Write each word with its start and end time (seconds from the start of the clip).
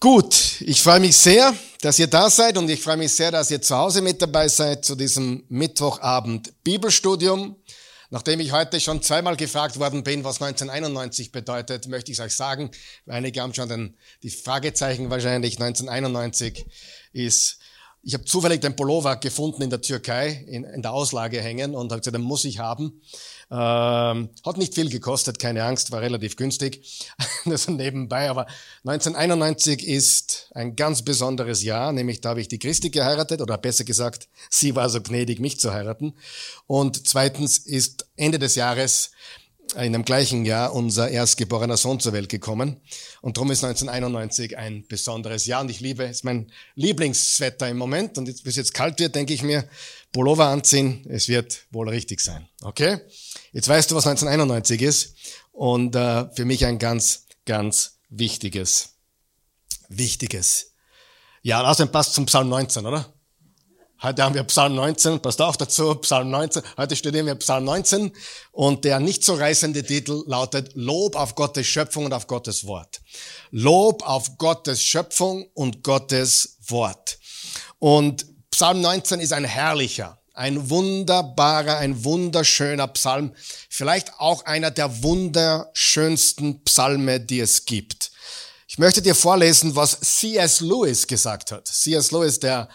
Gut, 0.00 0.60
ich 0.60 0.80
freue 0.80 1.00
mich 1.00 1.16
sehr, 1.16 1.52
dass 1.80 1.98
ihr 1.98 2.06
da 2.06 2.30
seid 2.30 2.56
und 2.56 2.70
ich 2.70 2.80
freue 2.80 2.96
mich 2.96 3.12
sehr, 3.12 3.32
dass 3.32 3.50
ihr 3.50 3.60
zu 3.60 3.76
Hause 3.76 4.00
mit 4.00 4.22
dabei 4.22 4.46
seid 4.46 4.84
zu 4.84 4.94
diesem 4.94 5.42
Mittwochabend 5.48 6.52
Bibelstudium. 6.62 7.56
Nachdem 8.10 8.38
ich 8.38 8.52
heute 8.52 8.78
schon 8.78 9.02
zweimal 9.02 9.36
gefragt 9.36 9.76
worden 9.80 10.04
bin, 10.04 10.22
was 10.22 10.40
1991 10.40 11.32
bedeutet, 11.32 11.88
möchte 11.88 12.12
ich 12.12 12.18
es 12.18 12.24
euch 12.24 12.36
sagen. 12.36 12.70
Einige 13.08 13.40
haben 13.40 13.54
schon 13.54 13.68
den, 13.68 13.96
die 14.22 14.30
Fragezeichen 14.30 15.10
wahrscheinlich. 15.10 15.60
1991 15.60 16.64
ist, 17.12 17.58
ich 18.08 18.14
habe 18.14 18.24
zufällig 18.24 18.62
den 18.62 18.74
Pullover 18.74 19.16
gefunden 19.16 19.60
in 19.60 19.68
der 19.68 19.82
Türkei, 19.82 20.42
in, 20.48 20.64
in 20.64 20.80
der 20.80 20.94
Auslage 20.94 21.42
hängen 21.42 21.74
und 21.74 21.92
habe 21.92 22.00
gesagt, 22.00 22.16
den 22.16 22.22
muss 22.22 22.46
ich 22.46 22.58
haben. 22.58 23.02
Ähm, 23.50 24.30
hat 24.46 24.56
nicht 24.56 24.74
viel 24.74 24.88
gekostet, 24.88 25.38
keine 25.38 25.62
Angst, 25.64 25.92
war 25.92 26.00
relativ 26.00 26.36
günstig. 26.36 27.04
das 27.44 27.68
nebenbei, 27.68 28.30
aber 28.30 28.46
1991 28.86 29.86
ist 29.86 30.50
ein 30.54 30.74
ganz 30.74 31.02
besonderes 31.02 31.62
Jahr, 31.62 31.92
nämlich 31.92 32.22
da 32.22 32.30
habe 32.30 32.40
ich 32.40 32.48
die 32.48 32.58
Christi 32.58 32.88
geheiratet, 32.88 33.42
oder 33.42 33.58
besser 33.58 33.84
gesagt, 33.84 34.30
sie 34.48 34.74
war 34.74 34.88
so 34.88 35.02
gnädig, 35.02 35.38
mich 35.38 35.60
zu 35.60 35.74
heiraten. 35.74 36.14
Und 36.66 37.06
zweitens 37.06 37.58
ist 37.58 38.06
Ende 38.16 38.38
des 38.38 38.54
Jahres 38.54 39.10
in 39.76 39.92
dem 39.92 40.04
gleichen 40.04 40.44
Jahr 40.44 40.74
unser 40.74 41.10
erstgeborener 41.10 41.76
Sohn 41.76 42.00
zur 42.00 42.12
Welt 42.12 42.28
gekommen. 42.28 42.80
Und 43.20 43.36
darum 43.36 43.50
ist 43.50 43.64
1991 43.64 44.56
ein 44.56 44.86
besonderes 44.86 45.46
Jahr. 45.46 45.60
Und 45.60 45.70
ich 45.70 45.80
liebe, 45.80 46.04
es 46.04 46.18
ist 46.18 46.24
mein 46.24 46.50
Lieblingswetter 46.74 47.68
im 47.68 47.76
Moment. 47.76 48.18
Und 48.18 48.42
bis 48.44 48.56
jetzt 48.56 48.74
kalt 48.74 48.98
wird, 48.98 49.14
denke 49.14 49.34
ich 49.34 49.42
mir, 49.42 49.68
Pullover 50.12 50.46
anziehen, 50.46 51.06
es 51.08 51.28
wird 51.28 51.66
wohl 51.70 51.88
richtig 51.88 52.20
sein. 52.20 52.48
Okay? 52.62 52.98
Jetzt 53.52 53.68
weißt 53.68 53.90
du, 53.90 53.94
was 53.94 54.06
1991 54.06 54.82
ist. 54.82 55.14
Und 55.52 55.94
äh, 55.94 56.30
für 56.34 56.44
mich 56.44 56.64
ein 56.64 56.78
ganz, 56.78 57.26
ganz 57.44 57.98
wichtiges, 58.08 58.94
wichtiges. 59.88 60.72
Ja, 61.42 61.62
außerdem 61.62 61.92
passt 61.92 62.14
zum 62.14 62.26
Psalm 62.26 62.48
19, 62.48 62.86
oder? 62.86 63.12
Heute 64.00 64.22
haben 64.22 64.36
wir 64.36 64.44
Psalm 64.44 64.76
19, 64.76 65.18
passt 65.18 65.42
auch 65.42 65.56
dazu, 65.56 65.92
Psalm 65.96 66.30
19. 66.30 66.62
Heute 66.76 66.94
studieren 66.94 67.26
wir 67.26 67.34
Psalm 67.34 67.64
19 67.64 68.12
und 68.52 68.84
der 68.84 69.00
nicht 69.00 69.24
so 69.24 69.34
reißende 69.34 69.82
Titel 69.82 70.22
lautet 70.28 70.70
Lob 70.74 71.16
auf 71.16 71.34
Gottes 71.34 71.66
Schöpfung 71.66 72.04
und 72.04 72.12
auf 72.12 72.28
Gottes 72.28 72.64
Wort. 72.64 73.00
Lob 73.50 74.06
auf 74.06 74.38
Gottes 74.38 74.84
Schöpfung 74.84 75.48
und 75.52 75.82
Gottes 75.82 76.58
Wort. 76.68 77.18
Und 77.80 78.24
Psalm 78.52 78.82
19 78.82 79.18
ist 79.18 79.32
ein 79.32 79.44
herrlicher, 79.44 80.20
ein 80.32 80.70
wunderbarer, 80.70 81.78
ein 81.78 82.04
wunderschöner 82.04 82.86
Psalm. 82.86 83.34
Vielleicht 83.68 84.12
auch 84.20 84.44
einer 84.44 84.70
der 84.70 85.02
wunderschönsten 85.02 86.62
Psalme, 86.62 87.18
die 87.18 87.40
es 87.40 87.64
gibt. 87.64 88.12
Ich 88.68 88.78
möchte 88.78 89.02
dir 89.02 89.16
vorlesen, 89.16 89.74
was 89.74 89.98
C.S. 89.98 90.60
Lewis 90.60 91.04
gesagt 91.04 91.50
hat. 91.50 91.66
C.S. 91.66 92.12
Lewis, 92.12 92.38
der 92.38 92.68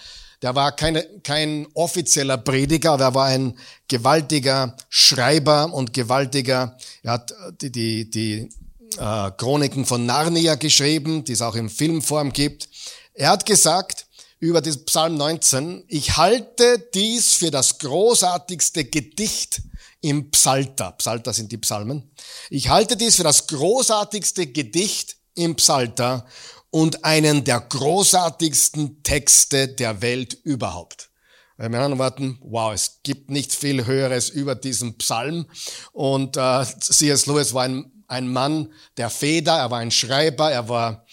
der 0.44 0.54
war 0.56 0.76
keine, 0.76 1.04
kein 1.24 1.68
offizieller 1.74 2.38
Prediger, 2.38 2.98
der 2.98 3.16
war 3.16 3.28
ein 3.28 3.58
gewaltiger 3.88 4.76
Schreiber 4.90 5.74
und 5.74 5.94
gewaltiger, 5.94 6.78
er 7.02 7.12
hat 7.12 7.34
die, 7.62 7.72
die, 7.72 8.10
die 8.10 8.50
äh, 8.98 9.32
Chroniken 9.38 9.86
von 9.86 10.06
Narnia 10.06 10.56
geschrieben, 10.56 11.24
die 11.24 11.32
es 11.32 11.42
auch 11.42 11.56
in 11.56 11.70
Filmform 11.70 12.34
gibt. 12.34 12.68
Er 13.14 13.30
hat 13.30 13.46
gesagt 13.46 14.06
über 14.40 14.62
das 14.62 14.84
Psalm 14.84 15.16
19, 15.16 15.86
ich 15.88 16.18
halte 16.18 16.90
dies 16.94 17.36
für 17.36 17.50
das 17.50 17.80
großartigste 17.80 18.84
Gedicht 18.84 19.62
im 20.02 20.30
Psalter. 20.32 20.92
Psalter 20.98 21.32
sind 21.32 21.54
die 21.54 21.58
Psalmen. 21.58 22.12
Ich 22.50 22.68
halte 22.68 22.98
dies 22.98 23.16
für 23.16 23.24
das 23.24 23.48
großartigste 23.48 24.48
Gedicht 24.48 25.16
im 25.36 25.56
Psalter 25.56 26.26
und 26.74 27.06
einen 27.06 27.44
der 27.44 27.60
großartigsten 27.60 29.04
Texte 29.04 29.68
der 29.68 30.02
Welt 30.02 30.34
überhaupt. 30.44 31.12
Mit 31.56 31.76
anderen 31.76 32.00
Worten, 32.00 32.40
wow, 32.42 32.74
es 32.74 33.02
gibt 33.04 33.30
nicht 33.30 33.54
viel 33.54 33.86
Höheres 33.86 34.30
über 34.30 34.56
diesen 34.56 34.98
Psalm. 34.98 35.46
Und 35.92 36.36
äh, 36.36 36.66
C.S. 36.80 37.28
Lewis 37.28 37.54
war 37.54 37.66
ein, 37.66 37.92
ein 38.08 38.28
Mann 38.28 38.74
der 38.98 39.12
Feder, 39.12 39.54
er 39.58 39.70
war 39.70 39.82
ein 39.82 39.92
Schreiber, 39.92 40.52
er 40.52 40.68
war 40.68 41.06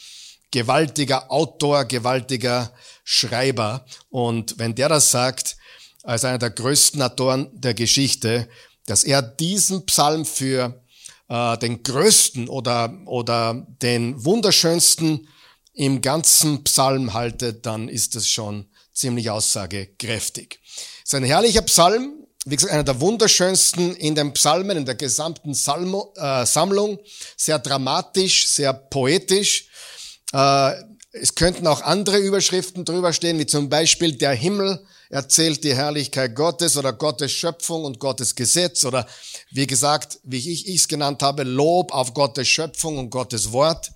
gewaltiger 0.51 1.31
Autor, 1.31 1.85
gewaltiger 1.85 2.73
Schreiber. 3.05 3.85
Und 4.09 4.59
wenn 4.59 4.75
der 4.75 4.89
das 4.89 5.11
sagt, 5.11 5.59
als 6.03 6.25
einer 6.25 6.39
der 6.39 6.51
größten 6.53 7.03
Autoren 7.03 7.51
der 7.53 7.75
Geschichte, 7.75 8.49
dass 8.87 9.05
er 9.05 9.21
diesen 9.21 9.85
Psalm 9.85 10.25
für 10.25 10.83
äh, 11.29 11.59
den 11.59 11.83
größten 11.83 12.49
oder, 12.49 12.99
oder 13.05 13.67
den 13.83 14.25
wunderschönsten 14.25 15.29
im 15.81 16.03
ganzen 16.03 16.63
Psalm 16.65 17.15
haltet, 17.15 17.65
dann 17.65 17.89
ist 17.89 18.15
es 18.15 18.29
schon 18.29 18.69
ziemlich 18.93 19.31
aussagekräftig. 19.31 20.61
Es 20.67 21.05
ist 21.05 21.15
ein 21.15 21.25
herrlicher 21.25 21.63
Psalm, 21.63 22.27
wie 22.45 22.57
gesagt, 22.57 22.75
einer 22.75 22.85
der 22.85 23.01
wunderschönsten 23.01 23.97
in 23.97 24.15
den 24.15 24.35
Psalmen, 24.35 24.77
in 24.77 24.85
der 24.85 24.95
gesamten 24.95 25.55
Salmo, 25.55 26.13
äh, 26.17 26.45
Sammlung. 26.45 26.99
Sehr 27.35 27.59
dramatisch, 27.59 28.47
sehr 28.49 28.75
poetisch. 28.75 29.69
Äh, 30.35 30.73
es 31.13 31.35
könnten 31.35 31.67
auch 31.67 31.81
andere 31.81 32.19
Überschriften 32.19 32.85
drüber 32.85 33.15
stehen, 33.15 33.39
wie 33.39 33.47
zum 33.47 33.71
Beispiel 33.71 34.13
der 34.19 34.33
Himmel 34.33 34.85
erzählt 35.09 35.65
die 35.65 35.75
Herrlichkeit 35.75 36.37
Gottes 36.37 36.77
oder 36.77 36.93
Gottes 36.93 37.33
Schöpfung 37.33 37.85
und 37.85 37.99
Gottes 37.99 38.35
Gesetz 38.35 38.85
oder 38.85 39.07
wie 39.53 39.67
gesagt, 39.67 40.21
wie 40.23 40.39
ich 40.39 40.69
es 40.69 40.89
genannt 40.89 41.23
habe, 41.23 41.43
Lob 41.43 41.93
auf 41.93 42.15
Gottes 42.15 42.49
Schöpfung 42.49 42.99
und 42.99 43.11
Gottes 43.11 43.53
Wort. 43.53 43.91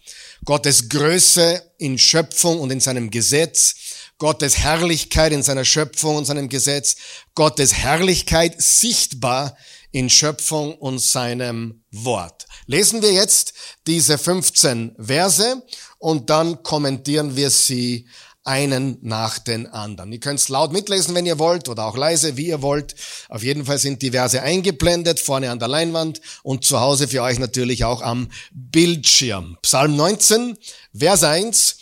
Gottes 0.45 0.89
Größe 0.89 1.63
in 1.79 1.97
Schöpfung 1.97 2.61
und 2.61 2.71
in 2.71 2.81
seinem 2.81 3.11
Gesetz, 3.11 3.75
Gottes 4.19 4.59
Herrlichkeit 4.59 5.33
in 5.33 5.43
seiner 5.43 5.65
Schöpfung 5.65 6.17
und 6.17 6.25
seinem 6.27 6.49
Gesetz, 6.49 6.97
Gottes 7.35 7.73
Herrlichkeit 7.73 8.61
sichtbar 8.61 9.57
in 9.91 10.11
Schöpfung 10.11 10.75
und 10.75 10.99
seinem 10.99 11.85
Wort. 11.91 12.47
Lesen 12.67 13.01
wir 13.01 13.13
jetzt 13.13 13.55
diese 13.87 14.19
15 14.19 14.97
Verse 14.99 15.63
und 15.99 16.31
dann 16.31 16.63
kommentieren 16.63 17.37
wir 17.37 17.49
sie 17.49 18.07
einen 18.45 18.99
nach 19.01 19.39
den 19.39 19.67
anderen. 19.67 20.13
Ihr 20.13 20.21
könnt 20.21 20.39
es 20.39 20.49
laut 20.49 20.73
mitlesen, 20.73 21.15
wenn 21.15 21.27
ihr 21.27 21.39
wollt, 21.39 21.69
oder 21.69 21.87
auch 21.87 21.97
leise, 21.97 22.37
wie 22.37 22.49
ihr 22.49 22.61
wollt. 22.61 22.95
Auf 23.29 23.43
jeden 23.43 23.65
Fall 23.65 23.79
sind 23.79 24.03
die 24.03 24.11
Verse 24.11 24.41
eingeblendet, 24.41 25.19
vorne 25.19 25.51
an 25.51 25.59
der 25.59 25.69
Leinwand 25.69 26.21
und 26.43 26.65
zu 26.65 26.79
Hause 26.79 27.09
für 27.09 27.23
euch 27.23 27.39
natürlich 27.39 27.85
auch 27.85 28.03
am 28.03 28.31
Bildschirm. 28.53 29.57
Psalm 29.63 29.97
19, 29.97 30.59
Vers 30.97 31.25
1. 31.25 31.77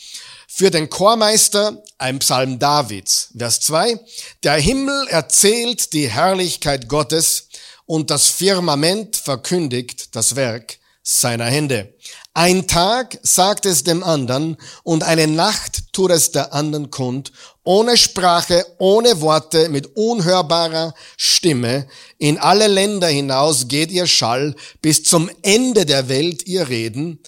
Für 0.46 0.70
den 0.70 0.88
Chormeister 0.88 1.82
ein 1.98 2.18
Psalm 2.18 2.58
Davids. 2.58 3.30
Vers 3.36 3.60
2. 3.62 3.98
Der 4.44 4.54
Himmel 4.54 5.08
erzählt 5.08 5.92
die 5.92 6.08
Herrlichkeit 6.08 6.88
Gottes 6.88 7.48
und 7.86 8.10
das 8.10 8.28
Firmament 8.28 9.16
verkündigt 9.16 10.14
das 10.14 10.36
Werk 10.36 10.78
seiner 11.02 11.46
Hände. 11.46 11.94
Ein 12.34 12.66
Tag 12.66 13.18
sagt 13.22 13.66
es 13.66 13.84
dem 13.84 14.02
anderen 14.02 14.56
und 14.84 15.02
eine 15.02 15.26
Nacht 15.26 15.92
tut 15.92 16.10
es 16.10 16.30
der 16.30 16.54
anderen 16.54 16.90
kund, 16.90 17.32
ohne 17.64 17.96
Sprache, 17.96 18.64
ohne 18.78 19.20
Worte, 19.20 19.68
mit 19.68 19.96
unhörbarer 19.96 20.94
Stimme. 21.16 21.86
In 22.18 22.38
alle 22.38 22.68
Länder 22.68 23.08
hinaus 23.08 23.68
geht 23.68 23.90
ihr 23.90 24.06
Schall, 24.06 24.54
bis 24.80 25.02
zum 25.02 25.30
Ende 25.42 25.84
der 25.84 26.08
Welt 26.08 26.46
ihr 26.46 26.68
Reden. 26.68 27.20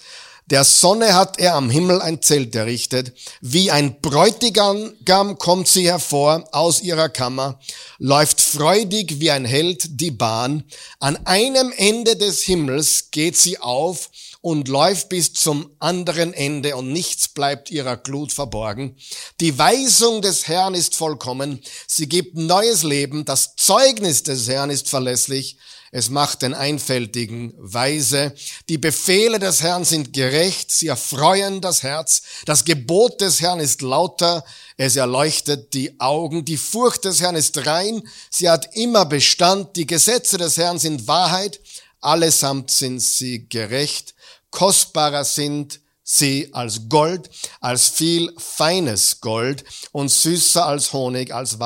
Der 0.51 0.63
Sonne 0.63 1.15
hat 1.15 1.39
er 1.39 1.55
am 1.55 1.71
Himmel 1.71 2.01
ein 2.03 2.21
Zelt 2.21 2.53
errichtet. 2.53 3.13
Wie 3.41 3.71
ein 3.71 3.99
Bräutigam 3.99 4.93
kommt 5.39 5.67
sie 5.67 5.87
hervor 5.87 6.47
aus 6.51 6.83
ihrer 6.83 7.09
Kammer, 7.09 7.59
läuft 7.97 8.39
freudig 8.39 9.19
wie 9.19 9.31
ein 9.31 9.45
Held 9.45 9.99
die 9.99 10.11
Bahn. 10.11 10.63
An 10.99 11.17
einem 11.25 11.73
Ende 11.75 12.15
des 12.15 12.43
Himmels 12.43 13.09
geht 13.09 13.37
sie 13.37 13.57
auf 13.57 14.11
und 14.41 14.67
läuft 14.67 15.09
bis 15.09 15.33
zum 15.33 15.71
anderen 15.79 16.31
Ende 16.31 16.75
und 16.75 16.91
nichts 16.91 17.27
bleibt 17.27 17.71
ihrer 17.71 17.97
Glut 17.97 18.31
verborgen. 18.31 18.95
Die 19.39 19.57
Weisung 19.57 20.21
des 20.21 20.47
Herrn 20.47 20.75
ist 20.75 20.95
vollkommen. 20.95 21.59
Sie 21.87 22.07
gibt 22.07 22.37
neues 22.37 22.83
Leben. 22.83 23.25
Das 23.25 23.55
Zeugnis 23.55 24.21
des 24.21 24.47
Herrn 24.47 24.69
ist 24.69 24.89
verlässlich. 24.89 25.57
Es 25.91 26.09
macht 26.09 26.41
den 26.41 26.53
Einfältigen 26.53 27.53
weise. 27.57 28.33
Die 28.69 28.77
Befehle 28.77 29.39
des 29.39 29.61
Herrn 29.61 29.85
sind 29.85 30.13
gerecht. 30.13 30.71
Sie 30.71 30.87
erfreuen 30.87 31.61
das 31.61 31.83
Herz. 31.83 32.21
Das 32.45 32.65
Gebot 32.65 33.21
des 33.21 33.41
Herrn 33.41 33.59
ist 33.59 33.81
lauter. 33.81 34.43
Es 34.77 34.95
erleuchtet 34.95 35.73
die 35.73 35.99
Augen. 35.99 36.45
Die 36.45 36.57
Furcht 36.57 37.05
des 37.05 37.21
Herrn 37.21 37.35
ist 37.35 37.65
rein. 37.65 38.01
Sie 38.29 38.49
hat 38.49 38.75
immer 38.75 39.05
Bestand. 39.05 39.75
Die 39.75 39.87
Gesetze 39.87 40.37
des 40.37 40.57
Herrn 40.57 40.79
sind 40.79 41.07
Wahrheit. 41.07 41.59
Allesamt 42.01 42.71
sind 42.71 43.01
sie 43.01 43.49
gerecht 43.49 44.15
kostbarer 44.55 45.25
sind 45.25 45.81
sie 46.01 46.49
als 46.53 46.87
Gold, 46.87 47.29
als 47.59 47.89
viel 47.89 48.33
feines 48.37 49.19
Gold 49.19 49.65
und 49.91 50.09
süßer 50.09 50.65
als 50.65 50.93
Honig, 50.93 51.33
als 51.33 51.59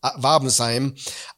Wabenseim. 0.00 0.94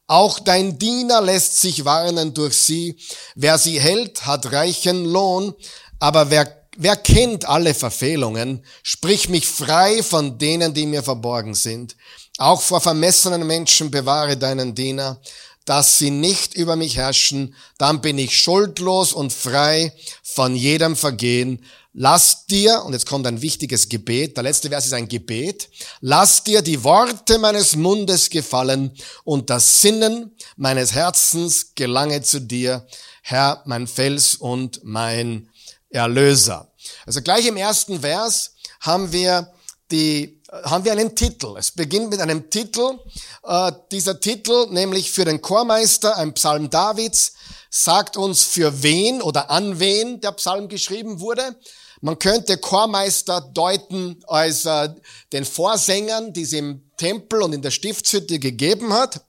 Auch 0.07 0.39
dein 0.39 0.77
Diener 0.77 1.21
lässt 1.21 1.59
sich 1.59 1.85
warnen 1.85 2.33
durch 2.33 2.57
sie. 2.57 2.99
Wer 3.35 3.57
sie 3.57 3.79
hält, 3.79 4.25
hat 4.25 4.51
reichen 4.51 5.05
Lohn, 5.05 5.53
aber 5.99 6.29
wer 6.29 6.61
wer 6.77 6.95
kennt 6.95 7.47
alle 7.47 7.73
Verfehlungen? 7.73 8.65
Sprich 8.83 9.29
mich 9.29 9.47
frei 9.47 10.03
von 10.03 10.37
denen, 10.37 10.73
die 10.73 10.85
mir 10.85 11.03
verborgen 11.03 11.53
sind. 11.53 11.95
Auch 12.37 12.61
vor 12.61 12.81
vermessenen 12.81 13.45
Menschen 13.45 13.91
bewahre 13.91 14.37
deinen 14.37 14.73
Diener, 14.73 15.21
dass 15.65 15.97
sie 15.97 16.09
nicht 16.09 16.53
über 16.55 16.75
mich 16.75 16.97
herrschen. 16.97 17.55
Dann 17.77 18.01
bin 18.01 18.17
ich 18.17 18.37
schuldlos 18.37 19.13
und 19.13 19.31
frei 19.31 19.93
von 20.23 20.55
jedem 20.55 20.95
Vergehen. 20.95 21.63
Lass 21.93 22.45
dir, 22.45 22.83
und 22.85 22.93
jetzt 22.93 23.05
kommt 23.05 23.27
ein 23.27 23.41
wichtiges 23.41 23.89
Gebet, 23.89 24.37
der 24.37 24.43
letzte 24.43 24.69
Vers 24.69 24.85
ist 24.85 24.93
ein 24.93 25.09
Gebet, 25.09 25.69
lass 25.99 26.41
dir 26.43 26.61
die 26.61 26.85
Worte 26.85 27.37
meines 27.37 27.75
Mundes 27.75 28.29
gefallen 28.29 28.91
und 29.25 29.49
das 29.49 29.81
Sinnen 29.81 30.31
meines 30.55 30.93
Herzens 30.93 31.75
gelange 31.75 32.21
zu 32.21 32.39
dir, 32.39 32.87
Herr, 33.21 33.61
mein 33.65 33.87
Fels 33.87 34.35
und 34.35 34.79
mein 34.85 35.49
Erlöser. 35.89 36.71
Also 37.05 37.21
gleich 37.21 37.45
im 37.45 37.57
ersten 37.57 37.99
Vers 37.99 38.53
haben 38.79 39.11
wir 39.11 39.51
die, 39.91 40.41
haben 40.51 40.85
wir 40.85 40.91
einen 40.91 41.15
Titel. 41.15 41.55
Es 41.57 41.71
beginnt 41.71 42.09
mit 42.09 42.19
einem 42.19 42.49
Titel. 42.49 42.99
Äh, 43.43 43.71
dieser 43.91 44.19
Titel, 44.19 44.67
nämlich 44.69 45.11
für 45.11 45.25
den 45.25 45.41
Chormeister, 45.41 46.17
ein 46.17 46.33
Psalm 46.33 46.69
Davids, 46.69 47.33
sagt 47.69 48.17
uns, 48.17 48.43
für 48.43 48.83
wen 48.83 49.21
oder 49.21 49.49
an 49.49 49.79
wen 49.79 50.19
der 50.21 50.31
Psalm 50.33 50.67
geschrieben 50.67 51.19
wurde. 51.19 51.55
Man 52.01 52.17
könnte 52.17 52.57
Chormeister 52.57 53.41
deuten 53.41 54.23
als 54.27 54.65
äh, 54.65 54.89
den 55.31 55.45
Vorsängern, 55.45 56.33
die 56.33 56.41
es 56.41 56.53
im 56.53 56.89
Tempel 56.97 57.43
und 57.43 57.53
in 57.53 57.61
der 57.61 57.71
Stiftshütte 57.71 58.39
gegeben 58.39 58.93
hat. 58.93 59.21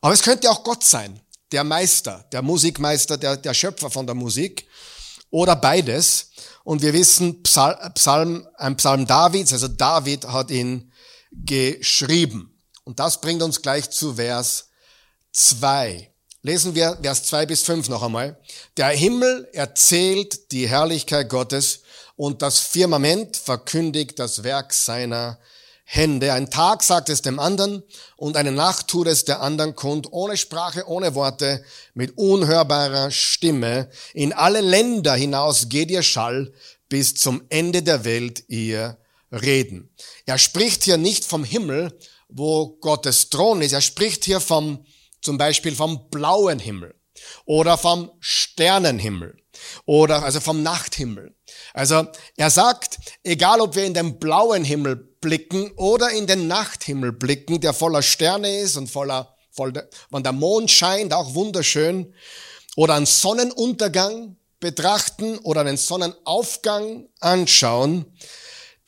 Aber 0.00 0.12
es 0.12 0.22
könnte 0.22 0.50
auch 0.50 0.62
Gott 0.62 0.84
sein, 0.84 1.20
der 1.52 1.64
Meister, 1.64 2.26
der 2.32 2.42
Musikmeister, 2.42 3.16
der, 3.16 3.36
der 3.36 3.54
Schöpfer 3.54 3.90
von 3.90 4.06
der 4.06 4.14
Musik 4.14 4.66
oder 5.30 5.56
beides. 5.56 6.30
Und 6.66 6.82
wir 6.82 6.92
wissen, 6.94 7.44
Psalm, 7.44 8.48
ein 8.56 8.76
Psalm 8.76 9.06
Davids, 9.06 9.52
also 9.52 9.68
David 9.68 10.26
hat 10.26 10.50
ihn 10.50 10.90
geschrieben. 11.30 12.60
Und 12.82 12.98
das 12.98 13.20
bringt 13.20 13.40
uns 13.44 13.62
gleich 13.62 13.88
zu 13.88 14.14
Vers 14.14 14.70
2. 15.30 16.10
Lesen 16.42 16.74
wir 16.74 16.98
Vers 17.00 17.22
2 17.22 17.46
bis 17.46 17.62
5 17.62 17.88
noch 17.88 18.02
einmal. 18.02 18.36
Der 18.76 18.88
Himmel 18.88 19.48
erzählt 19.52 20.50
die 20.50 20.68
Herrlichkeit 20.68 21.28
Gottes 21.28 21.82
und 22.16 22.42
das 22.42 22.58
Firmament 22.58 23.36
verkündigt 23.36 24.18
das 24.18 24.42
Werk 24.42 24.72
seiner 24.72 25.38
Hände. 25.88 26.32
Ein 26.32 26.50
Tag 26.50 26.82
sagt 26.82 27.08
es 27.08 27.22
dem 27.22 27.38
anderen 27.38 27.84
und 28.16 28.36
eine 28.36 28.50
Nacht 28.50 28.88
tut 28.88 29.06
es 29.06 29.24
der 29.24 29.40
anderen 29.40 29.76
kund, 29.76 30.08
ohne 30.10 30.36
Sprache, 30.36 30.88
ohne 30.88 31.14
Worte, 31.14 31.64
mit 31.94 32.18
unhörbarer 32.18 33.12
Stimme. 33.12 33.88
In 34.12 34.32
alle 34.32 34.60
Länder 34.60 35.14
hinaus 35.14 35.68
geht 35.68 35.90
ihr 35.92 36.02
Schall, 36.02 36.52
bis 36.88 37.14
zum 37.14 37.42
Ende 37.50 37.84
der 37.84 38.04
Welt 38.04 38.42
ihr 38.48 38.98
Reden. 39.30 39.94
Er 40.26 40.38
spricht 40.38 40.82
hier 40.82 40.96
nicht 40.96 41.24
vom 41.24 41.44
Himmel, 41.44 41.96
wo 42.28 42.76
Gottes 42.80 43.30
Thron 43.30 43.62
ist. 43.62 43.72
Er 43.72 43.80
spricht 43.80 44.24
hier 44.24 44.40
vom 44.40 44.84
zum 45.20 45.38
Beispiel 45.38 45.74
vom 45.74 46.10
blauen 46.10 46.58
Himmel 46.58 46.94
oder 47.44 47.78
vom 47.78 48.10
Sternenhimmel 48.20 49.36
oder 49.84 50.24
also 50.24 50.40
vom 50.40 50.62
Nachthimmel. 50.62 51.34
Also 51.74 52.06
er 52.36 52.50
sagt, 52.50 52.98
egal 53.22 53.60
ob 53.60 53.76
wir 53.76 53.84
in 53.84 53.94
den 53.94 54.18
blauen 54.18 54.64
Himmel 54.64 54.96
blicken 55.20 55.70
oder 55.72 56.10
in 56.10 56.26
den 56.26 56.46
Nachthimmel 56.46 57.12
blicken, 57.12 57.60
der 57.60 57.72
voller 57.72 58.02
Sterne 58.02 58.60
ist 58.60 58.76
und 58.76 58.90
voller, 58.90 59.34
voller 59.50 59.88
wenn 60.10 60.22
der 60.22 60.32
Mond 60.32 60.70
scheint, 60.70 61.12
auch 61.12 61.34
wunderschön, 61.34 62.14
oder 62.76 62.94
einen 62.94 63.06
Sonnenuntergang 63.06 64.36
betrachten 64.60 65.38
oder 65.38 65.60
einen 65.62 65.76
Sonnenaufgang 65.76 67.08
anschauen, 67.20 68.06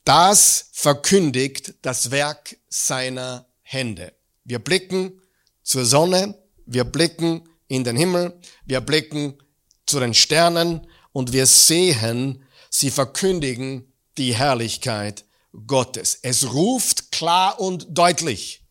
das 0.05 0.71
verkündigt 0.73 1.75
das 1.83 2.11
Werk 2.11 2.57
seiner 2.69 3.47
Hände. 3.63 4.13
Wir 4.45 4.59
blicken 4.59 5.21
zur 5.63 5.85
Sonne, 5.85 6.35
wir 6.65 6.85
blicken 6.85 7.49
in 7.67 7.85
den 7.85 7.97
Himmel, 7.97 8.41
wir 8.65 8.81
blicken 8.81 9.39
zu 9.87 10.01
den 10.01 10.15
Sternen 10.15 10.87
und 11.13 11.33
wir 11.33 11.47
sehen, 11.47 12.45
sie 12.71 12.91
verkündigen 12.91 13.93
die 14.17 14.35
Herrlichkeit 14.35 15.25
Gottes. 15.67 16.19
Es 16.23 16.53
ruft 16.53 17.13
klar 17.13 17.61
und 17.61 17.87
deutlich. 17.91 18.63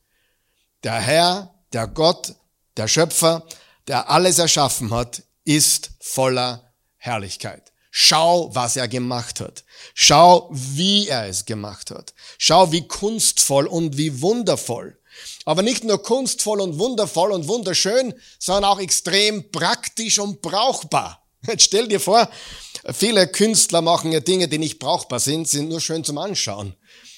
Der 0.84 1.00
Herr, 1.00 1.54
der 1.74 1.88
Gott, 1.88 2.36
der 2.78 2.88
Schöpfer, 2.88 3.46
der 3.88 4.10
alles 4.10 4.40
erschaffen 4.40 4.92
hat, 4.92 5.24
ist 5.44 5.92
voller 6.00 6.74
Herrlichkeit. 6.98 7.72
Schau, 7.90 8.54
was 8.54 8.76
er 8.76 8.88
gemacht 8.88 9.40
hat. 9.40 9.64
Schau, 9.96 10.50
wie 10.52 11.08
er 11.08 11.28
es 11.28 11.46
gemacht 11.46 11.90
hat. 11.90 12.14
Schau, 12.38 12.72
wie 12.72 12.88
kunstvoll 12.88 13.66
und 13.66 13.98
wie 13.98 14.22
wundervoll. 14.22 15.00
Aber 15.46 15.64
nicht 15.64 15.84
nur 15.84 16.04
kunstvoll 16.04 16.62
und 16.62 16.78
wundervoll 16.78 17.32
und 17.32 17.48
wunderschön, 17.48 18.14
sondern 18.38 18.66
auch 18.66 18.80
extrem 18.80 19.52
praktisch 19.52 20.20
und 20.20 20.42
brauchbar. 20.42 21.26
Jetzt 21.48 21.64
stell 21.64 21.88
dir 21.88 22.00
vor, 22.00 22.30
viele 22.94 23.28
Künstler 23.28 23.82
machen 23.82 24.12
ja 24.12 24.20
Dinge, 24.20 24.48
die 24.48 24.58
nicht 24.58 24.80
brauchbar 24.80 25.20
sind, 25.20 25.48
sind 25.48 25.70
nur 25.70 25.82
schön 25.82 26.04
zum 26.04 26.18
Anschauen. 26.18 26.76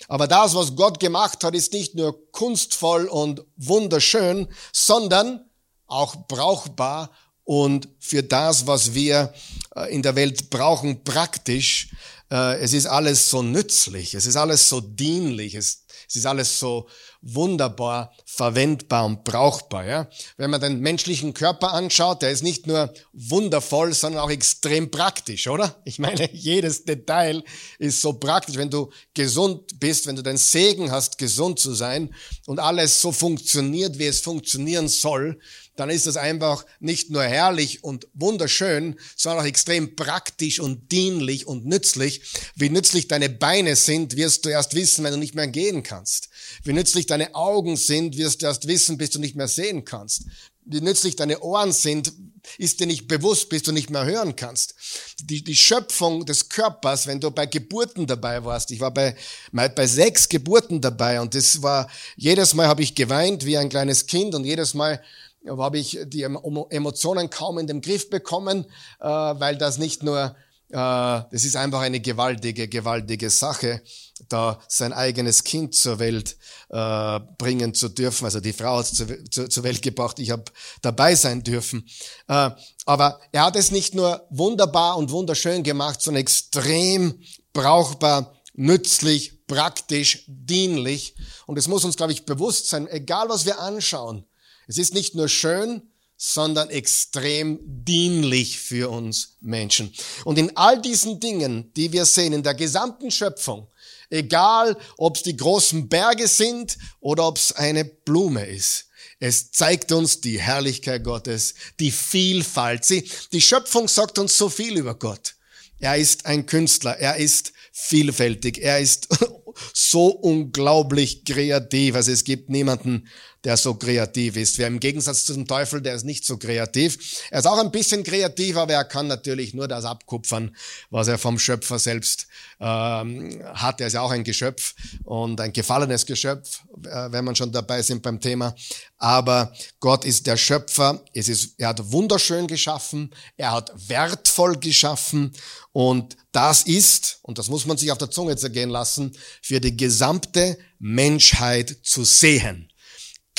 Aber 0.07 0.27
das, 0.27 0.55
was 0.55 0.75
Gott 0.75 0.99
gemacht 0.99 1.43
hat, 1.43 1.53
ist 1.53 1.73
nicht 1.73 1.95
nur 1.95 2.31
kunstvoll 2.31 3.05
und 3.05 3.43
wunderschön, 3.57 4.47
sondern 4.73 5.45
auch 5.85 6.15
brauchbar 6.27 7.11
und 7.43 7.89
für 7.99 8.23
das, 8.23 8.67
was 8.67 8.93
wir 8.93 9.33
äh, 9.75 9.93
in 9.93 10.01
der 10.01 10.15
Welt 10.15 10.49
brauchen, 10.49 11.03
praktisch. 11.03 11.89
Äh, 12.31 12.59
es 12.59 12.73
ist 12.73 12.85
alles 12.85 13.29
so 13.29 13.41
nützlich, 13.41 14.13
es 14.13 14.25
ist 14.25 14.35
alles 14.35 14.69
so 14.69 14.81
dienlich, 14.81 15.55
es 15.55 15.85
ist 16.15 16.25
alles 16.25 16.59
so 16.59 16.87
wunderbar 17.21 18.13
verwendbar 18.25 19.05
und 19.05 19.23
brauchbar. 19.23 19.85
Ja? 19.85 20.09
Wenn 20.37 20.49
man 20.49 20.61
den 20.61 20.79
menschlichen 20.79 21.33
Körper 21.33 21.73
anschaut, 21.73 22.21
der 22.21 22.31
ist 22.31 22.43
nicht 22.43 22.67
nur 22.67 22.93
wundervoll, 23.13 23.93
sondern 23.93 24.23
auch 24.23 24.29
extrem 24.29 24.89
praktisch, 24.89 25.47
oder? 25.47 25.81
Ich 25.85 25.99
meine, 25.99 26.29
jedes 26.33 26.85
Detail 26.85 27.43
ist 27.77 28.01
so 28.01 28.13
praktisch. 28.13 28.55
Wenn 28.55 28.69
du 28.69 28.89
gesund 29.13 29.79
bist, 29.79 30.07
wenn 30.07 30.15
du 30.15 30.23
den 30.23 30.37
Segen 30.37 30.91
hast, 30.91 31.17
gesund 31.17 31.59
zu 31.59 31.73
sein 31.73 32.13
und 32.45 32.59
alles 32.59 33.01
so 33.01 33.11
funktioniert, 33.11 33.99
wie 33.99 34.07
es 34.07 34.21
funktionieren 34.21 34.87
soll, 34.87 35.39
dann 35.79 35.89
ist 35.89 36.07
das 36.07 36.17
einfach 36.17 36.65
nicht 36.79 37.09
nur 37.09 37.23
herrlich 37.23 37.83
und 37.83 38.07
wunderschön, 38.13 38.99
sondern 39.15 39.43
auch 39.43 39.47
extrem 39.47 39.95
praktisch 39.95 40.59
und 40.59 40.91
dienlich 40.91 41.47
und 41.47 41.65
nützlich. 41.65 42.21
Wie 42.55 42.69
nützlich 42.69 43.07
deine 43.07 43.29
Beine 43.29 43.75
sind, 43.75 44.17
wirst 44.17 44.45
du 44.45 44.49
erst 44.49 44.75
wissen, 44.75 45.03
wenn 45.03 45.13
du 45.13 45.19
nicht 45.19 45.35
mehr 45.35 45.47
gehen 45.47 45.83
kannst. 45.83 46.29
Wie 46.63 46.73
nützlich 46.73 47.05
deine 47.05 47.33
Augen 47.33 47.77
sind, 47.77 48.17
wirst 48.17 48.41
du 48.41 48.47
erst 48.47 48.67
wissen, 48.67 48.97
bis 48.97 49.11
du 49.11 49.19
nicht 49.19 49.35
mehr 49.35 49.47
sehen 49.47 49.85
kannst. 49.85 50.25
Wie 50.65 50.81
nützlich 50.81 51.15
deine 51.15 51.39
Ohren 51.39 51.71
sind, 51.71 52.13
ist 52.57 52.79
dir 52.79 52.85
nicht 52.85 53.07
bewusst, 53.07 53.49
bis 53.49 53.63
du 53.63 53.71
nicht 53.71 53.89
mehr 53.89 54.05
hören 54.05 54.35
kannst. 54.35 54.75
Die, 55.23 55.43
die 55.43 55.55
Schöpfung 55.55 56.25
des 56.25 56.49
Körpers, 56.49 57.07
wenn 57.07 57.19
du 57.19 57.31
bei 57.31 57.45
Geburten 57.45 58.05
dabei 58.05 58.43
warst, 58.43 58.69
ich 58.71 58.79
war 58.79 58.93
bei, 58.93 59.15
bei 59.51 59.87
sechs 59.87 60.29
Geburten 60.29 60.81
dabei 60.81 61.21
und 61.21 61.33
das 61.33 61.61
war, 61.61 61.89
jedes 62.15 62.53
Mal 62.53 62.67
habe 62.67 62.83
ich 62.83 62.95
geweint 62.95 63.45
wie 63.45 63.57
ein 63.57 63.69
kleines 63.69 64.05
Kind 64.05 64.35
und 64.35 64.45
jedes 64.45 64.73
Mal 64.73 65.01
habe 65.47 65.77
ich 65.77 65.99
die 66.05 66.23
Emotionen 66.23 67.29
kaum 67.29 67.57
in 67.59 67.67
den 67.67 67.81
Griff 67.81 68.09
bekommen, 68.09 68.65
äh, 68.99 69.05
weil 69.05 69.57
das 69.57 69.77
nicht 69.77 70.03
nur, 70.03 70.35
äh, 70.69 70.73
das 70.73 71.45
ist 71.45 71.55
einfach 71.55 71.81
eine 71.81 71.99
gewaltige, 71.99 72.67
gewaltige 72.67 73.29
Sache, 73.29 73.81
da 74.27 74.59
sein 74.67 74.91
eigenes 74.91 75.43
Kind 75.43 75.75
zur 75.75 75.99
Welt 75.99 76.37
äh, 76.69 77.19
bringen 77.37 77.73
zu 77.73 77.89
dürfen. 77.89 78.25
Also 78.25 78.39
die 78.39 78.53
Frau 78.53 78.77
hat 78.77 78.91
es 78.91 79.05
zur, 79.31 79.49
zur, 79.49 79.63
Welt 79.63 79.81
gebracht, 79.81 80.19
ich 80.19 80.31
habe 80.31 80.43
dabei 80.81 81.15
sein 81.15 81.43
dürfen. 81.43 81.87
aber 82.27 83.19
er 83.31 83.45
hat 83.45 83.55
es 83.55 83.71
nicht 83.71 83.95
nur 83.95 84.25
wunderbar 84.29 84.97
und 84.97 85.11
wunderschön 85.11 85.63
gemacht, 85.63 86.01
sondern 86.01 86.21
extrem 86.21 87.21
brauchbar, 87.53 88.33
nützlich, 88.53 89.45
praktisch, 89.47 90.25
dienlich. 90.27 91.15
Und 91.47 91.57
es 91.57 91.67
muss 91.67 91.85
uns, 91.85 91.97
glaube 91.97 92.11
ich, 92.11 92.25
bewusst 92.25 92.69
sein, 92.69 92.87
egal 92.87 93.29
was 93.29 93.45
wir 93.45 93.59
anschauen, 93.59 94.25
es 94.69 94.77
ist 94.77 94.93
nicht 94.93 95.15
nur 95.15 95.27
schön, 95.27 95.81
sondern 96.15 96.69
extrem 96.69 97.59
dienlich 97.63 98.59
für 98.59 98.91
uns 98.91 99.37
Menschen. 99.41 99.91
Und 100.25 100.37
in 100.37 100.55
all 100.55 100.79
diesen 100.79 101.19
Dingen, 101.19 101.73
die 101.73 101.91
wir 101.91 102.05
sehen, 102.05 102.33
in 102.33 102.43
der 102.43 102.53
gesamten 102.53 103.09
Schöpfung, 103.09 103.67
egal 104.11 104.77
ob 104.97 105.15
es 105.15 105.23
die 105.23 105.35
großen 105.35 105.89
Berge 105.89 106.27
sind 106.27 106.77
oder 106.99 107.25
ob 107.25 107.37
es 107.37 107.51
eine 107.53 107.83
Blume 107.83 108.45
ist, 108.45 108.85
es 109.19 109.51
zeigt 109.51 109.91
uns 109.91 110.21
die 110.21 110.39
Herrlichkeit 110.39 111.03
Gottes, 111.03 111.55
die 111.79 111.91
Vielfalt. 111.91 112.85
Sie, 112.85 113.09
die 113.31 113.41
Schöpfung 113.41 113.87
sagt 113.87 114.19
uns 114.19 114.37
so 114.37 114.49
viel 114.49 114.77
über 114.77 114.93
Gott. 114.93 115.33
Er 115.79 115.97
ist 115.97 116.27
ein 116.27 116.45
Künstler, 116.45 116.95
er 116.97 117.15
ist 117.15 117.53
vielfältig, 117.71 118.59
er 118.59 118.79
ist 118.79 119.07
so 119.73 120.07
unglaublich 120.07 121.25
kreativ. 121.25 121.95
Also 121.95 122.11
es 122.11 122.23
gibt 122.23 122.49
niemanden, 122.49 123.07
der 123.43 123.57
so 123.57 123.75
kreativ 123.75 124.35
ist. 124.35 124.57
Wer 124.57 124.67
im 124.67 124.79
Gegensatz 124.79 125.25
zum 125.25 125.47
Teufel, 125.47 125.81
der 125.81 125.95
ist 125.95 126.05
nicht 126.05 126.25
so 126.25 126.37
kreativ. 126.37 127.23
Er 127.31 127.39
ist 127.39 127.45
auch 127.45 127.57
ein 127.57 127.71
bisschen 127.71 128.03
kreativ, 128.03 128.57
aber 128.57 128.73
er 128.73 128.83
kann 128.83 129.07
natürlich 129.07 129.53
nur 129.53 129.67
das 129.67 129.85
abkupfern, 129.85 130.55
was 130.89 131.07
er 131.07 131.17
vom 131.17 131.39
Schöpfer 131.39 131.79
selbst 131.79 132.27
ähm, 132.59 133.41
hat. 133.53 133.79
Er 133.79 133.87
ist 133.87 133.93
ja 133.93 134.01
auch 134.01 134.11
ein 134.11 134.23
Geschöpf 134.23 134.75
und 135.03 135.39
ein 135.39 135.53
gefallenes 135.53 136.05
Geschöpf, 136.05 136.63
äh, 136.85 137.11
wenn 137.11 137.23
man 137.23 137.35
schon 137.35 137.51
dabei 137.51 137.81
sind 137.81 138.01
beim 138.01 138.19
Thema. 138.19 138.53
Aber 138.97 139.53
Gott 139.79 140.03
ist 140.03 140.27
der 140.27 140.35
Schöpfer. 140.35 141.03
Es 141.13 141.29
ist, 141.29 141.53
er 141.57 141.69
hat 141.69 141.91
wunderschön 141.91 142.47
geschaffen. 142.47 143.11
Er 143.37 143.53
hat 143.53 143.71
wertvoll 143.87 144.57
geschaffen. 144.57 145.31
Und 145.71 146.17
das 146.31 146.63
ist, 146.63 147.19
und 147.21 147.37
das 147.37 147.47
muss 147.47 147.65
man 147.65 147.77
sich 147.77 147.91
auf 147.91 147.97
der 147.97 148.11
Zunge 148.11 148.35
zergehen 148.35 148.69
lassen, 148.69 149.13
für 149.41 149.61
die 149.61 149.77
gesamte 149.77 150.57
Menschheit 150.79 151.77
zu 151.83 152.03
sehen. 152.03 152.68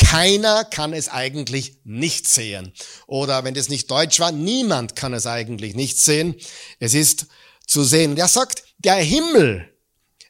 Keiner 0.00 0.64
kann 0.64 0.94
es 0.94 1.08
eigentlich 1.08 1.78
nicht 1.84 2.26
sehen. 2.26 2.72
Oder 3.06 3.44
wenn 3.44 3.54
das 3.54 3.68
nicht 3.68 3.90
Deutsch 3.90 4.18
war, 4.18 4.32
niemand 4.32 4.96
kann 4.96 5.12
es 5.12 5.26
eigentlich 5.26 5.74
nicht 5.74 6.00
sehen. 6.00 6.34
Es 6.78 6.94
ist 6.94 7.26
zu 7.66 7.84
sehen. 7.84 8.16
Er 8.16 8.26
sagt, 8.26 8.64
der 8.78 8.96
Himmel 8.96 9.70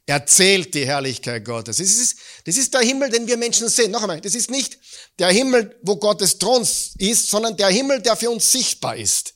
erzählt 0.07 0.75
die 0.75 0.87
Herrlichkeit 0.87 1.45
Gottes. 1.45 1.77
Das 1.77 1.87
ist, 1.87 2.19
das 2.45 2.57
ist 2.57 2.75
der 2.75 2.81
Himmel, 2.81 3.11
den 3.11 3.29
wir 3.29 3.37
Menschen 3.37 3.69
sehen. 3.69 3.93
Noch 3.93 4.03
einmal, 4.03 4.21
das 4.21 4.35
ist 4.35 4.51
nicht 4.51 4.77
der 5.21 5.29
Himmel, 5.31 5.79
wo 5.83 5.97
Gottes 5.97 6.39
Thron 6.39 6.63
ist, 6.63 7.31
sondern 7.31 7.57
der 7.57 7.69
Himmel, 7.69 8.03
der 8.03 8.17
für 8.17 8.29
uns 8.29 8.51
sichtbar 8.51 8.97
ist. 8.97 9.35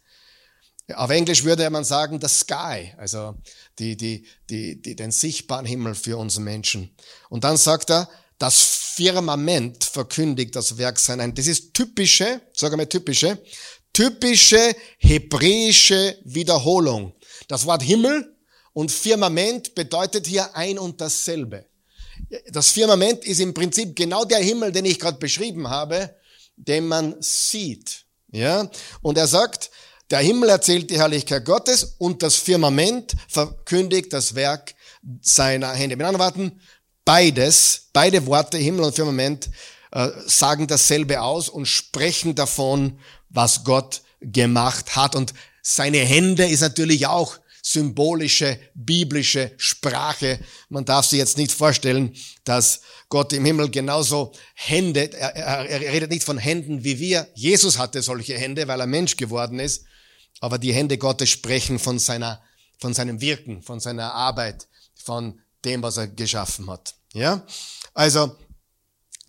Auf 0.95 1.11
Englisch 1.11 1.45
würde 1.45 1.71
man 1.71 1.85
sagen, 1.85 2.19
the 2.21 2.29
sky, 2.29 2.93
also 2.99 3.37
die, 3.79 3.97
die, 3.97 4.27
die, 4.51 4.83
die, 4.83 4.97
den 4.97 5.13
sichtbaren 5.13 5.65
Himmel 5.65 5.95
für 5.95 6.19
uns 6.19 6.39
Menschen. 6.39 6.95
Und 7.29 7.45
dann 7.45 7.57
sagt 7.57 7.91
er, 7.91 8.11
das 8.39 8.84
Firmament 8.95 9.83
verkündigt 9.83 10.55
das 10.55 10.79
Werk 10.79 11.01
seiner 11.01 11.27
Das 11.29 11.49
ist 11.49 11.75
typische, 11.75 12.41
sage 12.53 12.77
mal 12.77 12.87
typische, 12.87 13.39
typische 13.93 14.75
hebräische 14.99 16.19
Wiederholung. 16.25 17.13
Das 17.49 17.67
Wort 17.67 17.83
Himmel 17.83 18.37
und 18.73 18.93
Firmament 18.93 19.75
bedeutet 19.75 20.27
hier 20.27 20.55
ein 20.55 20.79
und 20.79 21.01
dasselbe. 21.01 21.67
Das 22.51 22.71
Firmament 22.71 23.25
ist 23.25 23.41
im 23.41 23.53
Prinzip 23.53 23.97
genau 23.97 24.25
der 24.25 24.39
Himmel, 24.39 24.71
den 24.71 24.85
ich 24.85 25.01
gerade 25.01 25.19
beschrieben 25.19 25.69
habe, 25.69 26.15
den 26.57 26.87
man 26.87 27.17
sieht. 27.21 28.05
Ja? 28.31 28.71
Und 29.03 29.19
er 29.19 29.27
sagt, 29.27 29.71
der 30.11 30.21
Himmel 30.21 30.51
erzählt 30.51 30.91
die 30.91 30.99
Herrlichkeit 30.99 31.45
Gottes 31.45 31.97
und 31.99 32.23
das 32.23 32.37
Firmament 32.37 33.15
verkündigt 33.27 34.13
das 34.13 34.37
Werk 34.37 34.75
seiner 35.21 35.73
Hände. 35.73 35.97
Mit 35.97 36.07
anderen 36.07 36.25
Worten, 36.25 36.61
beides, 37.05 37.89
beide 37.93 38.27
Worte, 38.27 38.59
Himmel 38.59 38.85
und 38.85 38.95
Firmament, 38.95 39.51
äh, 39.93 40.11
sagen 40.27 40.67
dasselbe 40.67 41.21
aus 41.21 41.49
und 41.49 41.67
sprechen 41.67 42.35
davon, 42.35 42.99
was 43.29 43.65
Gott 43.65 44.03
gemacht 44.21 44.97
hat. 44.97 45.15
Und 45.15 45.35
seine 45.63 45.99
Hände 45.99 46.47
ist 46.47 46.61
natürlich 46.61 47.07
auch 47.07 47.39
symbolische, 47.63 48.59
biblische 48.75 49.53
Sprache. 49.57 50.39
Man 50.69 50.85
darf 50.85 51.07
sich 51.07 51.19
jetzt 51.19 51.39
nicht 51.39 51.51
vorstellen, 51.51 52.15
dass 52.45 52.83
Gott 53.09 53.33
im 53.33 53.45
Himmel 53.45 53.71
genauso 53.71 54.33
Hände, 54.55 55.13
er, 55.15 55.35
er, 55.35 55.71
er 55.71 55.93
redet 55.93 56.11
nicht 56.11 56.25
von 56.25 56.37
Händen 56.37 56.85
wie 56.85 56.99
wir. 56.99 57.27
Jesus 57.35 57.79
hatte 57.79 58.03
solche 58.03 58.37
Hände, 58.37 58.69
weil 58.69 58.81
er 58.81 58.87
Mensch 58.87 59.17
geworden 59.17 59.61
ist. 59.61 59.87
Aber 60.41 60.59
die 60.59 60.75
Hände 60.75 60.99
Gottes 60.99 61.31
sprechen 61.31 61.79
von 61.79 61.99
seiner, 61.99 62.43
von 62.79 62.93
seinem 62.93 63.23
Wirken, 63.23 63.63
von 63.63 63.81
seiner 63.81 64.13
Arbeit, 64.13 64.69
von 64.95 65.41
dem, 65.65 65.83
was 65.83 65.97
er 65.97 66.09
geschaffen 66.09 66.71
hat. 66.71 66.95
Ja? 67.13 67.47
Also, 67.93 68.37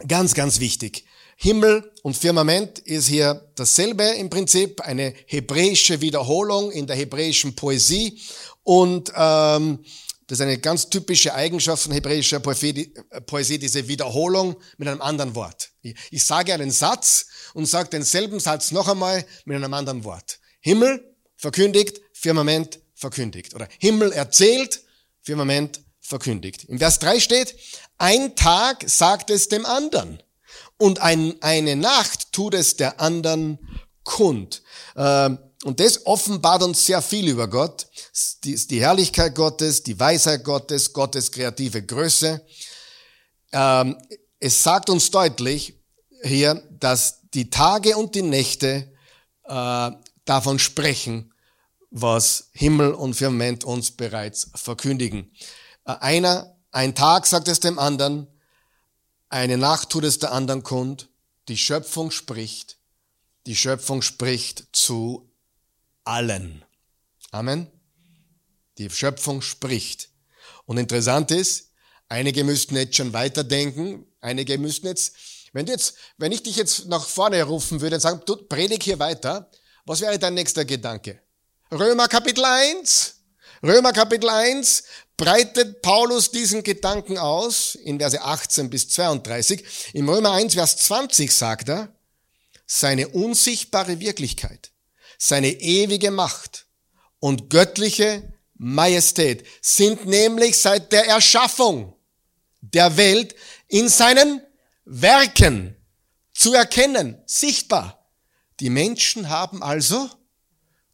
ganz, 0.07 0.33
ganz 0.33 0.59
wichtig. 0.59 1.05
Himmel 1.37 1.91
und 2.03 2.15
Firmament 2.15 2.79
ist 2.79 3.07
hier 3.07 3.49
dasselbe 3.55 4.03
im 4.03 4.29
Prinzip, 4.29 4.81
eine 4.81 5.13
hebräische 5.27 5.99
Wiederholung 5.99 6.71
in 6.71 6.87
der 6.87 6.95
hebräischen 6.95 7.55
Poesie 7.55 8.19
und 8.63 9.11
ähm, 9.15 9.83
das 10.27 10.39
ist 10.39 10.43
eine 10.43 10.57
ganz 10.57 10.89
typische 10.89 11.35
Eigenschaft 11.35 11.83
von 11.83 11.91
hebräischer 11.91 12.39
Poesie, 12.39 13.59
diese 13.59 13.87
Wiederholung 13.87 14.55
mit 14.77 14.87
einem 14.87 15.01
anderen 15.01 15.35
Wort. 15.35 15.69
Ich 16.09 16.23
sage 16.23 16.53
einen 16.53 16.71
Satz 16.71 17.27
und 17.53 17.67
sage 17.67 17.89
denselben 17.89 18.39
Satz 18.39 18.71
noch 18.71 18.87
einmal 18.87 19.23
mit 19.45 19.55
einem 19.55 19.73
anderen 19.73 20.03
Wort. 20.03 20.39
Himmel 20.61 21.15
verkündigt, 21.35 22.01
Firmament 22.11 22.79
verkündigt. 22.95 23.53
Oder 23.53 23.67
Himmel 23.77 24.13
erzählt, 24.13 24.81
Firmament 25.21 25.81
verkündigt. 26.05 26.65
Im 26.65 26.79
Vers 26.79 26.99
3 26.99 27.19
steht, 27.19 27.55
ein 27.97 28.35
Tag 28.35 28.83
sagt 28.87 29.29
es 29.29 29.49
dem 29.49 29.65
anderen 29.65 30.21
und 30.77 31.01
ein, 31.01 31.35
eine 31.41 31.75
Nacht 31.75 32.31
tut 32.31 32.53
es 32.53 32.75
der 32.77 32.99
anderen 32.99 33.59
kund. 34.03 34.61
Ähm, 34.95 35.39
und 35.63 35.79
das 35.79 36.05
offenbart 36.05 36.61
uns 36.61 36.85
sehr 36.85 37.01
viel 37.01 37.27
über 37.27 37.47
Gott. 37.47 37.87
Die, 38.43 38.81
Herrlichkeit 38.81 39.33
Gottes, 39.33 39.81
die 39.81 39.99
Weisheit 39.99 40.43
Gottes, 40.43 40.93
Gottes 40.93 41.31
kreative 41.31 41.81
Größe. 41.81 42.45
Ähm, 43.51 43.97
es 44.39 44.61
sagt 44.61 44.91
uns 44.91 45.09
deutlich 45.09 45.73
hier, 46.21 46.61
dass 46.79 47.21
die 47.33 47.49
Tage 47.49 47.97
und 47.97 48.13
die 48.13 48.21
Nächte 48.21 48.93
äh, 49.45 49.91
davon 50.25 50.59
sprechen, 50.59 51.33
was 51.89 52.49
Himmel 52.51 52.93
und 52.93 53.15
Firmament 53.15 53.63
uns 53.63 53.89
bereits 53.89 54.51
verkündigen. 54.53 55.31
Einer, 55.85 56.57
ein 56.71 56.95
Tag 56.95 57.27
sagt 57.27 57.47
es 57.47 57.59
dem 57.59 57.77
anderen, 57.77 58.27
eine 59.29 59.57
Nacht 59.57 59.91
tut 59.91 60.03
es 60.03 60.19
der 60.19 60.31
anderen 60.31 60.63
kund, 60.63 61.09
die 61.47 61.57
Schöpfung 61.57 62.09
spricht, 62.09 62.77
die 63.45 63.55
Schöpfung 63.55 64.01
spricht 64.01 64.65
zu 64.71 65.31
allen. 66.03 66.65
Amen. 67.31 67.67
Die 68.77 68.89
Schöpfung 68.89 69.41
spricht. 69.41 70.09
Und 70.65 70.77
interessant 70.77 71.31
ist, 71.31 71.71
einige 72.09 72.43
müssten 72.43 72.75
jetzt 72.75 72.95
schon 72.95 73.13
weiterdenken, 73.13 74.05
einige 74.21 74.57
müssten 74.57 74.87
jetzt, 74.87 75.15
wenn 75.53 75.67
du 75.67 75.71
jetzt, 75.71 75.95
wenn 76.17 76.31
ich 76.31 76.41
dich 76.41 76.55
jetzt 76.55 76.87
nach 76.87 77.05
vorne 77.05 77.41
rufen 77.43 77.81
würde 77.81 77.97
und 77.97 78.01
sagen, 78.01 78.21
du 78.25 78.35
predig 78.35 78.83
hier 78.83 78.99
weiter, 78.99 79.51
was 79.85 80.01
wäre 80.01 80.17
dein 80.17 80.33
nächster 80.33 80.65
Gedanke? 80.65 81.21
Römer 81.71 82.07
Kapitel 82.07 82.43
1. 82.43 83.15
Römer 83.63 83.93
Kapitel 83.93 84.29
1 84.29 84.83
breitet 85.17 85.81
Paulus 85.81 86.31
diesen 86.31 86.63
Gedanken 86.63 87.17
aus 87.17 87.75
in 87.75 87.99
Verse 87.99 88.21
18 88.21 88.69
bis 88.69 88.89
32. 88.89 89.93
Im 89.93 90.09
Römer 90.09 90.33
1, 90.33 90.53
Vers 90.53 90.77
20 90.77 91.31
sagt 91.31 91.69
er, 91.69 91.93
seine 92.65 93.07
unsichtbare 93.09 93.99
Wirklichkeit, 93.99 94.71
seine 95.17 95.49
ewige 95.49 96.11
Macht 96.11 96.65
und 97.19 97.49
göttliche 97.49 98.33
Majestät 98.55 99.45
sind 99.61 100.05
nämlich 100.05 100.57
seit 100.57 100.91
der 100.91 101.07
Erschaffung 101.07 101.95
der 102.61 102.97
Welt 102.97 103.35
in 103.67 103.89
seinen 103.89 104.41
Werken 104.85 105.75
zu 106.33 106.53
erkennen, 106.53 107.21
sichtbar. 107.25 108.09
Die 108.59 108.69
Menschen 108.69 109.29
haben 109.29 109.61
also 109.61 110.09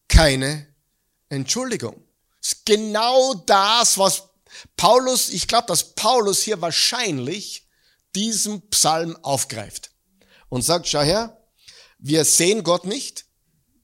keine 0.07 0.67
Entschuldigung. 1.29 2.03
Ist 2.41 2.65
genau 2.65 3.33
das, 3.33 3.97
was 3.97 4.23
Paulus, 4.75 5.29
ich 5.29 5.47
glaube, 5.47 5.67
dass 5.67 5.95
Paulus 5.95 6.41
hier 6.41 6.61
wahrscheinlich 6.61 7.67
diesen 8.15 8.67
Psalm 8.69 9.15
aufgreift 9.21 9.91
und 10.49 10.63
sagt, 10.63 10.87
schau 10.87 11.01
her, 11.01 11.37
wir 11.99 12.25
sehen 12.25 12.63
Gott 12.63 12.85
nicht. 12.85 13.25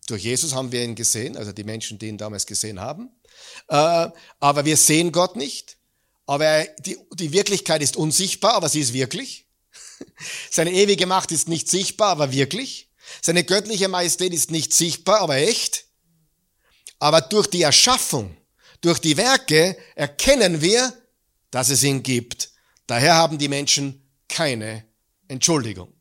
Durch 0.08 0.24
Jesus 0.24 0.54
haben 0.54 0.72
wir 0.72 0.84
ihn 0.84 0.96
gesehen, 0.96 1.38
also 1.38 1.52
die 1.52 1.64
Menschen, 1.64 2.00
die 2.00 2.08
ihn 2.08 2.18
damals 2.18 2.46
gesehen 2.46 2.80
haben. 2.80 3.10
Äh, 3.68 4.10
aber 4.40 4.66
wir 4.66 4.78
sehen 4.78 5.12
Gott 5.12 5.36
nicht. 5.36 5.78
Aber 6.26 6.66
die, 6.80 6.98
die 7.14 7.32
Wirklichkeit 7.32 7.82
ist 7.82 7.96
unsichtbar, 7.96 8.54
aber 8.54 8.70
sie 8.70 8.82
ist 8.82 8.94
wirklich. 8.94 9.48
Seine 10.52 10.72
ewige 10.72 11.06
Macht 11.06 11.32
ist 11.32 11.48
nicht 11.48 11.70
sichtbar, 11.70 12.10
aber 12.10 12.32
wirklich. 12.32 12.90
Seine 13.22 13.44
göttliche 13.44 13.88
Majestät 13.88 14.34
ist 14.34 14.52
nicht 14.52 14.74
sichtbar, 14.74 15.22
aber 15.22 15.38
echt. 15.38 15.86
Aber 17.00 17.22
durch 17.22 17.48
die 17.48 17.62
Erschaffung, 17.62 18.36
durch 18.88 19.00
die 19.00 19.18
Werke 19.18 19.78
erkennen 19.96 20.62
wir, 20.62 20.94
dass 21.52 21.70
es 21.70 21.84
ihn 21.84 22.04
gibt. 22.04 22.52
Daher 22.88 23.16
haben 23.16 23.38
die 23.38 23.50
Menschen 23.50 24.02
keine 24.30 24.86
Entschuldigung. 25.28 25.94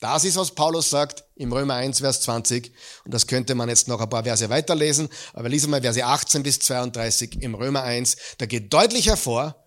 Das 0.00 0.24
ist, 0.24 0.36
was 0.36 0.54
Paulus 0.54 0.90
sagt 0.90 1.24
im 1.36 1.52
Römer 1.52 1.74
1, 1.74 2.00
Vers 2.00 2.22
20. 2.22 2.72
Und 3.04 3.12
das 3.12 3.26
könnte 3.26 3.54
man 3.54 3.68
jetzt 3.68 3.88
noch 3.88 4.00
ein 4.00 4.08
paar 4.08 4.24
Verse 4.24 4.48
weiterlesen. 4.48 5.08
Aber 5.34 5.48
lesen 5.48 5.70
wir 5.70 5.80
Verse 5.82 6.04
18 6.04 6.42
bis 6.42 6.58
32 6.58 7.42
im 7.42 7.54
Römer 7.54 7.82
1. 7.82 8.16
Da 8.38 8.46
geht 8.46 8.72
deutlich 8.72 9.08
hervor, 9.08 9.64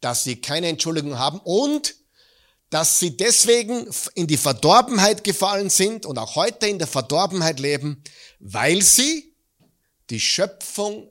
dass 0.00 0.24
sie 0.24 0.40
keine 0.40 0.68
Entschuldigung 0.68 1.18
haben 1.18 1.40
und 1.40 1.96
dass 2.70 2.98
sie 2.98 3.16
deswegen 3.16 3.86
in 4.14 4.26
die 4.26 4.36
Verdorbenheit 4.36 5.24
gefallen 5.24 5.70
sind 5.70 6.06
und 6.06 6.18
auch 6.18 6.36
heute 6.36 6.66
in 6.66 6.78
der 6.78 6.86
Verdorbenheit 6.86 7.58
leben, 7.58 8.02
weil 8.38 8.80
sie 8.80 9.34
die 10.08 10.20
Schöpfung 10.20 11.10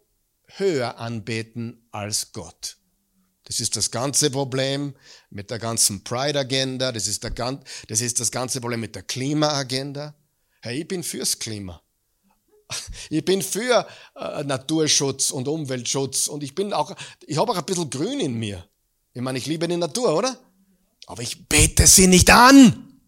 höher 0.59 0.97
anbeten 0.97 1.87
als 1.91 2.31
Gott. 2.31 2.77
Das 3.45 3.59
ist 3.59 3.75
das 3.75 3.89
ganze 3.89 4.29
Problem 4.29 4.93
mit 5.31 5.49
der 5.49 5.57
ganzen 5.57 6.03
Pride-Agenda. 6.03 6.91
Das, 6.91 7.07
ist 7.07 7.23
das 7.23 8.01
ist 8.01 8.19
das 8.19 8.31
ganze 8.31 8.61
Problem 8.61 8.79
mit 8.79 8.95
der 8.95 9.01
Klima-Agenda. 9.01 10.13
Hey, 10.61 10.81
ich 10.81 10.87
bin 10.87 11.03
fürs 11.03 11.39
Klima. 11.39 11.81
Ich 13.09 13.25
bin 13.25 13.41
für 13.41 13.87
äh, 14.15 14.43
Naturschutz 14.43 15.31
und 15.31 15.47
Umweltschutz 15.47 16.27
und 16.27 16.43
ich 16.43 16.53
bin 16.53 16.71
auch, 16.71 16.95
ich 17.25 17.37
habe 17.37 17.51
auch 17.51 17.57
ein 17.57 17.65
bisschen 17.65 17.89
Grün 17.89 18.19
in 18.19 18.35
mir. 18.35 18.63
Ich 19.13 19.21
meine, 19.21 19.39
ich 19.39 19.47
liebe 19.47 19.67
die 19.67 19.77
Natur, 19.77 20.15
oder? 20.15 20.37
Aber 21.07 21.23
ich 21.23 21.49
bete 21.49 21.87
sie 21.87 22.05
nicht 22.05 22.29
an. 22.29 23.01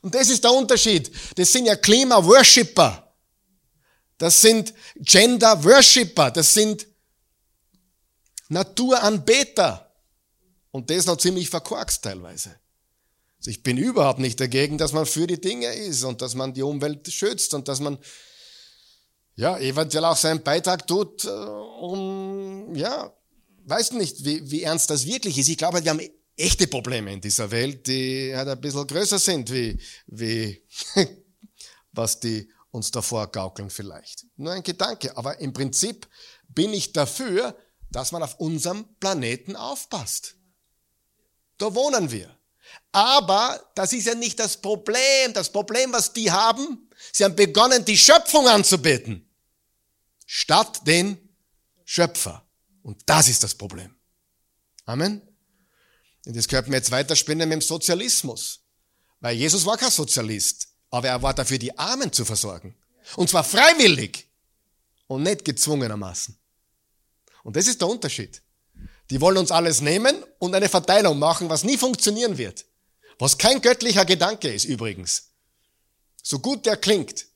Und 0.00 0.14
das 0.14 0.30
ist 0.30 0.42
der 0.42 0.52
Unterschied. 0.52 1.12
Das 1.36 1.52
sind 1.52 1.66
ja 1.66 1.76
Klima-Worshipper. 1.76 3.01
Das 4.22 4.40
sind 4.40 4.72
Gender-Worshipper. 5.00 6.30
Das 6.30 6.54
sind 6.54 6.86
Naturanbeter. 8.48 9.92
Und 10.70 10.90
das 10.90 11.06
noch 11.06 11.16
ziemlich 11.16 11.50
verkorkst 11.50 12.04
teilweise. 12.04 12.54
Also 13.38 13.50
ich 13.50 13.64
bin 13.64 13.78
überhaupt 13.78 14.20
nicht 14.20 14.38
dagegen, 14.38 14.78
dass 14.78 14.92
man 14.92 15.06
für 15.06 15.26
die 15.26 15.40
Dinge 15.40 15.74
ist 15.74 16.04
und 16.04 16.22
dass 16.22 16.36
man 16.36 16.54
die 16.54 16.62
Umwelt 16.62 17.12
schützt 17.12 17.52
und 17.52 17.66
dass 17.66 17.80
man 17.80 17.98
ja 19.34 19.58
eventuell 19.58 20.04
auch 20.04 20.16
seinen 20.16 20.44
Beitrag 20.44 20.86
tut, 20.86 21.24
äh, 21.24 21.28
um 21.28 22.76
ja, 22.76 23.12
weiß 23.64 23.90
nicht, 23.94 24.24
wie, 24.24 24.48
wie 24.48 24.62
ernst 24.62 24.88
das 24.90 25.04
wirklich 25.04 25.36
ist. 25.36 25.48
Ich 25.48 25.58
glaube, 25.58 25.82
wir 25.82 25.90
haben 25.90 26.08
echte 26.36 26.68
Probleme 26.68 27.12
in 27.12 27.20
dieser 27.20 27.50
Welt, 27.50 27.88
die 27.88 28.32
halt 28.36 28.46
ein 28.46 28.60
bisschen 28.60 28.86
größer 28.86 29.18
sind, 29.18 29.50
wie, 29.50 29.80
wie 30.06 30.62
was 31.92 32.20
die 32.20 32.51
uns 32.72 32.90
davor 32.90 33.30
gaukeln 33.30 33.70
vielleicht. 33.70 34.26
Nur 34.36 34.52
ein 34.52 34.62
Gedanke. 34.62 35.16
Aber 35.16 35.38
im 35.38 35.52
Prinzip 35.52 36.08
bin 36.48 36.72
ich 36.72 36.92
dafür, 36.92 37.56
dass 37.90 38.10
man 38.10 38.22
auf 38.22 38.40
unserem 38.40 38.96
Planeten 38.98 39.54
aufpasst. 39.54 40.36
Da 41.58 41.74
wohnen 41.74 42.10
wir. 42.10 42.36
Aber 42.90 43.70
das 43.74 43.92
ist 43.92 44.06
ja 44.06 44.14
nicht 44.14 44.38
das 44.38 44.56
Problem. 44.56 45.32
Das 45.34 45.52
Problem, 45.52 45.92
was 45.92 46.12
die 46.12 46.30
haben, 46.30 46.88
sie 47.12 47.24
haben 47.24 47.36
begonnen, 47.36 47.84
die 47.84 47.98
Schöpfung 47.98 48.48
anzubeten, 48.48 49.30
statt 50.26 50.86
den 50.86 51.28
Schöpfer. 51.84 52.46
Und 52.82 53.02
das 53.06 53.28
ist 53.28 53.42
das 53.42 53.54
Problem. 53.54 53.94
Amen. 54.86 55.20
Und 56.24 56.36
das 56.36 56.48
könnten 56.48 56.70
wir 56.70 56.78
jetzt 56.78 56.90
weiterspinnen 56.90 57.48
mit 57.48 57.56
dem 57.56 57.62
Sozialismus. 57.62 58.60
Weil 59.20 59.36
Jesus 59.36 59.66
war 59.66 59.76
kein 59.76 59.90
Sozialist, 59.90 60.71
aber 60.92 61.08
er 61.08 61.22
war 61.22 61.34
dafür, 61.34 61.58
die 61.58 61.76
Armen 61.76 62.12
zu 62.12 62.24
versorgen. 62.24 62.76
Und 63.16 63.30
zwar 63.30 63.42
freiwillig 63.42 64.28
und 65.08 65.22
nicht 65.24 65.44
gezwungenermaßen. 65.44 66.36
Und 67.42 67.56
das 67.56 67.66
ist 67.66 67.80
der 67.80 67.88
Unterschied. 67.88 68.42
Die 69.10 69.20
wollen 69.20 69.38
uns 69.38 69.50
alles 69.50 69.80
nehmen 69.80 70.14
und 70.38 70.54
eine 70.54 70.68
Verteilung 70.68 71.18
machen, 71.18 71.48
was 71.48 71.64
nie 71.64 71.78
funktionieren 71.78 72.38
wird. 72.38 72.66
Was 73.18 73.38
kein 73.38 73.60
göttlicher 73.60 74.04
Gedanke 74.04 74.52
ist 74.52 74.64
übrigens. 74.64 75.30
So 76.22 76.38
gut 76.38 76.66
der 76.66 76.76
klingt. 76.76 77.26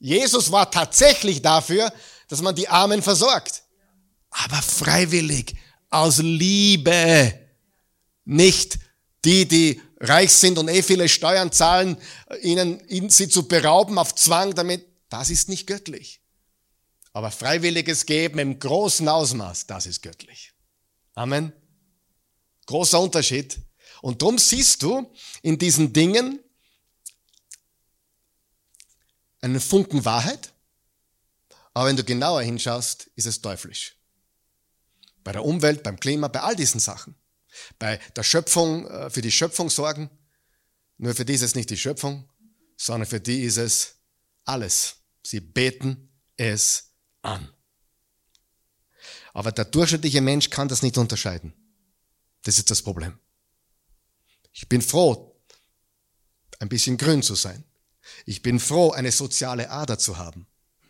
Jesus 0.00 0.50
war 0.50 0.70
tatsächlich 0.70 1.40
dafür, 1.40 1.92
dass 2.28 2.42
man 2.42 2.54
die 2.54 2.68
Armen 2.68 3.00
versorgt. 3.00 3.62
Aber 4.30 4.60
freiwillig, 4.60 5.54
aus 5.88 6.18
Liebe. 6.18 7.32
Nicht 8.24 8.78
die, 9.24 9.46
die 9.46 9.80
reich 10.00 10.32
sind 10.32 10.58
und 10.58 10.68
eh 10.68 10.82
viele 10.82 11.08
Steuern 11.08 11.52
zahlen, 11.52 11.96
ihnen, 12.42 12.86
ihnen 12.88 13.10
sie 13.10 13.28
zu 13.28 13.48
berauben 13.48 13.98
auf 13.98 14.14
Zwang 14.14 14.54
damit. 14.54 14.86
Das 15.08 15.30
ist 15.30 15.48
nicht 15.48 15.66
göttlich. 15.66 16.20
Aber 17.12 17.30
freiwilliges 17.30 18.06
Geben 18.06 18.38
im 18.38 18.58
großen 18.58 19.08
Ausmaß, 19.08 19.66
das 19.66 19.86
ist 19.86 20.02
göttlich. 20.02 20.52
Amen. 21.14 21.52
Großer 22.66 23.00
Unterschied. 23.00 23.58
Und 24.02 24.22
darum 24.22 24.38
siehst 24.38 24.82
du 24.82 25.10
in 25.42 25.58
diesen 25.58 25.92
Dingen 25.92 26.38
einen 29.40 29.60
Funken 29.60 30.04
Wahrheit, 30.04 30.52
aber 31.74 31.88
wenn 31.88 31.96
du 31.96 32.04
genauer 32.04 32.42
hinschaust, 32.42 33.10
ist 33.14 33.26
es 33.26 33.40
teuflisch. 33.40 33.96
Bei 35.24 35.32
der 35.32 35.44
Umwelt, 35.44 35.82
beim 35.82 35.98
Klima, 35.98 36.28
bei 36.28 36.40
all 36.40 36.56
diesen 36.56 36.80
Sachen. 36.80 37.14
Bei 37.78 37.98
der 38.16 38.22
Schöpfung, 38.22 38.86
äh, 38.86 39.10
für 39.10 39.22
die 39.22 39.32
Schöpfung 39.32 39.70
sorgen, 39.70 40.10
nur 40.96 41.14
für 41.14 41.24
die 41.24 41.34
ist 41.34 41.42
es 41.42 41.54
nicht 41.54 41.70
die 41.70 41.76
Schöpfung, 41.76 42.28
sondern 42.76 43.08
für 43.08 43.20
die 43.20 43.42
ist 43.42 43.56
es 43.56 43.96
alles. 44.44 44.96
Sie 45.22 45.40
beten 45.40 46.10
es 46.36 46.94
an. 47.22 47.52
Aber 49.32 49.52
der 49.52 49.66
durchschnittliche 49.66 50.20
Mensch 50.20 50.50
kann 50.50 50.68
das 50.68 50.82
nicht 50.82 50.98
unterscheiden. 50.98 51.52
Das 52.42 52.58
ist 52.58 52.70
das 52.70 52.82
Problem. 52.82 53.18
Ich 54.52 54.68
bin 54.68 54.82
froh, 54.82 55.40
ein 56.58 56.68
bisschen 56.68 56.96
grün 56.96 57.22
zu 57.22 57.34
sein. 57.34 57.64
Ich 58.24 58.42
bin 58.42 58.58
froh, 58.58 58.90
eine 58.90 59.12
soziale 59.12 59.70
Ader 59.70 59.98
zu 59.98 60.16
haben. 60.16 60.46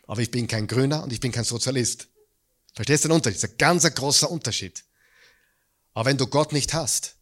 Aber 0.07 0.23
ich 0.23 0.31
bin 0.31 0.47
kein 0.47 0.67
Grüner 0.67 1.03
und 1.03 1.13
ich 1.13 1.21
bin 1.21 1.33
kein 1.33 1.45
Sozialist. 1.45 2.09
Verstehst 2.75 3.05
du 3.05 3.09
den 3.09 3.17
Unterschied? 3.17 3.43
Das 3.43 3.51
ist 3.51 3.55
ein 3.55 3.59
ganz 3.59 3.95
großer 3.95 4.31
Unterschied. 4.31 4.85
Aber 5.99 6.11
wenn 6.11 6.17
du 6.17 6.29
Gott 6.29 6.53
nicht 6.53 6.75
hast, 6.75 7.17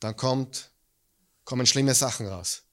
dann 0.00 0.16
kommt, 0.16 0.72
kommen 1.44 1.66
schlimme 1.66 1.94
Sachen 1.94 2.26
raus. 2.26 2.64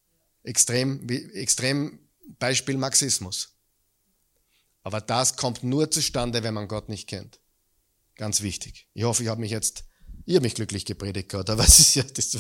Extrem, 0.42 1.08
extrem 1.08 2.00
Beispiel 2.40 2.78
Marxismus. 2.78 3.50
Aber 4.82 5.00
das 5.00 5.36
kommt 5.36 5.62
nur 5.62 5.92
zustande, 5.92 6.42
wenn 6.42 6.56
man 6.56 6.68
Gott 6.68 6.90
nicht 6.90 7.08
kennt. 7.08 7.40
Ganz 8.16 8.42
wichtig. 8.42 8.88
Ich 8.96 9.04
hoffe, 9.04 9.22
ich 9.22 9.30
habe 9.30 9.40
mich 9.40 9.52
jetzt, 9.52 9.84
ich 10.26 10.34
habe 10.34 10.46
mich 10.46 10.56
glücklich 10.56 10.86
gepredigt 10.86 11.30
gehört, 11.30 11.52
aber 11.52 11.64
es 11.68 11.78
ist 11.78 11.94
ja, 11.94 12.02
das 12.02 12.36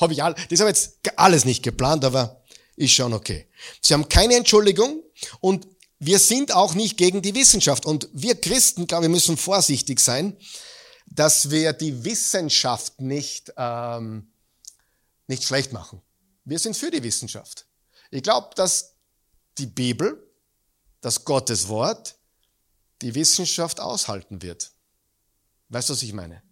habe 0.00 0.12
ich 0.12 0.22
all, 0.22 0.36
das 0.48 0.60
habe 0.60 0.70
jetzt 0.70 1.00
alles 1.16 1.44
nicht 1.44 1.64
geplant, 1.64 2.04
aber 2.04 2.44
ist 2.76 2.92
schon 2.92 3.12
okay. 3.12 3.48
Sie 3.82 3.94
haben 3.94 4.08
keine 4.08 4.36
Entschuldigung 4.36 5.02
und 5.40 5.66
wir 5.98 6.20
sind 6.20 6.52
auch 6.52 6.74
nicht 6.74 6.98
gegen 6.98 7.20
die 7.20 7.34
Wissenschaft. 7.34 7.84
Und 7.84 8.08
wir 8.12 8.40
Christen, 8.40 8.86
glaube 8.86 9.06
ich, 9.06 9.10
müssen 9.10 9.36
vorsichtig 9.36 9.98
sein, 9.98 10.36
dass 11.10 11.50
wir 11.50 11.72
die 11.72 12.04
Wissenschaft 12.04 13.00
nicht, 13.00 13.52
ähm, 13.56 14.30
nicht 15.26 15.44
schlecht 15.44 15.72
machen. 15.72 16.00
Wir 16.44 16.58
sind 16.58 16.76
für 16.76 16.90
die 16.90 17.02
Wissenschaft. 17.02 17.66
Ich 18.10 18.22
glaube, 18.22 18.50
dass 18.54 18.94
die 19.58 19.66
Bibel 19.66 20.26
dass 21.00 21.24
Gottes 21.24 21.68
Wort 21.68 22.16
die 23.02 23.14
Wissenschaft 23.14 23.80
aushalten 23.80 24.42
wird. 24.42 24.70
Weißt 25.68 25.88
du, 25.88 25.94
was 25.94 26.02
ich 26.02 26.12
meine? 26.12 26.42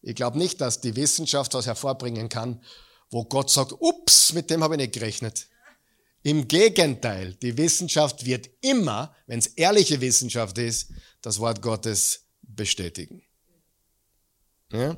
Ich 0.00 0.14
glaube 0.14 0.38
nicht, 0.38 0.60
dass 0.60 0.80
die 0.80 0.96
Wissenschaft 0.96 1.54
was 1.54 1.66
hervorbringen 1.66 2.28
kann, 2.28 2.62
wo 3.10 3.24
Gott 3.24 3.50
sagt, 3.50 3.72
ups, 3.78 4.32
mit 4.32 4.50
dem 4.50 4.62
habe 4.62 4.74
ich 4.74 4.80
nicht 4.80 4.94
gerechnet. 4.94 5.48
Im 6.22 6.48
Gegenteil, 6.48 7.34
die 7.34 7.56
Wissenschaft 7.56 8.24
wird 8.24 8.48
immer, 8.60 9.14
wenn 9.26 9.40
es 9.40 9.48
ehrliche 9.48 10.00
Wissenschaft 10.00 10.56
ist, 10.58 10.90
das 11.20 11.38
Wort 11.38 11.60
Gottes 11.60 12.26
bestätigen. 12.42 13.22
Ja? 14.72 14.96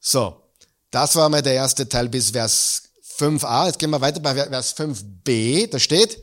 So, 0.00 0.42
das 0.90 1.16
war 1.16 1.28
mal 1.28 1.42
der 1.42 1.54
erste 1.54 1.88
Teil 1.88 2.08
bis 2.08 2.30
Vers 2.30 2.82
5a. 3.18 3.66
Jetzt 3.66 3.78
gehen 3.78 3.90
wir 3.90 4.00
weiter 4.00 4.20
bei 4.20 4.34
Vers 4.34 4.76
5b. 4.76 5.68
Da 5.70 5.78
steht, 5.78 6.22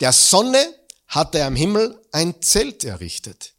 der 0.00 0.12
Sonne 0.12 0.64
hat 1.08 1.34
er 1.34 1.46
am 1.46 1.56
Himmel 1.56 2.00
ein 2.12 2.40
Zelt 2.40 2.84
errichtet. 2.84 3.54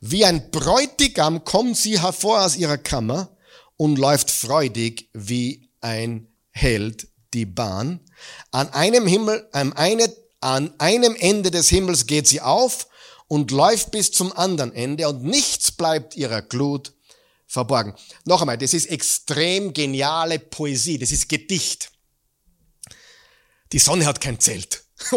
Wie 0.00 0.24
ein 0.24 0.50
Bräutigam 0.50 1.44
kommt 1.44 1.76
sie 1.76 2.00
hervor 2.00 2.44
aus 2.44 2.56
ihrer 2.56 2.78
Kammer 2.78 3.36
und 3.76 3.98
läuft 3.98 4.30
freudig 4.30 5.08
wie 5.12 5.70
ein 5.80 6.28
Held 6.50 7.08
die 7.32 7.46
Bahn. 7.46 8.00
An 8.50 8.72
einem 8.72 9.06
Himmel, 9.06 9.48
an, 9.52 9.72
eine, 9.72 10.12
an 10.40 10.72
einem 10.78 11.16
Ende 11.16 11.50
des 11.50 11.68
Himmels 11.68 12.06
geht 12.06 12.28
sie 12.28 12.40
auf 12.40 12.88
und 13.28 13.50
läuft 13.50 13.90
bis 13.90 14.12
zum 14.12 14.32
anderen 14.32 14.72
Ende 14.72 15.08
und 15.08 15.24
nichts 15.24 15.72
bleibt 15.72 16.16
ihrer 16.16 16.42
Glut 16.42 16.93
verborgen. 17.54 17.94
Noch 18.24 18.42
einmal, 18.42 18.58
das 18.58 18.74
ist 18.74 18.86
extrem 18.86 19.72
geniale 19.72 20.38
Poesie, 20.38 20.98
das 20.98 21.10
ist 21.10 21.28
Gedicht. 21.28 21.90
Die 23.72 23.78
Sonne 23.78 24.04
hat 24.04 24.20
kein 24.20 24.38
Zelt. 24.38 24.84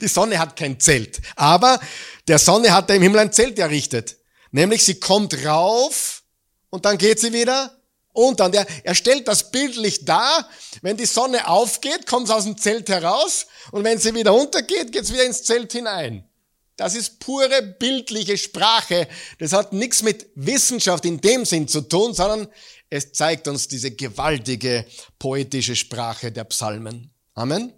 die 0.00 0.08
Sonne 0.08 0.38
hat 0.38 0.56
kein 0.56 0.80
Zelt. 0.80 1.20
Aber 1.36 1.78
der 2.26 2.38
Sonne 2.38 2.72
hat 2.72 2.88
er 2.90 2.96
im 2.96 3.02
Himmel 3.02 3.20
ein 3.20 3.32
Zelt 3.32 3.58
errichtet. 3.58 4.16
Nämlich 4.50 4.84
sie 4.84 4.98
kommt 4.98 5.44
rauf 5.44 6.22
und 6.70 6.84
dann 6.84 6.98
geht 6.98 7.20
sie 7.20 7.32
wieder. 7.32 7.76
Und 8.12 8.38
er, 8.38 8.66
er 8.84 8.94
stellt 8.94 9.26
das 9.26 9.50
bildlich 9.50 10.04
dar. 10.04 10.48
Wenn 10.82 10.96
die 10.96 11.06
Sonne 11.06 11.48
aufgeht, 11.48 12.06
kommt 12.06 12.28
sie 12.28 12.34
aus 12.34 12.44
dem 12.44 12.56
Zelt 12.56 12.88
heraus. 12.88 13.46
Und 13.72 13.82
wenn 13.82 13.98
sie 13.98 14.14
wieder 14.14 14.32
untergeht, 14.32 14.92
geht 14.92 15.02
es 15.02 15.12
wieder 15.12 15.24
ins 15.24 15.42
Zelt 15.42 15.72
hinein. 15.72 16.28
Das 16.76 16.96
ist 16.96 17.20
pure 17.20 17.62
bildliche 17.62 18.36
Sprache. 18.36 19.06
Das 19.38 19.52
hat 19.52 19.72
nichts 19.72 20.02
mit 20.02 20.26
Wissenschaft 20.34 21.04
in 21.04 21.20
dem 21.20 21.44
Sinn 21.44 21.68
zu 21.68 21.82
tun, 21.82 22.14
sondern 22.14 22.48
es 22.90 23.12
zeigt 23.12 23.46
uns 23.46 23.68
diese 23.68 23.92
gewaltige 23.92 24.84
poetische 25.18 25.76
Sprache 25.76 26.32
der 26.32 26.44
Psalmen. 26.44 27.10
Amen. 27.34 27.72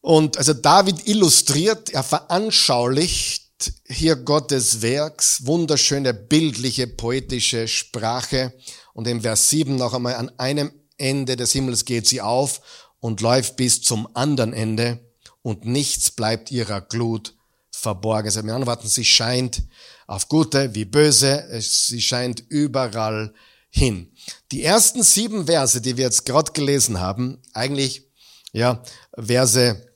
Und 0.00 0.36
also 0.36 0.52
David 0.52 1.06
illustriert, 1.06 1.90
er 1.90 2.02
veranschaulicht 2.02 3.72
hier 3.86 4.16
Gottes 4.16 4.82
Werks, 4.82 5.46
wunderschöne 5.46 6.12
bildliche, 6.12 6.86
poetische 6.86 7.68
Sprache. 7.68 8.52
Und 8.92 9.08
im 9.08 9.22
Vers 9.22 9.50
7 9.50 9.76
noch 9.76 9.94
einmal, 9.94 10.14
an 10.16 10.30
einem 10.38 10.72
Ende 10.96 11.36
des 11.36 11.52
Himmels 11.52 11.84
geht 11.84 12.06
sie 12.06 12.20
auf 12.20 12.60
und 13.00 13.20
läuft 13.20 13.56
bis 13.56 13.82
zum 13.82 14.08
anderen 14.14 14.52
Ende 14.52 15.03
und 15.44 15.66
nichts 15.66 16.10
bleibt 16.10 16.50
ihrer 16.50 16.80
Glut 16.80 17.36
verborgen. 17.70 18.26
Also 18.28 18.42
mit 18.42 18.54
anderen 18.54 18.88
sie 18.88 19.04
scheint 19.04 19.62
auf 20.06 20.28
gute 20.28 20.74
wie 20.74 20.86
böse, 20.86 21.46
sie 21.60 22.00
scheint 22.00 22.42
überall 22.48 23.34
hin. 23.68 24.10
Die 24.50 24.62
ersten 24.62 25.02
sieben 25.02 25.46
Verse, 25.46 25.80
die 25.80 25.96
wir 25.98 26.04
jetzt 26.04 26.24
gerade 26.24 26.52
gelesen 26.52 26.98
haben, 26.98 27.42
eigentlich, 27.52 28.08
ja, 28.52 28.82
Verse, 29.16 29.86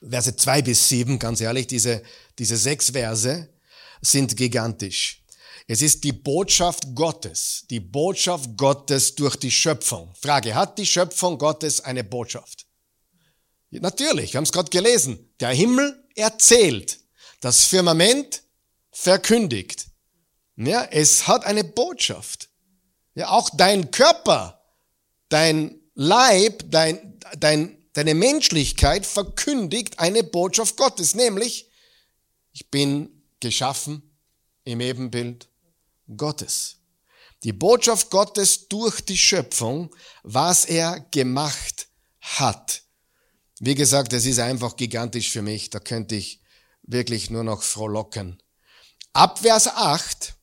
Verse 0.00 0.36
zwei 0.36 0.62
bis 0.62 0.88
sieben, 0.88 1.18
ganz 1.18 1.42
ehrlich, 1.42 1.66
diese, 1.66 2.02
diese 2.38 2.56
sechs 2.56 2.90
Verse 2.90 3.48
sind 4.00 4.34
gigantisch. 4.34 5.22
Es 5.66 5.82
ist 5.82 6.04
die 6.04 6.12
Botschaft 6.12 6.94
Gottes, 6.94 7.64
die 7.68 7.80
Botschaft 7.80 8.56
Gottes 8.56 9.14
durch 9.14 9.36
die 9.36 9.50
Schöpfung. 9.50 10.14
Frage, 10.14 10.54
hat 10.54 10.78
die 10.78 10.86
Schöpfung 10.86 11.36
Gottes 11.36 11.80
eine 11.80 12.04
Botschaft? 12.04 12.66
Natürlich, 13.80 14.32
wir 14.32 14.38
haben 14.38 14.44
es 14.44 14.52
gerade 14.52 14.70
gelesen. 14.70 15.32
Der 15.40 15.50
Himmel 15.50 16.04
erzählt, 16.14 17.00
das 17.40 17.64
Firmament 17.64 18.42
verkündigt. 18.90 19.86
Ja, 20.56 20.84
es 20.84 21.26
hat 21.26 21.44
eine 21.44 21.64
Botschaft. 21.64 22.48
Ja, 23.14 23.30
auch 23.30 23.50
dein 23.50 23.90
Körper, 23.90 24.62
dein 25.28 25.80
Leib, 25.94 26.64
dein, 26.70 27.18
dein, 27.38 27.86
deine 27.92 28.14
Menschlichkeit 28.14 29.06
verkündigt 29.06 29.98
eine 29.98 30.24
Botschaft 30.24 30.76
Gottes, 30.76 31.14
nämlich, 31.14 31.70
ich 32.52 32.70
bin 32.70 33.24
geschaffen 33.40 34.16
im 34.64 34.80
Ebenbild 34.80 35.48
Gottes. 36.16 36.76
Die 37.42 37.52
Botschaft 37.52 38.10
Gottes 38.10 38.68
durch 38.68 39.00
die 39.02 39.18
Schöpfung, 39.18 39.94
was 40.22 40.64
er 40.64 41.00
gemacht 41.10 41.88
hat. 42.20 42.83
Wie 43.60 43.74
gesagt, 43.74 44.12
es 44.12 44.26
ist 44.26 44.40
einfach 44.40 44.76
gigantisch 44.76 45.30
für 45.30 45.42
mich, 45.42 45.70
da 45.70 45.78
könnte 45.78 46.16
ich 46.16 46.40
wirklich 46.82 47.30
nur 47.30 47.44
noch 47.44 47.62
frohlocken. 47.62 48.42
Ab 49.12 49.40
Vers 49.40 49.68
8 49.68 50.34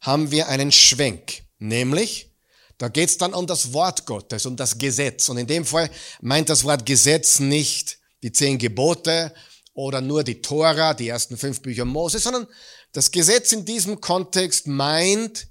haben 0.00 0.30
wir 0.30 0.48
einen 0.48 0.72
Schwenk, 0.72 1.42
nämlich, 1.58 2.30
da 2.78 2.88
geht 2.88 3.10
es 3.10 3.18
dann 3.18 3.34
um 3.34 3.46
das 3.46 3.72
Wort 3.72 4.06
Gottes, 4.06 4.46
um 4.46 4.56
das 4.56 4.78
Gesetz. 4.78 5.28
Und 5.28 5.38
in 5.38 5.46
dem 5.46 5.64
Fall 5.64 5.90
meint 6.20 6.48
das 6.48 6.64
Wort 6.64 6.84
Gesetz 6.86 7.38
nicht 7.38 7.98
die 8.22 8.32
zehn 8.32 8.58
Gebote 8.58 9.32
oder 9.74 10.00
nur 10.00 10.24
die 10.24 10.40
Tora, 10.40 10.94
die 10.94 11.08
ersten 11.08 11.36
fünf 11.36 11.60
Bücher 11.60 11.84
Mose, 11.84 12.18
sondern 12.18 12.46
das 12.92 13.10
Gesetz 13.10 13.52
in 13.52 13.64
diesem 13.64 14.00
Kontext 14.00 14.66
meint 14.66 15.48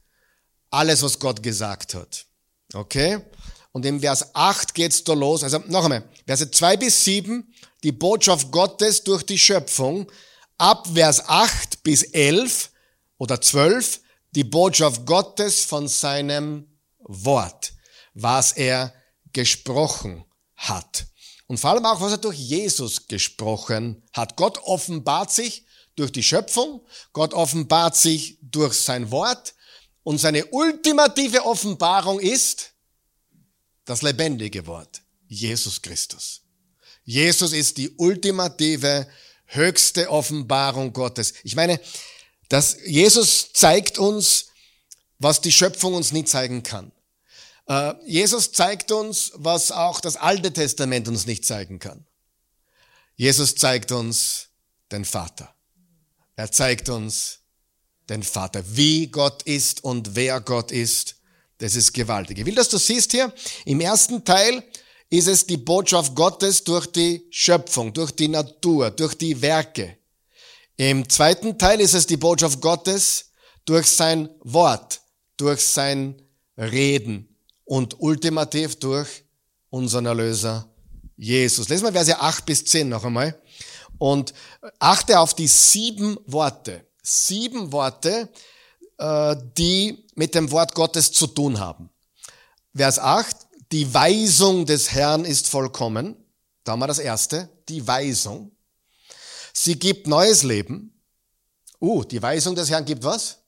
alles, 0.70 1.04
was 1.04 1.20
Gott 1.20 1.44
gesagt 1.44 1.94
hat. 1.94 2.26
Okay? 2.74 3.20
Und 3.74 3.86
im 3.88 4.00
Vers 4.00 4.34
8 4.36 4.74
geht's 4.74 5.04
da 5.04 5.14
los. 5.14 5.44
Also 5.44 5.62
noch 5.68 5.84
einmal, 5.84 6.08
Verse 6.26 6.50
2 6.50 6.78
bis 6.78 7.04
7, 7.04 7.54
die 7.82 7.92
Botschaft 7.92 8.52
Gottes 8.52 9.04
durch 9.04 9.24
die 9.24 9.40
Schöpfung. 9.40 10.10
Ab 10.60 10.88
Vers 10.94 11.28
8 11.28 11.82
bis 11.82 12.04
11 12.04 12.70
oder 13.18 13.42
12, 13.42 14.00
die 14.32 14.44
Botschaft 14.44 15.06
Gottes 15.06 15.66
von 15.66 15.88
seinem 15.88 16.68
Wort, 17.00 17.74
was 18.14 18.52
er 18.52 18.94
gesprochen 19.34 20.24
hat. 20.56 21.08
Und 21.48 21.58
vor 21.58 21.72
allem 21.72 21.86
auch, 21.86 22.00
was 22.00 22.12
er 22.12 22.18
durch 22.20 22.38
Jesus 22.38 23.08
gesprochen 23.08 24.04
hat. 24.14 24.38
Gott 24.38 24.60
offenbart 24.60 25.32
sich 25.32 25.66
durch 25.96 26.12
die 26.12 26.24
Schöpfung, 26.24 26.86
Gott 27.12 27.34
offenbart 27.34 27.96
sich 27.96 28.38
durch 28.42 28.74
sein 28.74 29.10
Wort 29.10 29.56
und 30.04 30.20
seine 30.20 30.46
ultimative 30.46 31.44
Offenbarung 31.46 32.20
ist 32.20 32.73
das 33.86 34.02
lebendige 34.02 34.66
Wort, 34.68 35.02
Jesus 35.28 35.82
Christus. 35.82 36.42
Jesus 37.04 37.52
ist 37.52 37.78
die 37.78 37.90
ultimative, 37.98 39.08
höchste 39.46 40.10
Offenbarung 40.10 40.94
Gottes. 40.94 41.34
Ich 41.44 41.56
meine, 41.56 41.80
dass 42.50 42.78
Jesus 42.86 43.52
zeigt 43.54 43.98
uns, 43.98 44.48
was 45.20 45.42
die 45.42 45.52
Schöpfung 45.52 45.94
uns 45.94 46.12
nie 46.12 46.26
zeigen 46.26 46.64
kann. 46.64 46.92
Äh, 47.68 47.94
Jesus 48.06 48.52
zeigt 48.52 48.92
uns, 48.92 49.32
was 49.36 49.72
auch 49.72 50.02
das 50.02 50.18
Alte 50.18 50.52
Testament 50.52 51.08
uns 51.08 51.26
nicht 51.26 51.46
zeigen 51.46 51.80
kann. 51.80 52.06
Jesus 53.16 53.56
zeigt 53.56 53.92
uns 53.92 54.50
den 54.92 55.06
Vater. 55.06 55.54
Er 56.36 56.52
zeigt 56.52 56.90
uns 56.90 57.40
den 58.10 58.24
Vater, 58.24 58.64
wie 58.76 59.08
Gott 59.08 59.44
ist 59.44 59.84
und 59.84 60.16
wer 60.16 60.42
Gott 60.42 60.72
ist. 60.72 61.16
Das 61.64 61.78
ist 61.78 61.94
gewaltig. 61.94 62.40
Ich 62.40 62.46
will, 62.46 62.56
dass 62.56 62.68
du 62.68 62.78
siehst 62.78 63.14
hier, 63.14 63.34
im 63.64 63.80
ersten 63.80 64.26
Teil 64.26 64.66
ist 65.10 65.30
es 65.30 65.48
die 65.48 65.56
Botschaft 65.56 66.14
Gottes 66.14 66.62
durch 66.66 66.88
die 66.88 67.26
Schöpfung, 67.30 67.94
durch 67.94 68.12
die 68.12 68.28
Natur, 68.28 68.92
durch 68.92 69.16
die 69.16 69.42
Werke. 69.42 69.96
Im 70.76 71.08
zweiten 71.08 71.58
Teil 71.58 71.80
ist 71.80 71.94
es 71.94 72.06
die 72.06 72.18
Botschaft 72.18 72.60
Gottes 72.60 73.32
durch 73.64 73.88
sein 73.88 74.28
Wort, 74.42 75.00
durch 75.38 75.62
sein 75.62 76.22
Reden 76.58 77.34
und 77.64 77.98
ultimativ 78.02 78.76
durch 78.76 79.24
unseren 79.70 80.06
Erlöser 80.06 80.70
Jesus. 81.16 81.70
Lesen 81.70 81.86
wir 81.86 81.94
Verse 81.94 82.20
8 82.20 82.46
bis 82.46 82.66
10 82.66 82.90
noch 82.90 83.06
einmal 83.06 83.42
und 84.00 84.34
achte 84.80 85.18
auf 85.18 85.34
die 85.34 85.48
sieben 85.48 86.18
Worte. 86.26 86.86
Sieben 87.02 87.72
Worte, 87.72 88.28
äh, 88.98 89.38
die 89.58 90.03
mit 90.16 90.36
dem 90.36 90.52
Wort 90.52 90.76
Gottes 90.76 91.12
zu 91.12 91.28
tun 91.28 91.60
haben. 91.60 91.90
Vers 92.76 93.00
8, 93.00 93.36
die 93.72 93.94
Weisung 93.94 94.66
des 94.66 94.92
Herrn 94.92 95.26
ist 95.26 95.48
vollkommen. 95.48 96.16
Da 96.64 96.74
haben 96.74 96.80
wir 96.80 96.88
das 96.88 97.00
erste, 97.00 97.50
die 97.70 97.86
Weisung. 97.88 98.52
Sie 99.54 99.78
gibt 99.78 100.08
neues 100.08 100.44
Leben. 100.44 101.02
Uh, 101.80 102.04
die 102.04 102.22
Weisung 102.22 102.56
des 102.56 102.70
Herrn 102.70 102.86
gibt 102.86 103.04
was? 103.04 103.40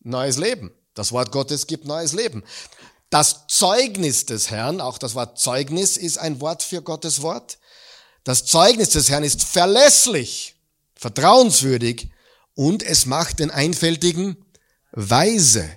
Neues 0.00 0.36
Leben. 0.36 0.72
Das 0.94 1.12
Wort 1.12 1.32
Gottes 1.32 1.66
gibt 1.66 1.86
neues 1.86 2.12
Leben. 2.12 2.42
Das 3.08 3.46
Zeugnis 3.46 4.26
des 4.26 4.50
Herrn, 4.50 4.80
auch 4.80 4.98
das 4.98 5.14
Wort 5.14 5.38
Zeugnis 5.38 5.96
ist 5.96 6.18
ein 6.18 6.40
Wort 6.40 6.62
für 6.62 6.82
Gottes 6.82 7.22
Wort. 7.22 7.58
Das 8.24 8.44
Zeugnis 8.44 8.90
des 8.90 9.10
Herrn 9.10 9.24
ist 9.24 9.44
verlässlich, 9.44 10.56
vertrauenswürdig 10.94 12.10
und 12.54 12.82
es 12.82 13.06
macht 13.06 13.38
den 13.38 13.50
Einfältigen 13.50 14.44
weise. 14.92 15.68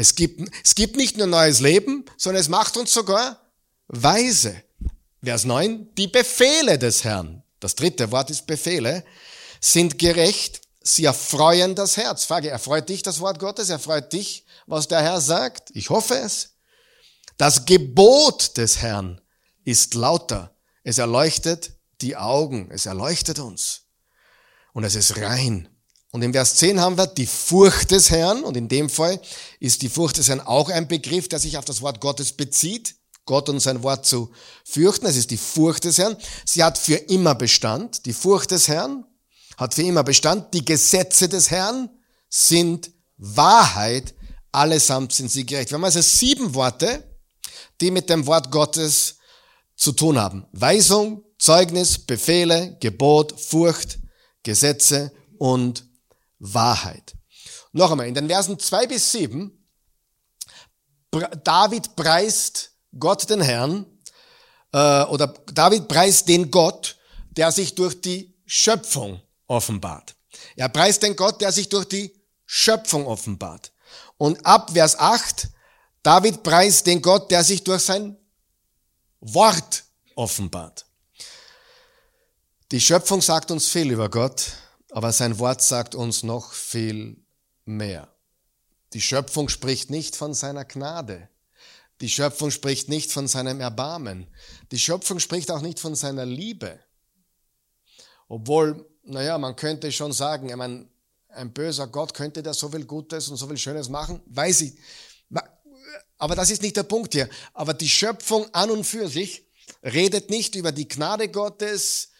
Es 0.00 0.14
gibt, 0.14 0.48
es 0.64 0.76
gibt 0.76 0.94
nicht 0.94 1.16
nur 1.16 1.26
neues 1.26 1.58
Leben, 1.58 2.04
sondern 2.16 2.40
es 2.40 2.48
macht 2.48 2.76
uns 2.76 2.94
sogar 2.94 3.40
weise. 3.88 4.62
Vers 5.24 5.44
9, 5.44 5.92
die 5.96 6.06
Befehle 6.06 6.78
des 6.78 7.02
Herrn, 7.02 7.42
das 7.58 7.74
dritte 7.74 8.12
Wort 8.12 8.30
ist 8.30 8.46
Befehle, 8.46 9.04
sind 9.60 9.98
gerecht, 9.98 10.60
sie 10.80 11.04
erfreuen 11.04 11.74
das 11.74 11.96
Herz. 11.96 12.26
Frage, 12.26 12.48
erfreut 12.48 12.88
dich 12.88 13.02
das 13.02 13.18
Wort 13.18 13.40
Gottes? 13.40 13.70
Erfreut 13.70 14.12
dich, 14.12 14.46
was 14.68 14.86
der 14.86 15.02
Herr 15.02 15.20
sagt? 15.20 15.70
Ich 15.72 15.90
hoffe 15.90 16.14
es. 16.14 16.50
Das 17.36 17.64
Gebot 17.64 18.56
des 18.56 18.78
Herrn 18.78 19.20
ist 19.64 19.94
lauter. 19.94 20.54
Es 20.84 20.98
erleuchtet 20.98 21.72
die 22.02 22.16
Augen. 22.16 22.70
Es 22.70 22.86
erleuchtet 22.86 23.40
uns. 23.40 23.80
Und 24.72 24.84
es 24.84 24.94
ist 24.94 25.16
rein. 25.16 25.68
Und 26.10 26.22
im 26.22 26.32
Vers 26.32 26.54
10 26.56 26.80
haben 26.80 26.96
wir 26.96 27.06
die 27.06 27.26
Furcht 27.26 27.90
des 27.90 28.10
Herrn. 28.10 28.42
Und 28.42 28.56
in 28.56 28.68
dem 28.68 28.88
Fall 28.88 29.20
ist 29.60 29.82
die 29.82 29.88
Furcht 29.88 30.16
des 30.16 30.28
Herrn 30.28 30.40
auch 30.40 30.70
ein 30.70 30.88
Begriff, 30.88 31.28
der 31.28 31.38
sich 31.38 31.58
auf 31.58 31.64
das 31.64 31.82
Wort 31.82 32.00
Gottes 32.00 32.32
bezieht. 32.32 32.96
Gott 33.26 33.50
und 33.50 33.60
sein 33.60 33.82
Wort 33.82 34.06
zu 34.06 34.30
fürchten. 34.64 35.04
Es 35.04 35.16
ist 35.16 35.30
die 35.30 35.36
Furcht 35.36 35.84
des 35.84 35.98
Herrn. 35.98 36.16
Sie 36.46 36.64
hat 36.64 36.78
für 36.78 36.94
immer 36.94 37.34
Bestand. 37.34 38.06
Die 38.06 38.14
Furcht 38.14 38.52
des 38.52 38.68
Herrn 38.68 39.04
hat 39.58 39.74
für 39.74 39.82
immer 39.82 40.02
Bestand. 40.02 40.54
Die 40.54 40.64
Gesetze 40.64 41.28
des 41.28 41.50
Herrn 41.50 41.90
sind 42.30 42.90
Wahrheit. 43.18 44.14
Allesamt 44.50 45.12
sind 45.12 45.30
sie 45.30 45.44
gerecht. 45.44 45.70
Wir 45.70 45.74
haben 45.74 45.84
also 45.84 46.00
sieben 46.00 46.54
Worte, 46.54 47.04
die 47.82 47.90
mit 47.90 48.08
dem 48.08 48.26
Wort 48.26 48.50
Gottes 48.50 49.16
zu 49.76 49.92
tun 49.92 50.18
haben. 50.18 50.46
Weisung, 50.52 51.22
Zeugnis, 51.38 51.98
Befehle, 51.98 52.78
Gebot, 52.80 53.38
Furcht, 53.38 53.98
Gesetze 54.42 55.12
und 55.36 55.87
Wahrheit. 56.38 57.14
Noch 57.72 57.90
einmal, 57.90 58.06
in 58.06 58.14
den 58.14 58.28
Versen 58.28 58.58
zwei 58.58 58.86
bis 58.86 59.12
sieben 59.12 59.54
David 61.10 61.96
preist 61.96 62.72
Gott 62.98 63.28
den 63.30 63.40
Herrn, 63.40 63.86
äh, 64.72 65.04
oder 65.04 65.28
David 65.52 65.88
preist 65.88 66.28
den 66.28 66.50
Gott, 66.50 66.96
der 67.30 67.52
sich 67.52 67.74
durch 67.74 68.00
die 68.00 68.34
Schöpfung 68.46 69.20
offenbart. 69.46 70.14
Er 70.56 70.68
preist 70.68 71.02
den 71.02 71.16
Gott, 71.16 71.40
der 71.40 71.52
sich 71.52 71.68
durch 71.68 71.86
die 71.86 72.14
Schöpfung 72.44 73.06
offenbart. 73.06 73.72
Und 74.16 74.44
ab 74.44 74.70
Vers 74.72 74.98
8, 74.98 75.48
David 76.02 76.42
preist 76.42 76.86
den 76.86 77.02
Gott, 77.02 77.30
der 77.30 77.44
sich 77.44 77.64
durch 77.64 77.82
sein 77.82 78.16
Wort 79.20 79.84
offenbart. 80.14 80.86
Die 82.70 82.80
Schöpfung 82.80 83.22
sagt 83.22 83.50
uns 83.50 83.68
viel 83.68 83.90
über 83.90 84.10
Gott, 84.10 84.52
aber 84.90 85.12
sein 85.12 85.38
Wort 85.38 85.62
sagt 85.62 85.94
uns 85.94 86.22
noch 86.22 86.52
viel 86.52 87.16
mehr. 87.64 88.08
Die 88.92 89.00
Schöpfung 89.00 89.48
spricht 89.48 89.90
nicht 89.90 90.16
von 90.16 90.34
seiner 90.34 90.64
Gnade. 90.64 91.28
Die 92.00 92.08
Schöpfung 92.08 92.50
spricht 92.50 92.88
nicht 92.88 93.12
von 93.12 93.26
seinem 93.26 93.60
Erbarmen. 93.60 94.26
Die 94.70 94.78
Schöpfung 94.78 95.18
spricht 95.18 95.50
auch 95.50 95.60
nicht 95.60 95.80
von 95.80 95.94
seiner 95.94 96.24
Liebe. 96.24 96.78
Obwohl, 98.28 98.88
naja, 99.02 99.36
man 99.36 99.56
könnte 99.56 99.90
schon 99.92 100.12
sagen, 100.12 100.48
ich 100.48 100.56
meine, 100.56 100.88
ein 101.28 101.52
böser 101.52 101.86
Gott 101.86 102.14
könnte 102.14 102.42
da 102.42 102.54
so 102.54 102.68
viel 102.70 102.84
Gutes 102.84 103.28
und 103.28 103.36
so 103.36 103.46
viel 103.46 103.58
Schönes 103.58 103.88
machen, 103.88 104.22
weiß 104.26 104.62
ich. 104.62 104.74
Aber 106.18 106.34
das 106.34 106.50
ist 106.50 106.62
nicht 106.62 106.76
der 106.76 106.82
Punkt 106.82 107.14
hier. 107.14 107.28
Aber 107.54 107.74
die 107.74 107.88
Schöpfung 107.88 108.52
an 108.52 108.70
und 108.70 108.84
für 108.84 109.08
sich 109.08 109.46
redet 109.82 110.30
nicht 110.30 110.56
über 110.56 110.72
die 110.72 110.88
Gnade 110.88 111.28
Gottes 111.28 112.10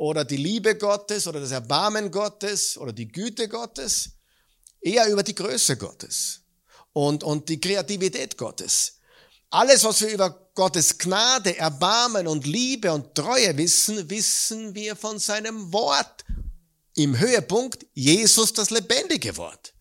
oder 0.00 0.24
die 0.24 0.38
Liebe 0.38 0.78
Gottes 0.78 1.26
oder 1.26 1.40
das 1.40 1.50
Erbarmen 1.50 2.10
Gottes 2.10 2.78
oder 2.78 2.90
die 2.90 3.06
Güte 3.06 3.50
Gottes, 3.50 4.12
eher 4.80 5.06
über 5.08 5.22
die 5.22 5.34
Größe 5.34 5.76
Gottes 5.76 6.40
und, 6.94 7.22
und 7.22 7.50
die 7.50 7.60
Kreativität 7.60 8.38
Gottes. 8.38 8.94
Alles, 9.50 9.84
was 9.84 10.00
wir 10.00 10.08
über 10.08 10.30
Gottes 10.54 10.96
Gnade, 10.96 11.54
Erbarmen 11.58 12.26
und 12.28 12.46
Liebe 12.46 12.90
und 12.90 13.14
Treue 13.14 13.54
wissen, 13.58 14.08
wissen 14.08 14.74
wir 14.74 14.96
von 14.96 15.18
seinem 15.18 15.70
Wort. 15.70 16.24
Im 16.94 17.18
Höhepunkt 17.18 17.84
Jesus 17.92 18.54
das 18.54 18.70
lebendige 18.70 19.36
Wort, 19.36 19.74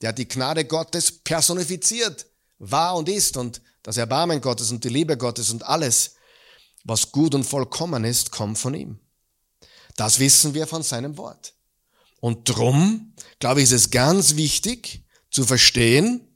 der 0.00 0.12
die 0.12 0.26
Gnade 0.26 0.64
Gottes 0.64 1.20
personifiziert, 1.22 2.26
war 2.58 2.96
und 2.96 3.08
ist 3.08 3.36
und 3.36 3.62
das 3.84 3.96
Erbarmen 3.96 4.40
Gottes 4.40 4.72
und 4.72 4.82
die 4.82 4.88
Liebe 4.88 5.16
Gottes 5.16 5.52
und 5.52 5.64
alles, 5.64 6.14
was 6.82 7.12
gut 7.12 7.36
und 7.36 7.44
vollkommen 7.44 8.02
ist, 8.02 8.32
kommt 8.32 8.58
von 8.58 8.74
ihm. 8.74 9.01
Das 9.96 10.18
wissen 10.18 10.54
wir 10.54 10.66
von 10.66 10.82
seinem 10.82 11.16
Wort. 11.16 11.54
Und 12.20 12.48
drum, 12.48 13.14
glaube 13.38 13.60
ich, 13.60 13.64
ist 13.64 13.72
es 13.72 13.90
ganz 13.90 14.36
wichtig 14.36 15.04
zu 15.30 15.44
verstehen, 15.44 16.28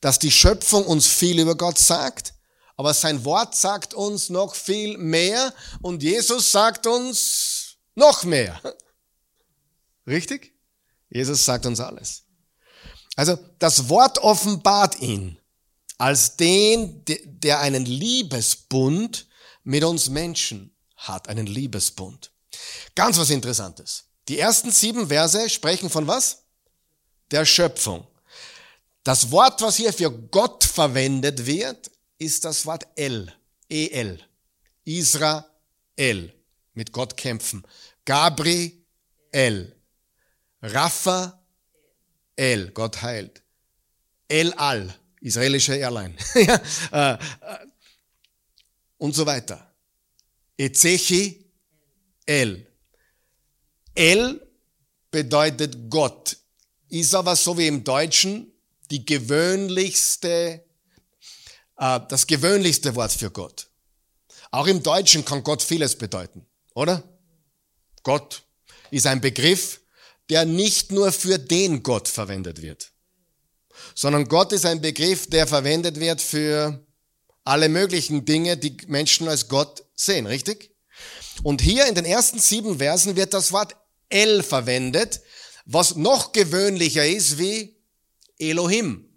dass 0.00 0.18
die 0.18 0.32
Schöpfung 0.32 0.84
uns 0.84 1.06
viel 1.06 1.38
über 1.38 1.56
Gott 1.56 1.78
sagt, 1.78 2.34
aber 2.76 2.94
sein 2.94 3.24
Wort 3.24 3.54
sagt 3.54 3.94
uns 3.94 4.30
noch 4.30 4.54
viel 4.54 4.98
mehr 4.98 5.54
und 5.80 6.02
Jesus 6.02 6.50
sagt 6.50 6.86
uns 6.86 7.76
noch 7.94 8.24
mehr. 8.24 8.60
Richtig? 10.06 10.52
Jesus 11.08 11.44
sagt 11.44 11.66
uns 11.66 11.78
alles. 11.78 12.24
Also 13.14 13.38
das 13.58 13.88
Wort 13.88 14.18
offenbart 14.18 15.00
ihn 15.00 15.38
als 15.98 16.36
den, 16.36 17.04
der 17.06 17.60
einen 17.60 17.84
Liebesbund 17.84 19.28
mit 19.62 19.84
uns 19.84 20.08
Menschen 20.08 20.74
hat, 20.96 21.28
einen 21.28 21.46
Liebesbund. 21.46 22.31
Ganz 22.94 23.18
was 23.18 23.30
Interessantes. 23.30 24.04
Die 24.28 24.38
ersten 24.38 24.70
sieben 24.70 25.08
Verse 25.08 25.48
sprechen 25.50 25.90
von 25.90 26.06
was? 26.06 26.42
Der 27.30 27.44
Schöpfung. 27.44 28.06
Das 29.04 29.30
Wort, 29.30 29.60
was 29.62 29.76
hier 29.76 29.92
für 29.92 30.10
Gott 30.10 30.64
verwendet 30.64 31.46
wird, 31.46 31.90
ist 32.18 32.44
das 32.44 32.66
Wort 32.66 32.86
El, 32.94 33.32
E-L. 33.68 34.20
Israel. 34.84 36.32
Mit 36.74 36.92
Gott 36.92 37.16
kämpfen. 37.16 37.66
Gabriel. 38.04 38.72
Raphael. 40.62 41.32
Gott 42.72 43.02
heilt. 43.02 43.42
El 44.28 44.52
Al. 44.54 44.94
Israelische 45.20 45.74
Airline. 45.76 46.14
Äh, 46.92 47.12
äh, 47.14 47.18
und 48.98 49.14
so 49.14 49.26
weiter. 49.26 49.72
Ezechi 50.56 51.41
El. 52.26 52.66
El 53.94 54.40
bedeutet 55.10 55.90
Gott. 55.90 56.36
Ist 56.88 57.14
aber 57.14 57.36
so 57.36 57.56
wie 57.56 57.66
im 57.66 57.84
Deutschen 57.84 58.52
die 58.90 59.04
gewöhnlichste, 59.04 60.64
äh, 61.78 62.00
das 62.08 62.26
gewöhnlichste 62.26 62.94
Wort 62.94 63.12
für 63.12 63.30
Gott. 63.30 63.68
Auch 64.50 64.66
im 64.66 64.82
Deutschen 64.82 65.24
kann 65.24 65.42
Gott 65.42 65.62
vieles 65.62 65.96
bedeuten, 65.96 66.46
oder? 66.74 67.02
Gott 68.02 68.42
ist 68.90 69.06
ein 69.06 69.20
Begriff, 69.20 69.80
der 70.28 70.44
nicht 70.44 70.92
nur 70.92 71.10
für 71.12 71.38
den 71.38 71.82
Gott 71.82 72.08
verwendet 72.08 72.60
wird, 72.60 72.92
sondern 73.94 74.28
Gott 74.28 74.52
ist 74.52 74.66
ein 74.66 74.82
Begriff, 74.82 75.28
der 75.28 75.46
verwendet 75.46 75.98
wird 75.98 76.20
für 76.20 76.84
alle 77.44 77.68
möglichen 77.68 78.24
Dinge, 78.26 78.56
die 78.58 78.76
Menschen 78.86 79.28
als 79.28 79.48
Gott 79.48 79.84
sehen, 79.94 80.26
richtig? 80.26 80.71
Und 81.42 81.60
hier 81.60 81.86
in 81.86 81.94
den 81.94 82.04
ersten 82.04 82.38
sieben 82.38 82.78
Versen 82.78 83.16
wird 83.16 83.34
das 83.34 83.52
Wort 83.52 83.76
El 84.08 84.42
verwendet, 84.42 85.20
was 85.64 85.96
noch 85.96 86.32
gewöhnlicher 86.32 87.06
ist 87.06 87.38
wie 87.38 87.76
Elohim. 88.38 89.08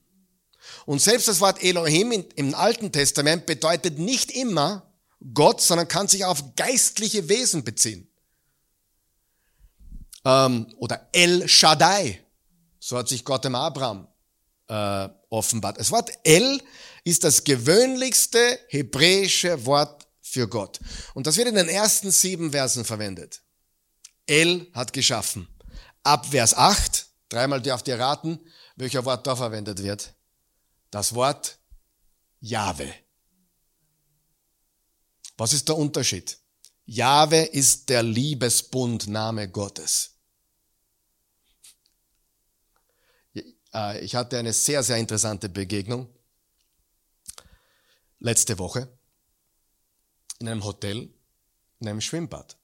Und 0.85 1.01
selbst 1.01 1.27
das 1.27 1.41
Wort 1.41 1.63
Elohim 1.63 2.11
im 2.35 2.55
Alten 2.55 2.91
Testament 2.91 3.45
bedeutet 3.45 3.97
nicht 3.99 4.31
immer 4.31 4.93
Gott, 5.33 5.61
sondern 5.61 5.87
kann 5.87 6.07
sich 6.07 6.25
auf 6.25 6.55
geistliche 6.55 7.27
Wesen 7.27 7.63
beziehen. 7.63 8.07
Ähm, 10.23 10.73
oder 10.77 11.07
El 11.11 11.47
Shaddai, 11.47 12.21
so 12.79 12.97
hat 12.97 13.07
sich 13.07 13.25
Gott 13.25 13.45
dem 13.45 13.55
Abraham 13.55 14.07
äh, 14.67 15.09
offenbart. 15.29 15.79
Das 15.79 15.91
Wort 15.91 16.11
El 16.23 16.61
ist 17.03 17.23
das 17.23 17.43
gewöhnlichste 17.43 18.59
hebräische 18.69 19.65
Wort 19.65 20.04
für 20.35 20.49
Gott. 20.49 20.79
Und 21.13 21.27
das 21.27 21.37
wird 21.37 21.47
in 21.47 21.55
den 21.55 21.69
ersten 21.69 22.11
sieben 22.11 22.51
Versen 22.51 22.83
verwendet. 22.83 23.41
El 24.27 24.69
hat 24.73 24.91
geschaffen. 24.91 25.47
Ab 26.03 26.25
Vers 26.25 26.53
8, 26.53 27.07
dreimal 27.29 27.61
dürft 27.61 27.87
ihr 27.87 27.97
raten, 27.97 28.39
welcher 28.75 29.05
Wort 29.05 29.25
da 29.25 29.35
verwendet 29.37 29.81
wird? 29.81 30.13
Das 30.91 31.15
Wort 31.15 31.57
Jahwe. 32.41 32.93
Was 35.37 35.53
ist 35.53 35.69
der 35.69 35.77
Unterschied? 35.77 36.37
Jahwe 36.85 37.43
ist 37.43 37.87
der 37.87 38.03
Liebesbundname 38.03 39.49
Gottes. 39.49 40.11
Äh, 43.73 44.03
ich 44.03 44.15
hatte 44.15 44.37
eine 44.37 44.51
sehr, 44.51 44.83
sehr 44.83 44.97
interessante 44.97 45.47
Begegnung 45.47 46.09
letzte 48.19 48.59
Woche 48.59 48.89
in 50.39 50.47
einem 50.47 50.63
Hotel, 50.63 51.09
in 51.79 51.87
einem 51.87 52.01
Schwimmbad. 52.01 52.57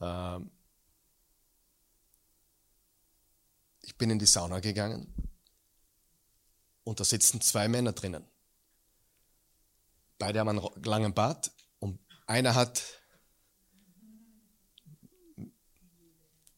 Ähm, 0.00 0.50
Ich 3.88 3.96
bin 3.96 4.10
in 4.10 4.18
die 4.18 4.26
Sauna 4.26 4.60
gegangen 4.60 5.10
und 6.84 7.00
da 7.00 7.04
sitzen 7.04 7.40
zwei 7.40 7.68
Männer 7.68 7.92
drinnen. 7.92 8.22
Beide 10.18 10.40
haben 10.40 10.50
einen 10.50 10.84
langen 10.84 11.14
Bart 11.14 11.50
und 11.78 11.98
einer 12.26 12.54
hat 12.54 12.82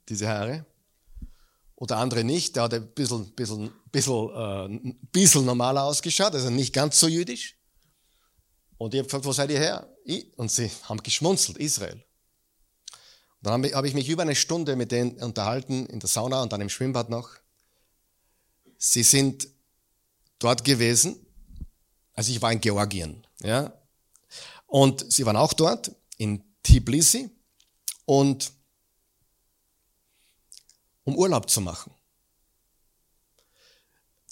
diese 0.09 0.27
Haare 0.27 0.67
und 1.77 1.91
der 1.91 1.99
andere 1.99 2.25
nicht. 2.25 2.57
Der 2.57 2.65
hat 2.65 2.75
ein 2.75 2.93
bisschen, 2.95 3.33
bisschen, 3.37 3.71
bisschen, 3.93 4.31
äh, 4.35 4.95
bisschen 5.13 5.45
normaler 5.45 5.85
ausgeschaut, 5.85 6.35
also 6.35 6.51
nicht 6.51 6.75
ganz 6.75 6.99
so 6.99 7.07
jüdisch. 7.07 7.60
Und 8.81 8.95
ich 8.95 8.99
habe 8.99 9.09
gefragt, 9.09 9.27
wo 9.27 9.33
seid 9.33 9.51
ihr 9.51 9.59
her? 9.59 9.95
Und 10.37 10.51
sie 10.51 10.71
haben 10.85 11.03
geschmunzelt, 11.03 11.59
Israel. 11.59 12.03
Dann 13.43 13.71
habe 13.75 13.87
ich 13.87 13.93
mich 13.93 14.09
über 14.09 14.23
eine 14.23 14.35
Stunde 14.35 14.75
mit 14.75 14.91
denen 14.91 15.23
unterhalten, 15.23 15.85
in 15.85 16.01
der 16.01 16.09
Sauna 16.09 16.41
und 16.41 16.51
dann 16.51 16.63
im 16.63 16.71
Schwimmbad 16.71 17.11
noch. 17.11 17.29
Sie 18.79 19.03
sind 19.03 19.49
dort 20.39 20.65
gewesen, 20.65 21.27
also 22.15 22.33
ich 22.33 22.41
war 22.41 22.53
in 22.53 22.63
Georgien, 22.63 23.27
ja. 23.43 23.71
Und 24.67 25.13
sie 25.13 25.27
waren 25.27 25.37
auch 25.37 25.53
dort, 25.53 25.95
in 26.17 26.43
Tbilisi, 26.63 27.29
und 28.07 28.51
um 31.05 31.17
Urlaub 31.17 31.51
zu 31.51 31.61
machen. 31.61 31.93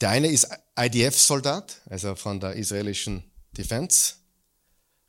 Der 0.00 0.08
eine 0.08 0.28
ist 0.28 0.48
IDF-Soldat, 0.74 1.82
also 1.90 2.14
von 2.14 2.40
der 2.40 2.54
israelischen 2.54 3.30
Defense, 3.52 4.14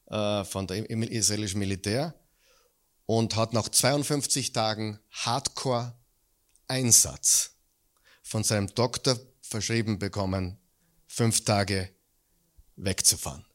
äh, 0.10 0.44
von 0.46 0.68
der 0.68 0.90
israelischen 0.90 1.60
Militär 1.60 2.16
und 3.06 3.36
hat 3.36 3.54
nach 3.54 3.70
52 3.70 4.54
Tagen 4.54 5.00
Hardcore-Einsatz 5.12 7.56
von 8.22 8.44
seinem 8.44 8.68
Doktor 8.76 9.20
verschrieben 9.42 10.00
bekommen, 10.00 10.58
fünf 11.08 11.44
Tage 11.44 11.90
wegzufahren. 12.76 13.46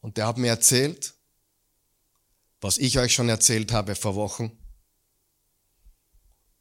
Und 0.00 0.16
der 0.16 0.26
hat 0.26 0.38
mir 0.38 0.48
erzählt, 0.48 1.14
was 2.60 2.78
ich 2.78 2.98
euch 2.98 3.14
schon 3.14 3.28
erzählt 3.28 3.72
habe 3.72 3.94
vor 3.94 4.14
Wochen, 4.14 4.56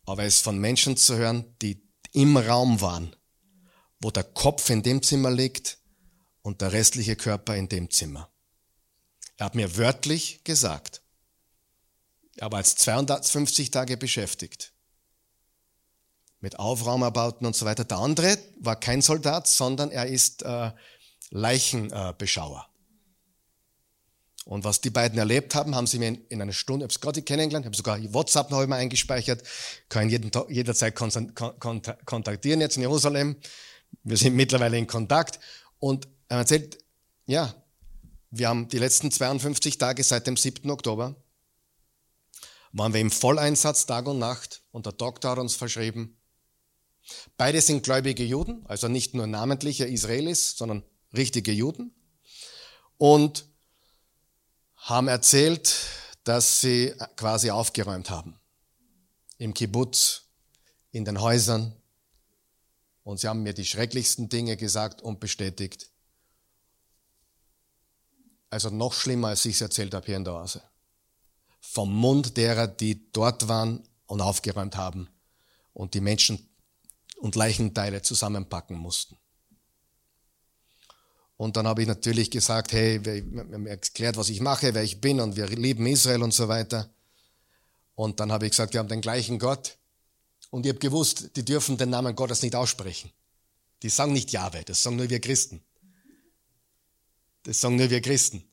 aber 0.05 0.23
es 0.23 0.41
von 0.41 0.57
Menschen 0.57 0.97
zu 0.97 1.15
hören, 1.15 1.55
die 1.61 1.87
im 2.13 2.35
Raum 2.37 2.81
waren, 2.81 3.15
wo 4.01 4.11
der 4.11 4.23
Kopf 4.23 4.69
in 4.69 4.83
dem 4.83 5.01
Zimmer 5.01 5.31
liegt 5.31 5.78
und 6.49 6.61
der 6.61 6.73
restliche 6.73 7.15
Körper 7.15 7.55
in 7.55 7.69
dem 7.69 7.91
Zimmer. 7.91 8.27
Er 9.37 9.45
hat 9.45 9.53
mir 9.53 9.77
wörtlich 9.77 10.43
gesagt, 10.43 11.03
Er 12.37 12.51
war 12.51 12.59
jetzt 12.59 12.79
250 12.79 13.69
Tage 13.69 13.97
beschäftigt. 13.97 14.71
Mit 16.39 16.57
Aufraumarbauten 16.57 17.45
und 17.45 17.55
so 17.55 17.65
weiter. 17.65 17.83
Der 17.83 17.99
andere 17.99 18.39
war 18.61 18.79
kein 18.79 19.03
Soldat, 19.03 19.45
sondern 19.45 19.91
er 19.91 20.07
ist 20.07 20.41
äh, 20.41 20.71
Leichenbeschauer. 21.29 22.67
Und 24.45 24.63
was 24.63 24.81
die 24.81 24.89
beiden 24.89 25.19
erlebt 25.19 25.53
haben, 25.53 25.75
haben 25.75 25.85
sie 25.85 25.99
mir 25.99 26.07
in, 26.07 26.25
in 26.29 26.41
einer 26.41 26.53
Stunde, 26.53 26.85
ich 26.85 26.87
habe 26.87 26.93
es 26.95 27.01
gerade 27.01 27.21
kennengelernt, 27.21 27.65
habe 27.67 27.75
sogar 27.75 27.99
WhatsApp 28.11 28.49
noch 28.49 28.59
einmal 28.59 28.79
eingespeichert, 28.79 29.43
kann 29.87 30.09
jeden, 30.09 30.31
jederzeit 30.47 30.95
kontaktieren 30.95 32.61
jetzt 32.61 32.77
in 32.77 32.81
Jerusalem. 32.81 33.35
Wir 34.03 34.17
sind 34.17 34.35
mittlerweile 34.35 34.79
in 34.79 34.87
Kontakt. 34.87 35.39
Und 35.77 36.07
er 36.29 36.37
erzählt, 36.37 36.83
ja, 37.25 37.53
wir 38.31 38.47
haben 38.47 38.69
die 38.69 38.77
letzten 38.77 39.11
52 39.11 39.77
Tage 39.77 40.03
seit 40.03 40.27
dem 40.27 40.37
7. 40.37 40.69
Oktober, 40.69 41.15
waren 42.71 42.93
wir 42.93 43.01
im 43.01 43.11
Volleinsatz 43.11 43.85
Tag 43.85 44.07
und 44.07 44.19
Nacht 44.19 44.61
und 44.71 44.85
der 44.85 44.93
Doktor 44.93 45.31
hat 45.31 45.39
uns 45.39 45.55
verschrieben, 45.55 46.17
beide 47.37 47.59
sind 47.61 47.83
gläubige 47.83 48.23
Juden, 48.23 48.65
also 48.67 48.87
nicht 48.87 49.15
nur 49.15 49.27
namentliche 49.27 49.85
Israelis, 49.85 50.55
sondern 50.55 50.83
richtige 51.15 51.51
Juden. 51.51 51.93
Und 52.97 53.45
haben 54.75 55.07
erzählt, 55.07 55.75
dass 56.23 56.61
sie 56.61 56.93
quasi 57.15 57.49
aufgeräumt 57.49 58.09
haben. 58.09 58.39
Im 59.37 59.53
Kibbutz, 59.53 60.23
in 60.91 61.05
den 61.05 61.21
Häusern. 61.21 61.75
Und 63.03 63.19
sie 63.19 63.27
haben 63.27 63.43
mir 63.43 63.53
die 63.53 63.65
schrecklichsten 63.65 64.29
Dinge 64.29 64.57
gesagt 64.57 65.01
und 65.01 65.19
bestätigt. 65.19 65.89
Also 68.49 68.69
noch 68.69 68.93
schlimmer, 68.93 69.29
als 69.29 69.45
ich 69.45 69.55
es 69.55 69.61
erzählt 69.61 69.93
habe 69.93 70.05
hier 70.05 70.17
in 70.17 70.23
der 70.23 70.33
Oase. 70.33 70.61
Vom 71.61 71.93
Mund 71.93 72.37
derer, 72.37 72.67
die 72.67 73.11
dort 73.11 73.47
waren 73.47 73.83
und 74.07 74.21
aufgeräumt 74.21 74.75
haben 74.75 75.07
und 75.73 75.93
die 75.93 76.01
Menschen 76.01 76.49
und 77.17 77.35
Leichenteile 77.35 78.01
zusammenpacken 78.01 78.77
mussten. 78.77 79.17
Und 81.37 81.55
dann 81.55 81.67
habe 81.67 81.81
ich 81.81 81.87
natürlich 81.87 82.31
gesagt, 82.31 82.73
hey, 82.73 83.03
wir 83.05 83.23
haben 83.39 83.65
erklärt, 83.65 84.17
was 84.17 84.29
ich 84.29 84.41
mache, 84.41 84.73
wer 84.73 84.83
ich 84.83 84.99
bin 84.99 85.21
und 85.21 85.37
wir 85.37 85.47
lieben 85.47 85.85
Israel 85.87 86.23
und 86.23 86.33
so 86.33 86.47
weiter. 86.49 86.89
Und 87.95 88.19
dann 88.19 88.31
habe 88.31 88.45
ich 88.45 88.51
gesagt, 88.51 88.73
wir 88.73 88.79
haben 88.79 88.89
den 88.89 89.01
gleichen 89.01 89.39
Gott. 89.39 89.77
Und 90.49 90.65
ich 90.65 90.71
habe 90.71 90.79
gewusst, 90.79 91.35
die 91.35 91.45
dürfen 91.45 91.77
den 91.77 91.91
Namen 91.91 92.15
Gottes 92.15 92.41
nicht 92.41 92.55
aussprechen. 92.55 93.11
Die 93.83 93.89
sagen 93.89 94.11
nicht 94.11 94.31
Jahwe, 94.31 94.63
das 94.65 94.83
sagen 94.83 94.97
nur 94.97 95.09
wir 95.09 95.21
Christen. 95.21 95.61
Das 97.43 97.61
sagen 97.61 97.75
nur 97.75 97.89
wir 97.89 98.01
Christen. 98.01 98.43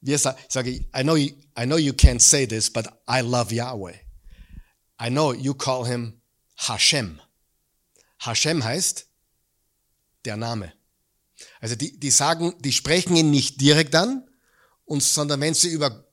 Wir 0.00 0.18
sagen, 0.18 0.38
sage 0.48 0.70
I 0.70 1.02
know, 1.02 1.16
you, 1.16 1.30
I 1.58 1.64
know 1.64 1.76
you 1.76 1.92
can't 1.92 2.20
say 2.20 2.46
this, 2.46 2.70
but 2.70 2.86
I 3.08 3.20
love 3.20 3.54
Yahweh. 3.54 3.94
I 5.00 5.08
know 5.08 5.32
you 5.32 5.54
call 5.54 5.86
him 5.86 6.20
Hashem. 6.56 7.20
Hashem 8.18 8.62
heißt 8.62 9.06
der 10.24 10.36
Name. 10.36 10.72
Also 11.60 11.74
die, 11.74 11.98
die 11.98 12.10
sagen, 12.10 12.54
die 12.60 12.72
sprechen 12.72 13.16
ihn 13.16 13.30
nicht 13.30 13.60
direkt 13.60 13.94
an, 13.94 14.28
und, 14.84 15.02
sondern 15.02 15.40
wenn 15.40 15.54
sie 15.54 15.70
über 15.70 16.04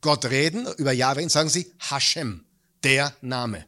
Gott 0.00 0.24
reden, 0.26 0.66
über 0.76 0.92
Yahweh, 0.92 1.28
sagen 1.28 1.48
sie 1.48 1.72
Hashem, 1.78 2.44
der 2.82 3.14
Name. 3.20 3.66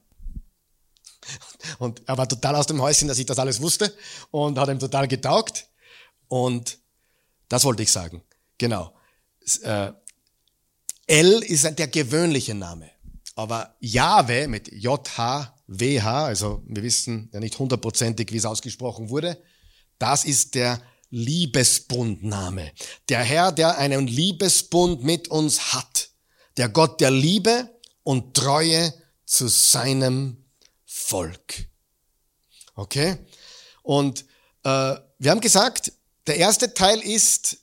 Und 1.79 2.03
er 2.07 2.19
war 2.19 2.29
total 2.29 2.57
aus 2.57 2.67
dem 2.67 2.81
Häuschen, 2.81 3.09
dass 3.09 3.19
ich 3.19 3.27
das 3.27 3.39
alles 3.39 3.61
wusste 3.61 3.97
und 4.31 4.59
hat 4.59 4.69
ihm 4.69 4.79
total 4.79 5.09
getaugt. 5.09 5.69
Und 6.29 6.79
das 7.49 7.65
wollte 7.65 7.83
ich 7.83 7.93
sagen. 7.93 8.23
Genau. 8.59 8.93
Äh, 9.63 9.93
El 11.07 11.43
ist 11.43 11.65
der 11.79 11.89
gewöhnliche 11.89 12.55
Name. 12.55 12.91
Aber 13.37 13.77
Jahwe 13.81 14.49
mit 14.49 14.73
J-H-W-H, 14.73 16.25
also 16.25 16.63
wir 16.67 16.83
wissen 16.83 17.29
ja 17.33 17.41
nicht 17.41 17.59
hundertprozentig, 17.59 18.33
wie 18.33 18.39
es 18.39 18.47
ausgesprochen 18.47 19.11
wurde, 19.11 19.41
das 19.99 20.25
ist 20.25 20.55
der 20.55 20.81
Liebesbundname. 21.11 22.73
Der 23.09 23.23
Herr, 23.23 23.53
der 23.53 23.79
einen 23.79 24.07
Liebesbund 24.07 25.05
mit 25.05 25.29
uns 25.29 25.73
hat. 25.73 26.11
Der 26.57 26.69
Gott 26.69 27.01
der 27.01 27.11
Liebe 27.11 27.71
und 28.03 28.35
Treue 28.35 28.93
zu 29.25 29.49
seinem 29.49 30.45
Volk. 30.85 31.69
Okay? 32.75 33.19
Und 33.83 34.23
äh, 34.65 34.97
wir 35.19 35.31
haben 35.31 35.41
gesagt, 35.41 35.93
der 36.27 36.37
erste 36.37 36.75
Teil 36.75 37.01
ist 37.01 37.59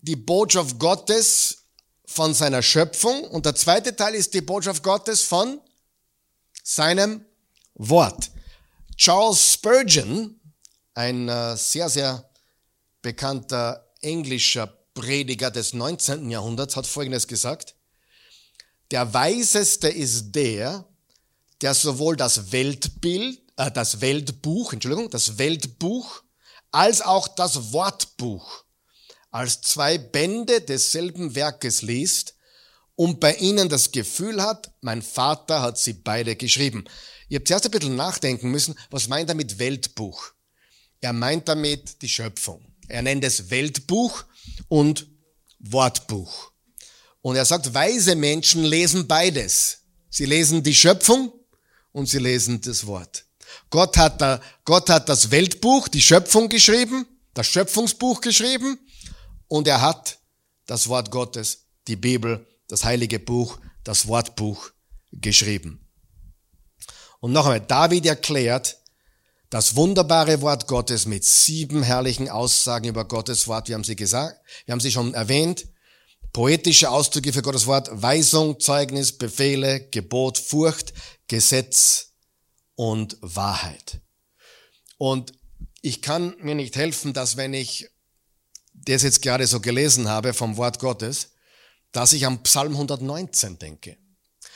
die 0.00 0.16
Botschaft 0.16 0.78
Gottes 0.78 1.64
von 2.06 2.32
seiner 2.32 2.62
Schöpfung 2.62 3.24
und 3.24 3.44
der 3.44 3.54
zweite 3.54 3.94
Teil 3.94 4.14
ist 4.14 4.32
die 4.34 4.40
Botschaft 4.40 4.82
Gottes 4.82 5.22
von 5.22 5.60
seinem 6.62 7.24
Wort. 7.74 8.30
Charles 8.96 9.52
Spurgeon, 9.54 10.40
ein 10.94 11.28
äh, 11.28 11.56
sehr, 11.56 11.88
sehr 11.88 12.28
bekannter 13.02 13.88
englischer 14.00 14.66
Prediger 14.94 15.50
des 15.50 15.72
19. 15.74 16.30
Jahrhunderts, 16.30 16.76
hat 16.76 16.86
Folgendes 16.86 17.28
gesagt. 17.28 17.76
Der 18.90 19.12
Weiseste 19.12 19.88
ist 19.88 20.32
der, 20.32 20.84
der 21.60 21.74
sowohl 21.74 22.16
das 22.16 22.50
Weltbild, 22.52 23.40
äh, 23.56 23.70
das 23.70 24.00
Weltbuch, 24.00 24.72
Entschuldigung, 24.72 25.10
das 25.10 25.38
Weltbuch, 25.38 26.22
als 26.70 27.00
auch 27.00 27.28
das 27.28 27.72
Wortbuch 27.72 28.64
als 29.30 29.60
zwei 29.60 29.98
Bände 29.98 30.60
desselben 30.60 31.34
Werkes 31.34 31.82
liest 31.82 32.34
und 32.94 33.20
bei 33.20 33.34
ihnen 33.34 33.68
das 33.68 33.92
Gefühl 33.92 34.42
hat, 34.42 34.72
mein 34.80 35.02
Vater 35.02 35.62
hat 35.62 35.78
sie 35.78 35.92
beide 35.92 36.34
geschrieben. 36.34 36.84
Ihr 37.28 37.38
habt 37.38 37.48
zuerst 37.48 37.66
ein 37.66 37.70
bisschen 37.70 37.96
nachdenken 37.96 38.50
müssen, 38.50 38.74
was 38.90 39.08
meint 39.08 39.28
er 39.28 39.34
mit 39.34 39.58
Weltbuch? 39.58 40.32
Er 41.00 41.12
meint 41.12 41.46
damit 41.46 42.02
die 42.02 42.08
Schöpfung. 42.08 42.64
Er 42.88 43.02
nennt 43.02 43.22
es 43.22 43.50
Weltbuch 43.50 44.24
und 44.68 45.06
Wortbuch. 45.60 46.50
Und 47.20 47.36
er 47.36 47.44
sagt, 47.44 47.72
weise 47.74 48.16
Menschen 48.16 48.64
lesen 48.64 49.06
beides. 49.06 49.82
Sie 50.08 50.24
lesen 50.24 50.62
die 50.62 50.74
Schöpfung 50.74 51.32
und 51.92 52.08
sie 52.08 52.18
lesen 52.18 52.60
das 52.62 52.86
Wort. 52.86 53.26
Gott 53.70 53.96
hat, 53.96 54.20
da, 54.20 54.40
Gott 54.64 54.90
hat 54.90 55.08
das 55.08 55.30
Weltbuch, 55.30 55.88
die 55.88 56.02
Schöpfung 56.02 56.48
geschrieben, 56.48 57.06
das 57.34 57.46
Schöpfungsbuch 57.46 58.20
geschrieben 58.20 58.78
und 59.46 59.68
er 59.68 59.80
hat 59.80 60.18
das 60.66 60.88
Wort 60.88 61.10
Gottes, 61.10 61.66
die 61.86 61.96
Bibel, 61.96 62.46
das 62.68 62.84
heilige 62.84 63.18
Buch, 63.18 63.58
das 63.84 64.06
Wortbuch 64.06 64.70
geschrieben. 65.12 65.86
Und 67.20 67.32
noch 67.32 67.46
einmal, 67.46 67.60
David 67.60 68.06
erklärt, 68.06 68.78
das 69.50 69.76
wunderbare 69.76 70.42
Wort 70.42 70.66
Gottes 70.66 71.06
mit 71.06 71.24
sieben 71.24 71.82
herrlichen 71.82 72.28
Aussagen 72.28 72.88
über 72.88 73.06
Gottes 73.06 73.48
Wort. 73.48 73.68
Wir 73.68 73.76
haben 73.76 73.84
sie 73.84 73.96
gesagt, 73.96 74.38
wir 74.66 74.72
haben 74.72 74.80
sie 74.80 74.92
schon 74.92 75.14
erwähnt. 75.14 75.66
Poetische 76.34 76.90
Ausdrücke 76.90 77.32
für 77.32 77.40
Gottes 77.40 77.66
Wort, 77.66 77.88
Weisung, 77.90 78.60
Zeugnis, 78.60 79.16
Befehle, 79.16 79.88
Gebot, 79.88 80.36
Furcht, 80.36 80.92
Gesetz 81.28 82.07
und 82.78 83.16
Wahrheit. 83.22 84.00
Und 84.98 85.32
ich 85.82 86.00
kann 86.00 86.36
mir 86.38 86.54
nicht 86.54 86.76
helfen, 86.76 87.12
dass 87.12 87.36
wenn 87.36 87.52
ich 87.52 87.90
das 88.72 89.02
jetzt 89.02 89.20
gerade 89.20 89.48
so 89.48 89.58
gelesen 89.58 90.08
habe 90.08 90.32
vom 90.32 90.56
Wort 90.56 90.78
Gottes, 90.78 91.32
dass 91.90 92.12
ich 92.12 92.24
am 92.24 92.40
Psalm 92.44 92.74
119 92.74 93.58
denke. 93.58 93.96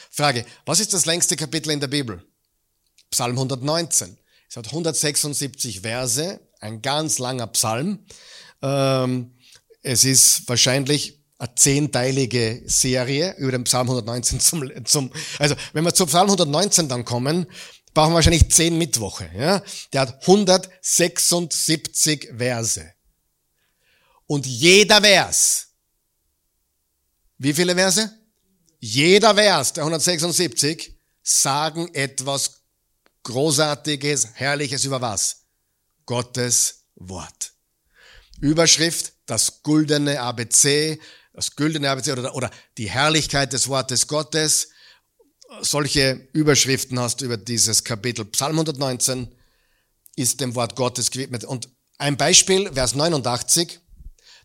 Frage, 0.08 0.46
was 0.64 0.78
ist 0.78 0.94
das 0.94 1.04
längste 1.04 1.34
Kapitel 1.34 1.72
in 1.72 1.80
der 1.80 1.88
Bibel? 1.88 2.24
Psalm 3.10 3.32
119. 3.32 4.16
Es 4.48 4.56
hat 4.56 4.66
176 4.66 5.80
Verse, 5.80 6.40
ein 6.60 6.80
ganz 6.80 7.18
langer 7.18 7.48
Psalm. 7.48 8.06
Ähm, 8.62 9.34
es 9.82 10.04
ist 10.04 10.48
wahrscheinlich 10.48 11.18
eine 11.38 11.56
zehnteilige 11.56 12.62
Serie 12.66 13.34
über 13.38 13.50
den 13.50 13.64
Psalm 13.64 13.88
119 13.88 14.38
zum, 14.38 14.84
zum, 14.84 15.10
also 15.40 15.56
wenn 15.72 15.82
wir 15.82 15.92
zum 15.92 16.06
Psalm 16.06 16.26
119 16.26 16.88
dann 16.88 17.04
kommen, 17.04 17.48
brauchen 17.94 18.14
wahrscheinlich 18.14 18.50
zehn 18.50 18.78
Mittwoche, 18.78 19.30
ja. 19.36 19.62
Der 19.92 20.00
hat 20.02 20.22
176 20.22 22.30
Verse. 22.36 22.92
Und 24.26 24.46
jeder 24.46 25.02
Vers, 25.02 25.68
wie 27.38 27.52
viele 27.52 27.74
Verse? 27.74 28.10
Jeder 28.78 29.34
Vers 29.34 29.72
der 29.74 29.82
176 29.84 30.96
sagen 31.22 31.92
etwas 31.94 32.62
Großartiges, 33.22 34.28
Herrliches 34.34 34.84
über 34.84 35.00
was? 35.00 35.44
Gottes 36.06 36.86
Wort. 36.96 37.52
Überschrift, 38.40 39.12
das 39.26 39.62
güldene 39.62 40.20
ABC, 40.20 40.98
das 41.32 41.54
güldene 41.54 41.90
ABC 41.90 42.12
oder, 42.12 42.34
oder 42.34 42.50
die 42.76 42.90
Herrlichkeit 42.90 43.52
des 43.52 43.68
Wortes 43.68 44.08
Gottes. 44.08 44.70
Solche 45.60 46.28
Überschriften 46.32 46.98
hast 46.98 47.20
du 47.20 47.26
über 47.26 47.36
dieses 47.36 47.84
Kapitel. 47.84 48.24
Psalm 48.24 48.52
119 48.52 49.28
ist 50.16 50.40
dem 50.40 50.54
Wort 50.54 50.76
Gottes 50.76 51.10
gewidmet. 51.10 51.44
Und 51.44 51.68
ein 51.98 52.16
Beispiel, 52.16 52.72
Vers 52.72 52.94
89, 52.94 53.80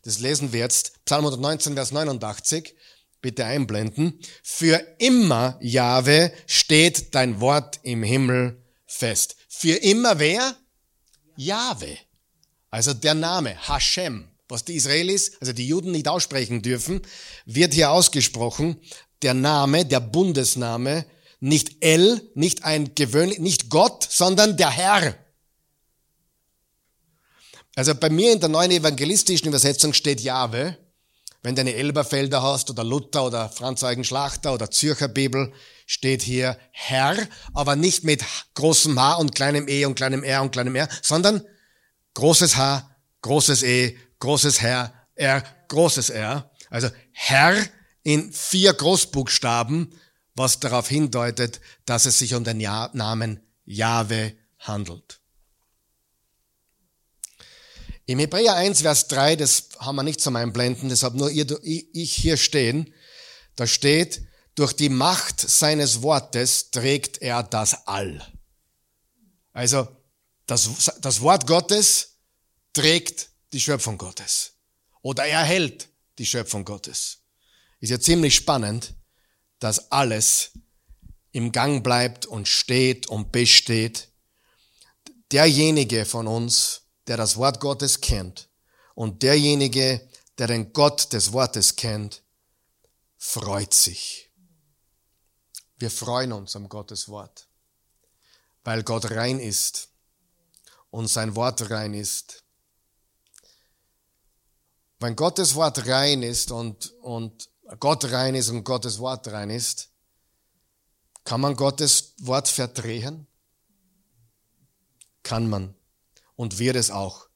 das 0.03 0.19
lesen 0.19 0.53
wir 0.53 0.59
jetzt, 0.59 1.03
Psalm 1.05 1.25
119, 1.25 1.73
Vers 1.75 1.91
89. 1.91 2.75
bitte 3.21 3.45
einblenden. 3.45 4.19
Für 4.43 4.85
immer, 4.99 5.57
Jahwe, 5.61 6.31
steht 6.45 7.15
dein 7.15 7.39
Wort 7.39 7.79
im 7.83 8.03
Himmel 8.03 8.63
fest. 8.85 9.35
Für 9.49 9.75
immer 9.75 10.19
wer? 10.19 10.55
Jahwe. 11.35 11.97
Also 12.69 12.93
der 12.93 13.15
Name, 13.15 13.55
Hashem, 13.67 14.27
was 14.47 14.65
die 14.65 14.75
Israelis, 14.75 15.33
also 15.41 15.53
die 15.53 15.67
Juden 15.67 15.91
nicht 15.91 16.07
aussprechen 16.07 16.61
dürfen, 16.61 17.01
wird 17.45 17.73
hier 17.73 17.91
ausgesprochen. 17.91 18.79
Der 19.21 19.33
Name, 19.33 19.85
der 19.85 19.99
Bundesname, 19.99 21.05
nicht 21.39 21.83
El, 21.83 22.21
nicht 22.35 22.63
ein 22.63 22.95
gewöhnlich, 22.95 23.39
nicht 23.39 23.69
Gott, 23.69 24.07
sondern 24.09 24.57
der 24.57 24.69
Herr. 24.69 25.15
Also 27.75 27.93
bei 27.93 28.09
mir 28.09 28.33
in 28.33 28.39
der 28.39 28.49
neuen 28.49 28.71
evangelistischen 28.71 29.47
Übersetzung 29.47 29.93
steht 29.93 30.21
Jahwe. 30.21 30.77
Wenn 31.43 31.55
du 31.55 31.61
eine 31.61 31.75
Elberfelder 31.75 32.41
hast 32.41 32.71
oder 32.71 32.83
Luther 32.83 33.25
oder 33.25 33.49
Franz 33.49 33.83
Eugen 33.83 34.03
Schlachter 34.03 34.53
oder 34.53 34.71
Zürcher 34.71 35.07
Bibel, 35.07 35.53
steht 35.85 36.23
hier 36.23 36.57
Herr, 36.71 37.15
aber 37.53 37.75
nicht 37.75 38.03
mit 38.03 38.23
großem 38.55 38.99
H 38.99 39.15
und 39.15 39.35
kleinem 39.35 39.67
E 39.67 39.85
und 39.85 39.93
kleinem 39.93 40.23
R 40.23 40.41
und 40.41 40.51
kleinem 40.51 40.75
R, 40.75 40.89
sondern 41.03 41.43
großes 42.15 42.57
H, 42.57 42.89
großes 43.21 43.61
E, 43.61 43.95
großes 44.19 44.61
Herr, 44.61 44.93
R, 45.13 45.43
großes 45.67 46.09
R. 46.09 46.49
Also 46.71 46.89
Herr 47.11 47.55
in 48.07 48.31
vier 48.31 48.73
Großbuchstaben, 48.73 49.93
was 50.33 50.61
darauf 50.61 50.87
hindeutet, 50.87 51.59
dass 51.83 52.05
es 52.05 52.19
sich 52.19 52.35
um 52.35 52.45
den 52.45 52.59
Namen 52.59 53.41
Jahwe 53.65 54.33
handelt. 54.59 55.19
Im 58.05 58.19
Hebräer 58.19 58.55
1, 58.55 58.83
Vers 58.83 59.09
3, 59.09 59.35
das 59.35 59.67
haben 59.79 59.97
wir 59.97 60.03
nicht 60.03 60.21
zum 60.21 60.37
Einblenden, 60.37 60.87
deshalb 60.87 61.15
nur 61.15 61.29
ihr, 61.29 61.45
ich 61.63 62.13
hier 62.13 62.37
stehen, 62.37 62.93
da 63.57 63.67
steht, 63.67 64.21
durch 64.55 64.71
die 64.71 64.87
Macht 64.87 65.41
seines 65.41 66.01
Wortes 66.01 66.71
trägt 66.71 67.21
er 67.21 67.43
das 67.43 67.87
All. 67.87 68.25
Also, 69.51 69.85
das, 70.45 70.93
das 71.01 71.19
Wort 71.19 71.45
Gottes 71.45 72.19
trägt 72.71 73.31
die 73.51 73.59
Schöpfung 73.59 73.97
Gottes. 73.97 74.53
Oder 75.01 75.25
er 75.25 75.43
hält 75.43 75.89
die 76.19 76.25
Schöpfung 76.25 76.63
Gottes. 76.63 77.17
Ist 77.79 77.89
ja 77.89 77.99
ziemlich 77.99 78.35
spannend, 78.35 78.95
dass 79.59 79.91
alles 79.91 80.51
im 81.31 81.51
Gang 81.51 81.83
bleibt 81.83 82.25
und 82.25 82.47
steht 82.47 83.07
und 83.07 83.31
besteht. 83.31 84.09
Derjenige 85.31 86.05
von 86.05 86.27
uns, 86.27 86.81
der 87.07 87.17
das 87.17 87.37
Wort 87.37 87.59
Gottes 87.59 88.01
kennt 88.01 88.49
und 88.95 89.23
derjenige, 89.23 90.07
der 90.37 90.47
den 90.47 90.73
Gott 90.73 91.13
des 91.13 91.33
Wortes 91.33 91.75
kennt, 91.75 92.23
freut 93.17 93.73
sich. 93.73 94.29
Wir 95.77 95.91
freuen 95.91 96.31
uns 96.31 96.55
am 96.55 96.69
Gottes 96.69 97.07
Wort, 97.09 97.47
weil 98.63 98.83
Gott 98.83 99.11
rein 99.11 99.39
ist 99.39 99.89
und 100.89 101.07
sein 101.07 101.35
Wort 101.35 101.69
rein 101.69 101.93
ist. 101.93 102.43
Wenn 104.99 105.15
Gottes 105.15 105.53
Wort 105.53 105.85
rein 105.85 106.23
ist 106.23 106.51
und, 106.51 106.91
und 107.01 107.49
Gott 107.79 108.05
rein 108.11 108.35
ist 108.35 108.49
und 108.49 108.63
Gottes 108.63 108.99
Wort 108.99 109.27
rein 109.27 109.49
ist, 109.49 109.89
kann 111.23 111.41
man 111.41 111.55
Gottes 111.55 112.13
Wort 112.19 112.47
verdrehen? 112.47 113.27
Kann 115.23 115.49
man 115.49 115.75
und 116.37 116.59
wird 116.59 116.77
es 116.77 116.89
auch. 116.89 117.27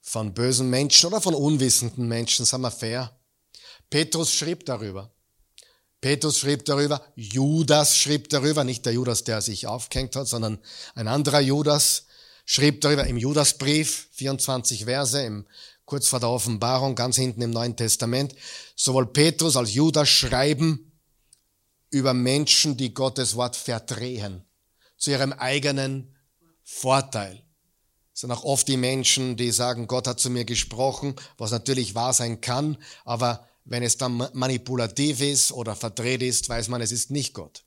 Von 0.00 0.32
bösen 0.32 0.70
Menschen 0.70 1.08
oder 1.08 1.20
von 1.20 1.34
unwissenden 1.34 2.08
Menschen, 2.08 2.46
sagen 2.46 2.62
wir 2.62 2.70
fair. 2.70 3.14
Petrus 3.90 4.32
schrieb 4.32 4.64
darüber. 4.64 5.10
Petrus 6.00 6.38
schrieb 6.38 6.64
darüber, 6.64 7.04
Judas 7.16 7.98
schrieb 7.98 8.28
darüber, 8.30 8.64
nicht 8.64 8.86
der 8.86 8.92
Judas, 8.92 9.24
der 9.24 9.42
sich 9.42 9.66
aufgehängt 9.66 10.14
hat, 10.16 10.28
sondern 10.28 10.58
ein 10.94 11.08
anderer 11.08 11.40
Judas 11.40 12.06
schrieb 12.46 12.80
darüber 12.80 13.06
im 13.06 13.16
Judasbrief, 13.16 14.08
24 14.12 14.84
Verse, 14.84 15.20
im, 15.22 15.46
kurz 15.88 16.06
vor 16.06 16.20
der 16.20 16.28
Offenbarung, 16.28 16.94
ganz 16.94 17.16
hinten 17.16 17.40
im 17.40 17.50
Neuen 17.50 17.74
Testament. 17.74 18.34
Sowohl 18.76 19.06
Petrus 19.06 19.56
als 19.56 19.72
Judas 19.72 20.08
schreiben 20.08 20.92
über 21.88 22.12
Menschen, 22.12 22.76
die 22.76 22.92
Gottes 22.92 23.36
Wort 23.36 23.56
verdrehen, 23.56 24.44
zu 24.98 25.10
ihrem 25.10 25.32
eigenen 25.32 26.14
Vorteil 26.62 27.42
sind 28.12 28.32
auch 28.32 28.42
oft 28.42 28.66
die 28.66 28.76
Menschen, 28.76 29.36
die 29.36 29.52
sagen, 29.52 29.86
Gott 29.86 30.08
hat 30.08 30.18
zu 30.18 30.28
mir 30.28 30.44
gesprochen, 30.44 31.14
was 31.36 31.52
natürlich 31.52 31.94
wahr 31.94 32.12
sein 32.12 32.40
kann, 32.40 32.76
aber 33.04 33.46
wenn 33.64 33.84
es 33.84 33.96
dann 33.96 34.28
manipulativ 34.32 35.20
ist 35.20 35.52
oder 35.52 35.76
verdreht 35.76 36.22
ist, 36.22 36.48
weiß 36.48 36.66
man, 36.68 36.80
es 36.80 36.90
ist 36.90 37.12
nicht 37.12 37.32
Gott. 37.32 37.64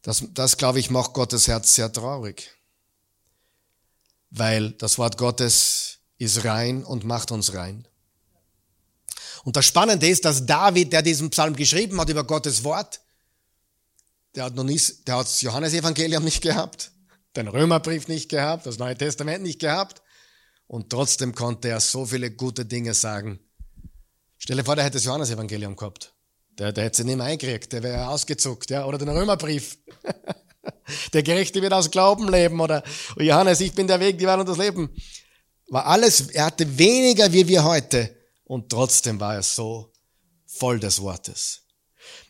Das, 0.00 0.24
das 0.32 0.56
glaube 0.56 0.80
ich, 0.80 0.88
macht 0.88 1.12
Gottes 1.12 1.48
Herz 1.48 1.74
sehr 1.74 1.92
traurig, 1.92 2.50
weil 4.32 4.72
das 4.72 4.98
Wort 4.98 5.16
Gottes 5.16 5.98
ist 6.18 6.44
rein 6.44 6.84
und 6.84 7.04
macht 7.04 7.30
uns 7.30 7.54
rein. 7.54 7.86
Und 9.44 9.56
das 9.56 9.66
Spannende 9.66 10.08
ist, 10.08 10.24
dass 10.24 10.46
David, 10.46 10.92
der 10.92 11.02
diesen 11.02 11.30
Psalm 11.30 11.56
geschrieben 11.56 12.00
hat 12.00 12.08
über 12.08 12.24
Gottes 12.24 12.64
Wort, 12.64 13.00
der 14.34 14.44
hat 14.44 14.54
noch 14.54 14.64
nie, 14.64 14.80
der 15.06 15.16
hat 15.16 15.26
das 15.26 15.42
Johannesevangelium 15.42 16.24
nicht 16.24 16.42
gehabt 16.42 16.92
den 17.36 17.48
Römerbrief 17.48 18.08
nicht 18.08 18.28
gehabt, 18.28 18.66
das 18.66 18.78
Neue 18.78 18.96
Testament 18.96 19.42
nicht 19.42 19.60
gehabt 19.60 20.02
und 20.66 20.90
trotzdem 20.90 21.34
konnte 21.34 21.68
er 21.68 21.80
so 21.80 22.06
viele 22.06 22.30
gute 22.30 22.64
Dinge 22.64 22.94
sagen. 22.94 23.40
Stelle 24.38 24.64
vor, 24.64 24.76
der 24.76 24.84
hätte 24.84 24.96
das 24.96 25.04
Johannesevangelium 25.04 25.76
gehabt. 25.76 26.14
Der, 26.58 26.72
der 26.72 26.84
hätte 26.84 26.98
sie 26.98 27.04
nicht 27.04 27.16
mehr 27.16 27.26
eingekriegt, 27.26 27.72
der 27.72 27.82
wäre 27.82 28.08
ausgezuckt, 28.08 28.70
ja, 28.70 28.84
oder 28.84 28.98
den 28.98 29.08
Römerbrief. 29.08 29.78
der 31.12 31.22
Gerechte 31.22 31.60
wird 31.62 31.72
aus 31.72 31.90
Glauben 31.90 32.28
leben, 32.28 32.60
oder 32.60 32.82
Johannes, 33.16 33.60
ich 33.60 33.72
bin 33.72 33.86
der 33.86 34.00
Weg, 34.00 34.18
die 34.18 34.26
Wahrheit 34.26 34.40
und 34.40 34.48
das 34.48 34.58
Leben. 34.58 34.90
War 35.68 35.86
alles, 35.86 36.30
er 36.30 36.46
hatte 36.46 36.78
weniger 36.78 37.32
wie 37.32 37.46
wir 37.48 37.64
heute 37.64 38.14
und 38.44 38.68
trotzdem 38.68 39.18
war 39.18 39.34
er 39.34 39.42
so 39.42 39.92
voll 40.46 40.78
des 40.78 41.00
Wortes. 41.00 41.62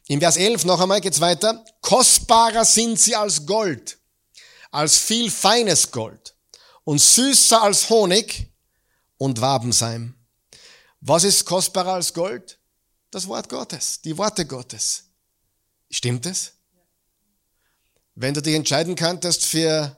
In 0.08 0.20
Vers 0.20 0.36
11 0.36 0.64
noch 0.64 0.80
einmal 0.80 1.00
geht's 1.00 1.20
weiter. 1.20 1.64
Kostbarer 1.80 2.64
sind 2.64 2.98
sie 2.98 3.16
als 3.16 3.46
Gold 3.46 3.98
als 4.72 4.98
viel 4.98 5.30
feines 5.30 5.90
Gold 5.92 6.34
und 6.84 6.98
süßer 6.98 7.62
als 7.62 7.88
Honig 7.88 8.52
und 9.18 9.40
Wabenseim. 9.40 10.14
Was 11.00 11.24
ist 11.24 11.44
kostbarer 11.44 11.94
als 11.94 12.12
Gold? 12.12 12.58
Das 13.10 13.28
Wort 13.28 13.48
Gottes, 13.48 14.00
die 14.00 14.16
Worte 14.16 14.46
Gottes. 14.46 15.04
Stimmt 15.90 16.26
es? 16.26 16.54
Wenn 18.14 18.34
du 18.34 18.42
dich 18.42 18.54
entscheiden 18.54 18.94
könntest 18.94 19.46
für 19.46 19.96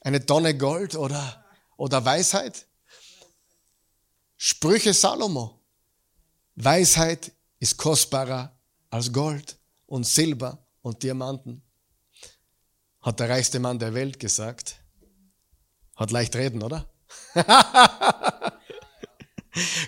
eine 0.00 0.24
Tonne 0.24 0.56
Gold 0.56 0.94
oder, 0.94 1.44
oder 1.76 2.04
Weisheit? 2.04 2.66
Sprüche 4.36 4.92
Salomo. 4.94 5.60
Weisheit 6.54 7.32
ist 7.58 7.76
kostbarer 7.76 8.56
als 8.90 9.12
Gold 9.12 9.56
und 9.86 10.04
Silber 10.06 10.58
und 10.82 11.02
Diamanten 11.02 11.62
hat 13.02 13.18
der 13.20 13.28
reichste 13.28 13.58
Mann 13.58 13.78
der 13.78 13.94
Welt 13.94 14.18
gesagt. 14.18 14.76
Hat 15.96 16.10
leicht 16.10 16.34
reden, 16.36 16.62
oder? 16.62 16.88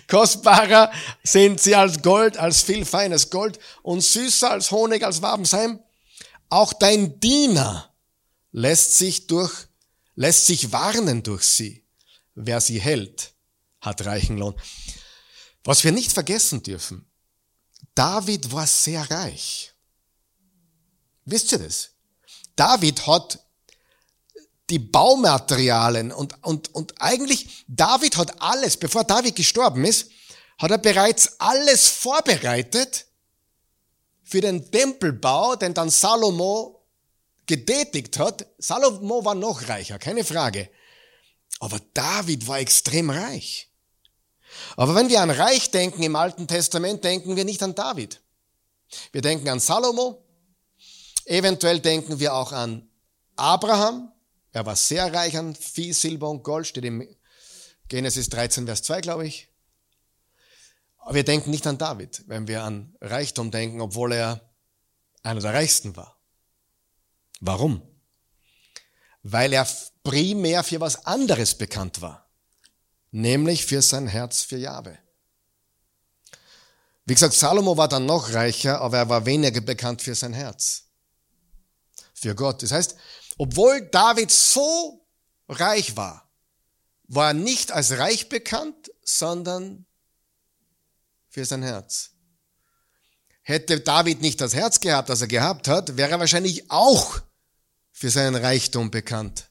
Kostbarer 0.07 0.91
sind 1.23 1.59
sie 1.59 1.75
als 1.75 2.01
Gold, 2.01 2.37
als 2.37 2.61
viel 2.61 2.85
feines 2.85 3.29
Gold 3.29 3.57
und 3.81 4.01
süßer 4.01 4.51
als 4.51 4.69
Honig, 4.69 5.03
als 5.03 5.21
Wabensheim. 5.21 5.79
Auch 6.49 6.73
dein 6.73 7.19
Diener 7.19 7.93
lässt 8.51 8.97
sich 8.97 9.27
durch, 9.27 9.67
lässt 10.15 10.45
sich 10.45 10.71
warnen 10.71 11.23
durch 11.23 11.43
sie. 11.43 11.83
Wer 12.35 12.61
sie 12.61 12.79
hält, 12.79 13.33
hat 13.81 14.05
reichen 14.05 14.37
Lohn. 14.37 14.55
Was 15.63 15.83
wir 15.83 15.91
nicht 15.91 16.11
vergessen 16.11 16.61
dürfen, 16.63 17.09
David 17.95 18.51
war 18.51 18.67
sehr 18.67 19.09
reich. 19.09 19.73
Wisst 21.25 21.51
ihr 21.53 21.59
das? 21.59 21.91
David 22.55 23.07
hat 23.07 23.39
die 24.69 24.79
Baumaterialien 24.79 26.11
und, 26.11 26.35
und, 26.43 26.73
und 26.73 26.93
eigentlich 26.99 27.65
David 27.67 28.17
hat 28.17 28.41
alles, 28.41 28.77
bevor 28.77 29.03
David 29.03 29.35
gestorben 29.35 29.85
ist, 29.85 30.09
hat 30.57 30.71
er 30.71 30.77
bereits 30.77 31.39
alles 31.39 31.87
vorbereitet 31.87 33.04
für 34.25 34.41
den 34.41 34.69
Tempelbau, 34.69 35.55
den 35.55 35.73
dann 35.73 35.89
Salomo 35.89 36.83
getätigt 37.45 38.19
hat. 38.19 38.45
Salomo 38.57 39.23
war 39.23 39.35
noch 39.35 39.69
reicher, 39.69 39.97
keine 39.99 40.25
Frage. 40.25 40.69
Aber 41.59 41.79
David 41.93 42.47
war 42.47 42.59
extrem 42.59 43.09
reich. 43.09 43.69
Aber 44.75 44.95
wenn 44.95 45.09
wir 45.09 45.21
an 45.21 45.31
Reich 45.31 45.71
denken 45.71 46.03
im 46.03 46.15
Alten 46.15 46.47
Testament, 46.47 47.03
denken 47.03 47.35
wir 47.35 47.45
nicht 47.45 47.63
an 47.63 47.75
David. 47.75 48.21
Wir 49.11 49.21
denken 49.21 49.47
an 49.47 49.59
Salomo, 49.59 50.25
Eventuell 51.25 51.79
denken 51.79 52.19
wir 52.19 52.35
auch 52.35 52.51
an 52.51 52.87
Abraham. 53.35 54.11
Er 54.51 54.65
war 54.65 54.75
sehr 54.75 55.11
reich 55.11 55.35
an 55.37 55.55
Vieh, 55.55 55.91
Silber 55.91 56.29
und 56.29 56.43
Gold, 56.43 56.67
steht 56.67 56.85
im 56.85 57.05
Genesis 57.87 58.29
13, 58.29 58.67
Vers 58.67 58.83
2, 58.83 59.01
glaube 59.01 59.27
ich. 59.27 59.49
Aber 61.05 61.13
wir 61.13 61.23
denken 61.23 61.51
nicht 61.51 61.67
an 61.67 61.77
David, 61.77 62.23
wenn 62.25 62.47
wir 62.47 62.63
an 62.63 62.95
Reichtum 62.99 63.51
denken, 63.51 63.79
obwohl 63.79 64.11
er 64.11 64.41
einer 65.21 65.39
der 65.39 65.53
reichsten 65.53 65.95
war. 65.95 66.17
Warum? 67.41 67.83
Weil 69.21 69.53
er 69.53 69.67
primär 70.03 70.63
für 70.63 70.79
was 70.79 71.05
anderes 71.05 71.53
bekannt 71.59 72.01
war, 72.01 72.27
nämlich 73.11 73.67
für 73.67 73.83
sein 73.83 74.07
Herz 74.07 74.41
für 74.41 74.57
Jahwe. 74.57 74.97
Wie 77.05 77.13
gesagt, 77.13 77.35
Salomo 77.35 77.77
war 77.77 77.87
dann 77.87 78.07
noch 78.07 78.33
reicher, 78.33 78.81
aber 78.81 78.97
er 78.97 79.09
war 79.09 79.27
weniger 79.27 79.61
bekannt 79.61 80.01
für 80.01 80.15
sein 80.15 80.33
Herz, 80.33 80.85
für 82.15 82.33
Gott. 82.33 82.63
Das 82.63 82.71
heißt, 82.71 82.95
obwohl 83.37 83.87
David 83.91 84.31
so 84.31 85.05
reich 85.47 85.95
war, 85.95 86.27
war 87.03 87.27
er 87.27 87.33
nicht 87.35 87.71
als 87.71 87.99
reich 87.99 88.27
bekannt, 88.27 88.89
sondern 89.03 89.84
für 91.35 91.43
sein 91.43 91.63
Herz. 91.63 92.11
Hätte 93.41 93.81
David 93.81 94.21
nicht 94.21 94.39
das 94.39 94.55
Herz 94.55 94.79
gehabt, 94.79 95.09
das 95.09 95.19
er 95.19 95.27
gehabt 95.27 95.67
hat, 95.67 95.97
wäre 95.97 96.11
er 96.11 96.19
wahrscheinlich 96.21 96.71
auch 96.71 97.19
für 97.91 98.09
seinen 98.09 98.35
Reichtum 98.35 98.89
bekannt 98.89 99.49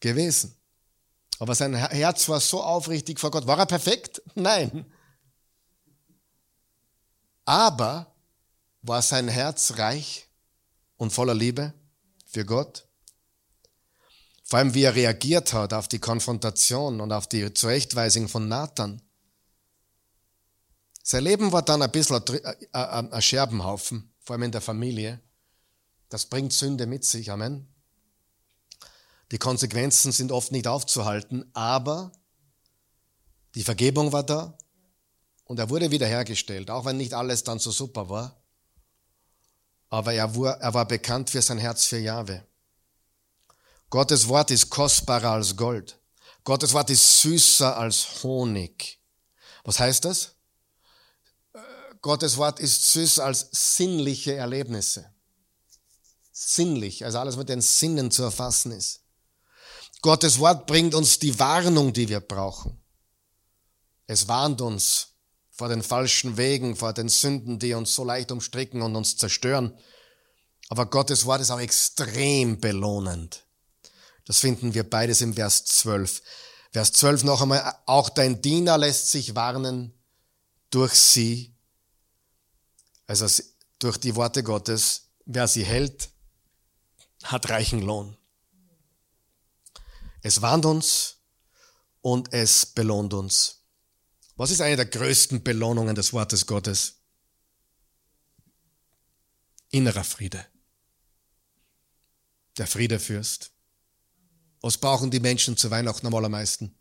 gewesen. 0.00 0.56
Aber 1.38 1.54
sein 1.54 1.74
Herz 1.74 2.26
war 2.30 2.40
so 2.40 2.62
aufrichtig 2.62 3.20
vor 3.20 3.30
Gott. 3.30 3.46
War 3.46 3.58
er 3.58 3.66
perfekt? 3.66 4.22
Nein. 4.34 4.90
Aber 7.44 8.14
war 8.80 9.02
sein 9.02 9.28
Herz 9.28 9.74
reich 9.76 10.26
und 10.96 11.12
voller 11.12 11.34
Liebe 11.34 11.74
für 12.24 12.46
Gott? 12.46 12.88
Vor 14.42 14.58
allem, 14.58 14.72
wie 14.72 14.84
er 14.84 14.94
reagiert 14.94 15.52
hat 15.52 15.74
auf 15.74 15.86
die 15.86 15.98
Konfrontation 15.98 17.02
und 17.02 17.12
auf 17.12 17.28
die 17.28 17.52
Zurechtweisung 17.52 18.26
von 18.26 18.48
Nathan. 18.48 19.02
Sein 21.02 21.24
Leben 21.24 21.50
war 21.52 21.62
dann 21.62 21.82
ein 21.82 21.90
bisschen 21.90 22.22
ein 22.72 23.22
Scherbenhaufen, 23.22 24.12
vor 24.20 24.34
allem 24.34 24.44
in 24.44 24.52
der 24.52 24.60
Familie. 24.60 25.20
Das 26.08 26.26
bringt 26.26 26.52
Sünde 26.52 26.86
mit 26.86 27.04
sich, 27.04 27.30
Amen. 27.30 27.66
Die 29.30 29.38
Konsequenzen 29.38 30.12
sind 30.12 30.32
oft 30.32 30.50
nicht 30.50 30.66
aufzuhalten, 30.66 31.48
aber 31.54 32.12
die 33.54 33.62
Vergebung 33.62 34.12
war 34.12 34.24
da 34.24 34.56
und 35.44 35.58
er 35.58 35.70
wurde 35.70 35.90
wiederhergestellt, 35.90 36.70
auch 36.70 36.84
wenn 36.84 36.96
nicht 36.96 37.14
alles 37.14 37.44
dann 37.44 37.58
so 37.58 37.70
super 37.70 38.08
war. 38.08 38.36
Aber 39.88 40.12
er 40.12 40.36
war, 40.36 40.60
er 40.60 40.74
war 40.74 40.86
bekannt 40.86 41.30
für 41.30 41.42
sein 41.42 41.58
Herz 41.58 41.86
für 41.86 41.98
Jahwe. 41.98 42.44
Gottes 43.88 44.28
Wort 44.28 44.52
ist 44.52 44.70
kostbarer 44.70 45.32
als 45.32 45.56
Gold. 45.56 45.98
Gottes 46.44 46.72
Wort 46.72 46.90
ist 46.90 47.20
süßer 47.20 47.76
als 47.76 48.22
Honig. 48.22 49.00
Was 49.64 49.80
heißt 49.80 50.04
das? 50.04 50.36
Gottes 52.02 52.36
Wort 52.36 52.60
ist 52.60 52.92
süß 52.92 53.18
als 53.18 53.48
sinnliche 53.52 54.34
Erlebnisse. 54.34 55.12
Sinnlich, 56.32 57.04
also 57.04 57.18
alles 57.18 57.36
mit 57.36 57.48
den 57.48 57.60
Sinnen 57.60 58.10
zu 58.10 58.22
erfassen 58.22 58.72
ist. 58.72 59.00
Gottes 60.00 60.38
Wort 60.38 60.66
bringt 60.66 60.94
uns 60.94 61.18
die 61.18 61.38
Warnung, 61.38 61.92
die 61.92 62.08
wir 62.08 62.20
brauchen. 62.20 62.80
Es 64.06 64.28
warnt 64.28 64.62
uns 64.62 65.08
vor 65.50 65.68
den 65.68 65.82
falschen 65.82 66.38
Wegen, 66.38 66.74
vor 66.74 66.94
den 66.94 67.10
Sünden, 67.10 67.58
die 67.58 67.74
uns 67.74 67.94
so 67.94 68.02
leicht 68.02 68.32
umstricken 68.32 68.80
und 68.80 68.96
uns 68.96 69.18
zerstören. 69.18 69.76
Aber 70.70 70.86
Gottes 70.86 71.26
Wort 71.26 71.42
ist 71.42 71.50
auch 71.50 71.60
extrem 71.60 72.58
belohnend. 72.60 73.44
Das 74.24 74.38
finden 74.38 74.72
wir 74.72 74.88
beides 74.88 75.20
im 75.20 75.34
Vers 75.34 75.64
12. 75.66 76.22
Vers 76.72 76.92
12 76.92 77.24
noch 77.24 77.42
einmal, 77.42 77.74
auch 77.84 78.08
dein 78.08 78.40
Diener 78.40 78.78
lässt 78.78 79.10
sich 79.10 79.34
warnen 79.34 79.92
durch 80.70 80.94
sie, 80.94 81.54
also 83.10 83.42
durch 83.80 83.96
die 83.96 84.14
Worte 84.14 84.44
Gottes. 84.44 85.08
Wer 85.24 85.48
sie 85.48 85.64
hält, 85.64 86.10
hat 87.24 87.50
reichen 87.50 87.82
Lohn. 87.82 88.16
Es 90.22 90.42
warnt 90.42 90.64
uns 90.64 91.16
und 92.02 92.32
es 92.32 92.66
belohnt 92.66 93.12
uns. 93.12 93.64
Was 94.36 94.52
ist 94.52 94.60
eine 94.60 94.76
der 94.76 94.86
größten 94.86 95.42
Belohnungen 95.42 95.96
des 95.96 96.12
Wortes 96.12 96.46
Gottes? 96.46 97.00
Innerer 99.70 100.04
Friede. 100.04 100.46
Der 102.58 102.66
Friedefürst. 102.68 103.50
Was 104.60 104.78
brauchen 104.78 105.10
die 105.10 105.20
Menschen 105.20 105.56
zu 105.56 105.70
Weihnachten 105.70 106.06
am 106.06 106.14
allermeisten? 106.14 106.76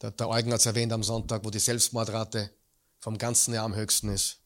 Der, 0.00 0.10
der 0.10 0.28
Eugen 0.28 0.52
hat 0.52 0.60
es 0.60 0.66
erwähnt 0.66 0.92
am 0.92 1.04
Sonntag, 1.04 1.44
wo 1.44 1.50
die 1.50 1.60
Selbstmordrate 1.60 2.50
vom 2.98 3.16
ganzen 3.16 3.54
Jahr 3.54 3.64
am 3.64 3.76
höchsten 3.76 4.08
ist. 4.08 4.41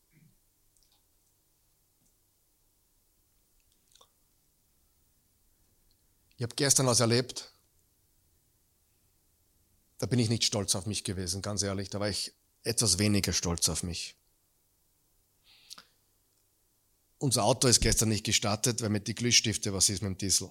Ich 6.37 6.43
habe 6.43 6.55
gestern 6.55 6.87
was 6.87 7.01
erlebt. 7.01 7.51
Da 9.99 10.07
bin 10.07 10.19
ich 10.19 10.29
nicht 10.29 10.45
stolz 10.45 10.75
auf 10.75 10.87
mich 10.87 11.05
gewesen, 11.05 11.41
ganz 11.41 11.63
ehrlich. 11.63 11.89
Da 11.89 12.01
war 12.01 12.09
ich 12.09 12.33
etwas 12.63 12.99
weniger 12.99 13.33
stolz 13.33 13.69
auf 13.69 13.83
mich. 13.83 14.17
Unser 17.19 17.45
Auto 17.45 17.67
ist 17.67 17.81
gestern 17.81 18.11
nicht 18.11 18.25
gestartet, 18.25 18.83
weil 18.83 18.91
mit 18.91 19.09
die 19.09 19.15
Glühstifte 19.15 19.73
was 19.73 19.89
ist 19.89 20.03
mit 20.03 20.11
dem 20.11 20.19
Diesel. 20.19 20.51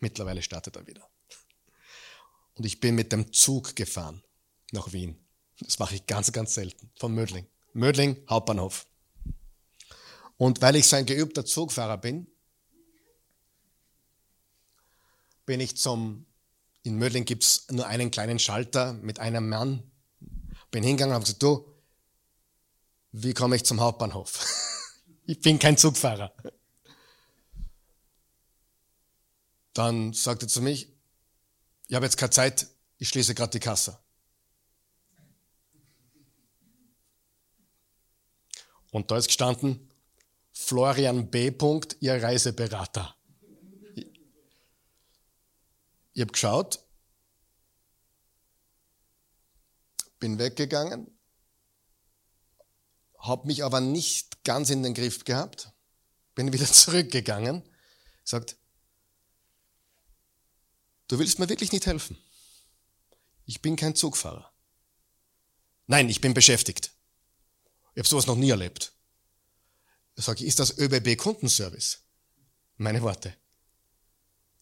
Mittlerweile 0.00 0.42
startet 0.42 0.76
er 0.76 0.86
wieder. 0.86 1.06
Und 2.54 2.64
ich 2.64 2.80
bin 2.80 2.94
mit 2.94 3.12
dem 3.12 3.32
Zug 3.32 3.76
gefahren 3.76 4.22
nach 4.72 4.92
Wien. 4.92 5.18
Das 5.60 5.78
mache 5.78 5.96
ich 5.96 6.06
ganz, 6.06 6.32
ganz 6.32 6.54
selten. 6.54 6.90
Von 6.98 7.14
Mödling. 7.14 7.46
Mödling, 7.74 8.16
Hauptbahnhof. 8.30 8.86
Und 10.38 10.62
weil 10.62 10.76
ich 10.76 10.86
so 10.86 10.96
ein 10.96 11.04
geübter 11.04 11.44
Zugfahrer 11.44 11.98
bin, 11.98 12.28
bin 15.48 15.60
ich 15.60 15.78
zum, 15.78 16.26
in 16.82 16.96
Mödling 16.96 17.24
gibt 17.24 17.42
es 17.42 17.70
nur 17.70 17.86
einen 17.86 18.10
kleinen 18.10 18.38
Schalter 18.38 18.92
mit 18.92 19.18
einem 19.18 19.48
Mann. 19.48 19.82
Bin 20.70 20.82
hingegangen 20.82 21.12
und 21.12 21.14
habe 21.14 21.24
gesagt, 21.24 21.42
du, 21.42 21.74
wie 23.12 23.32
komme 23.32 23.56
ich 23.56 23.64
zum 23.64 23.80
Hauptbahnhof? 23.80 24.44
ich 25.24 25.40
bin 25.40 25.58
kein 25.58 25.78
Zugfahrer. 25.78 26.34
Dann 29.72 30.12
sagte 30.12 30.44
er 30.44 30.48
zu 30.50 30.60
mich, 30.60 30.92
ich 31.86 31.94
habe 31.94 32.04
jetzt 32.04 32.18
keine 32.18 32.28
Zeit, 32.28 32.66
ich 32.98 33.08
schließe 33.08 33.34
gerade 33.34 33.52
die 33.52 33.60
Kasse. 33.60 33.98
Und 38.90 39.10
da 39.10 39.16
ist 39.16 39.28
gestanden, 39.28 39.90
Florian 40.52 41.30
B. 41.30 41.50
Ihr 42.00 42.22
Reiseberater. 42.22 43.17
Ich 46.18 46.22
habe 46.22 46.32
geschaut, 46.32 46.84
bin 50.18 50.40
weggegangen, 50.40 51.16
habe 53.20 53.46
mich 53.46 53.62
aber 53.62 53.80
nicht 53.80 54.42
ganz 54.42 54.70
in 54.70 54.82
den 54.82 54.94
Griff 54.94 55.24
gehabt, 55.24 55.70
bin 56.34 56.52
wieder 56.52 56.66
zurückgegangen, 56.72 57.62
sagt, 58.24 58.56
Du 61.06 61.20
willst 61.20 61.38
mir 61.38 61.48
wirklich 61.48 61.70
nicht 61.70 61.86
helfen. 61.86 62.18
Ich 63.44 63.62
bin 63.62 63.76
kein 63.76 63.94
Zugfahrer. 63.94 64.52
Nein, 65.86 66.08
ich 66.08 66.20
bin 66.20 66.34
beschäftigt. 66.34 66.90
Ich 67.94 68.00
habe 68.00 68.08
sowas 68.08 68.26
noch 68.26 68.34
nie 68.34 68.50
erlebt. 68.50 68.92
Da 70.16 70.22
sage 70.22 70.40
ich, 70.40 70.48
ist 70.48 70.58
das 70.58 70.78
ÖBB 70.78 71.16
Kundenservice? 71.16 72.00
Meine 72.76 73.02
Worte. 73.02 73.36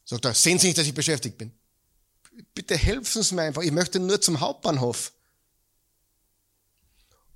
Sagt 0.06 0.24
er, 0.24 0.32
sehen 0.32 0.58
Sie 0.58 0.68
nicht, 0.68 0.78
dass 0.78 0.86
ich 0.86 0.94
beschäftigt 0.94 1.36
bin? 1.36 1.52
Bitte 2.54 2.74
helfen 2.74 3.22
Sie 3.22 3.34
mir 3.34 3.42
einfach. 3.42 3.62
Ich 3.62 3.72
möchte 3.72 4.00
nur 4.00 4.20
zum 4.22 4.40
Hauptbahnhof. 4.40 5.12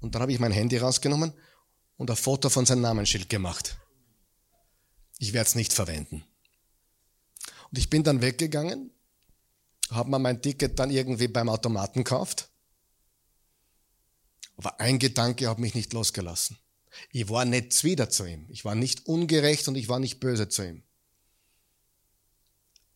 Und 0.01 0.15
dann 0.15 0.23
habe 0.23 0.33
ich 0.33 0.39
mein 0.39 0.53
Handy 0.53 0.79
rausgenommen 0.79 1.35
und 1.99 2.11
ein 2.11 2.17
Foto 2.17 2.49
von 2.49 2.65
seinem 2.65 2.81
Namensschild 2.81 3.29
gemacht. 3.29 3.77
Ich 5.19 5.35
werde 5.35 5.49
es 5.49 5.55
nicht 5.55 5.75
verwenden. 5.75 6.25
Und 7.71 7.79
ich 7.79 7.91
bin 7.91 8.03
dann 8.05 8.23
weggegangen 8.23 8.91
habe 9.91 10.11
mir 10.11 10.19
mein 10.19 10.41
Ticket 10.41 10.79
dann 10.79 10.91
irgendwie 10.91 11.29
beim 11.29 11.49
Automaten 11.49 12.05
gekauft. 12.05 12.49
Aber 14.57 14.79
ein 14.81 14.99
Gedanke 14.99 15.49
hat 15.49 15.59
mich 15.59 15.75
nicht 15.75 15.93
losgelassen. 15.93 16.59
Ich 17.13 17.29
war 17.29 17.45
nicht 17.45 17.73
zwider 17.73 18.11
zu 18.11 18.27
ihm. 18.27 18.47
Ich 18.51 18.65
war 18.65 18.75
nicht 18.75 19.07
ungerecht 19.07 19.69
und 19.69 19.77
ich 19.77 19.89
war 19.89 19.99
nicht 19.99 20.21
böse 20.21 20.49
zu 20.49 20.67
ihm. 20.67 20.83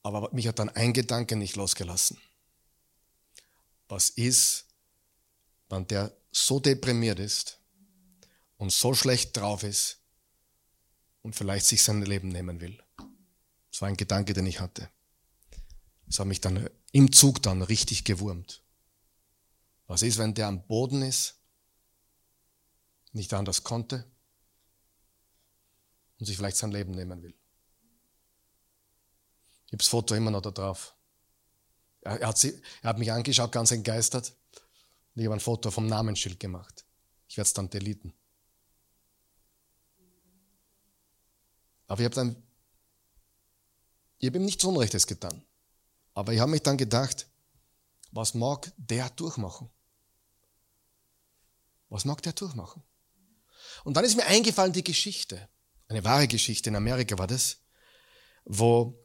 Aber 0.04 0.28
mich 0.32 0.46
hat 0.46 0.58
dann 0.58 0.68
ein 0.68 0.92
Gedanke 0.92 1.34
nicht 1.34 1.56
losgelassen. 1.56 2.18
Was 3.88 4.10
ist, 4.10 4.66
wenn 5.70 5.86
der 5.86 6.14
so 6.30 6.60
deprimiert 6.60 7.18
ist 7.18 7.58
und 8.58 8.70
so 8.70 8.94
schlecht 8.94 9.36
drauf 9.36 9.62
ist 9.62 9.98
und 11.22 11.34
vielleicht 11.34 11.66
sich 11.66 11.82
sein 11.82 12.02
Leben 12.02 12.28
nehmen 12.28 12.60
will? 12.60 12.78
Das 13.70 13.80
war 13.80 13.88
ein 13.88 13.96
Gedanke, 13.96 14.34
den 14.34 14.46
ich 14.46 14.60
hatte. 14.60 14.90
Das 16.06 16.18
hat 16.18 16.26
mich 16.26 16.42
dann 16.42 16.68
im 16.92 17.10
Zug 17.10 17.42
dann 17.42 17.62
richtig 17.62 18.04
gewurmt. 18.04 18.62
Was 19.86 20.02
ist, 20.02 20.18
wenn 20.18 20.34
der 20.34 20.48
am 20.48 20.66
Boden 20.66 21.00
ist 21.00 21.36
nicht 23.12 23.32
anders 23.32 23.64
konnte 23.64 24.04
und 26.18 26.26
sich 26.26 26.36
vielleicht 26.36 26.58
sein 26.58 26.72
Leben 26.72 26.90
nehmen 26.92 27.22
will. 27.22 27.34
Ich 29.74 29.76
habe 29.76 29.82
das 29.82 29.88
Foto 29.88 30.14
immer 30.14 30.30
noch 30.30 30.40
da 30.40 30.52
drauf. 30.52 30.94
Er, 32.02 32.20
er, 32.20 32.28
hat 32.28 32.38
sie, 32.38 32.62
er 32.82 32.90
hat 32.90 32.98
mich 32.98 33.10
angeschaut, 33.10 33.50
ganz 33.50 33.72
entgeistert. 33.72 34.32
Und 35.14 35.20
ich 35.20 35.24
habe 35.26 35.34
ein 35.34 35.40
Foto 35.40 35.72
vom 35.72 35.88
Namensschild 35.88 36.38
gemacht. 36.38 36.84
Ich 37.26 37.36
werde 37.36 37.48
es 37.48 37.54
dann 37.54 37.68
deleten. 37.70 38.14
Aber 41.88 42.00
ich 42.00 42.04
habe 42.04 42.14
dann, 42.14 42.36
ich 44.18 44.28
habe 44.28 44.38
ihm 44.38 44.44
nichts 44.44 44.62
Unrechtes 44.62 45.08
getan. 45.08 45.44
Aber 46.12 46.32
ich 46.32 46.38
habe 46.38 46.52
mich 46.52 46.62
dann 46.62 46.76
gedacht, 46.76 47.26
was 48.12 48.32
mag 48.32 48.72
der 48.76 49.10
durchmachen? 49.10 49.68
Was 51.88 52.04
mag 52.04 52.22
der 52.22 52.32
durchmachen? 52.32 52.80
Und 53.82 53.96
dann 53.96 54.04
ist 54.04 54.14
mir 54.14 54.26
eingefallen 54.26 54.72
die 54.72 54.84
Geschichte, 54.84 55.48
eine 55.88 56.04
wahre 56.04 56.28
Geschichte, 56.28 56.70
in 56.70 56.76
Amerika 56.76 57.18
war 57.18 57.26
das, 57.26 57.56
wo 58.44 59.03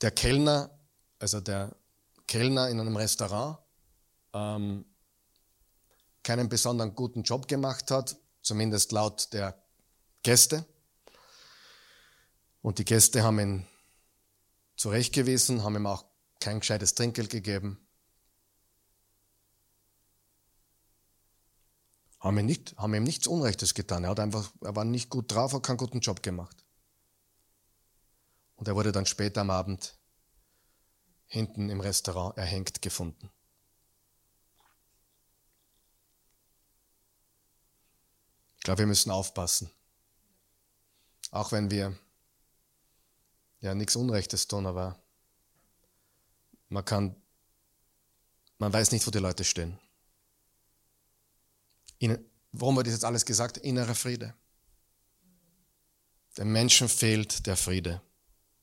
der 0.00 0.10
Kellner, 0.10 0.70
also 1.18 1.40
der 1.40 1.74
Kellner 2.26 2.68
in 2.68 2.80
einem 2.80 2.96
Restaurant, 2.96 3.58
ähm, 4.32 4.84
keinen 6.22 6.48
besonderen 6.48 6.94
guten 6.94 7.22
Job 7.22 7.48
gemacht 7.48 7.90
hat, 7.90 8.16
zumindest 8.42 8.92
laut 8.92 9.32
der 9.32 9.60
Gäste. 10.22 10.64
Und 12.60 12.78
die 12.78 12.84
Gäste 12.84 13.22
haben 13.22 13.38
ihn 13.38 13.66
zurechtgewiesen, 14.76 15.62
haben 15.62 15.76
ihm 15.76 15.86
auch 15.86 16.04
kein 16.40 16.60
gescheites 16.60 16.94
Trinkgeld 16.94 17.30
gegeben. 17.30 17.80
Haben 22.20 22.38
ihm, 22.38 22.46
nicht, 22.46 22.76
haben 22.76 22.94
ihm 22.94 23.04
nichts 23.04 23.26
Unrechtes 23.26 23.74
getan. 23.74 24.04
Er, 24.04 24.10
hat 24.10 24.20
einfach, 24.20 24.50
er 24.60 24.74
war 24.74 24.84
nicht 24.84 25.08
gut 25.08 25.32
drauf, 25.32 25.52
hat 25.52 25.62
keinen 25.62 25.76
guten 25.76 26.00
Job 26.00 26.22
gemacht. 26.22 26.64
Und 28.58 28.66
er 28.66 28.74
wurde 28.74 28.90
dann 28.90 29.06
später 29.06 29.40
am 29.40 29.50
Abend 29.50 29.96
hinten 31.26 31.70
im 31.70 31.80
Restaurant 31.80 32.36
erhängt 32.36 32.82
gefunden. 32.82 33.30
Ich 38.56 38.64
glaube, 38.64 38.80
wir 38.80 38.86
müssen 38.86 39.12
aufpassen. 39.12 39.70
Auch 41.30 41.52
wenn 41.52 41.70
wir 41.70 41.96
ja 43.60 43.74
nichts 43.76 43.94
Unrechtes 43.94 44.48
tun, 44.48 44.66
aber 44.66 45.00
man 46.68 46.84
kann, 46.84 47.14
man 48.58 48.72
weiß 48.72 48.90
nicht, 48.90 49.06
wo 49.06 49.12
die 49.12 49.18
Leute 49.18 49.44
stehen. 49.44 49.78
In, 51.98 52.28
warum 52.50 52.76
wird 52.76 52.88
das 52.88 52.94
jetzt 52.94 53.04
alles 53.04 53.24
gesagt? 53.24 53.58
Innerer 53.58 53.94
Friede. 53.94 54.34
Den 56.36 56.50
Menschen 56.50 56.88
fehlt 56.88 57.46
der 57.46 57.56
Friede. 57.56 58.02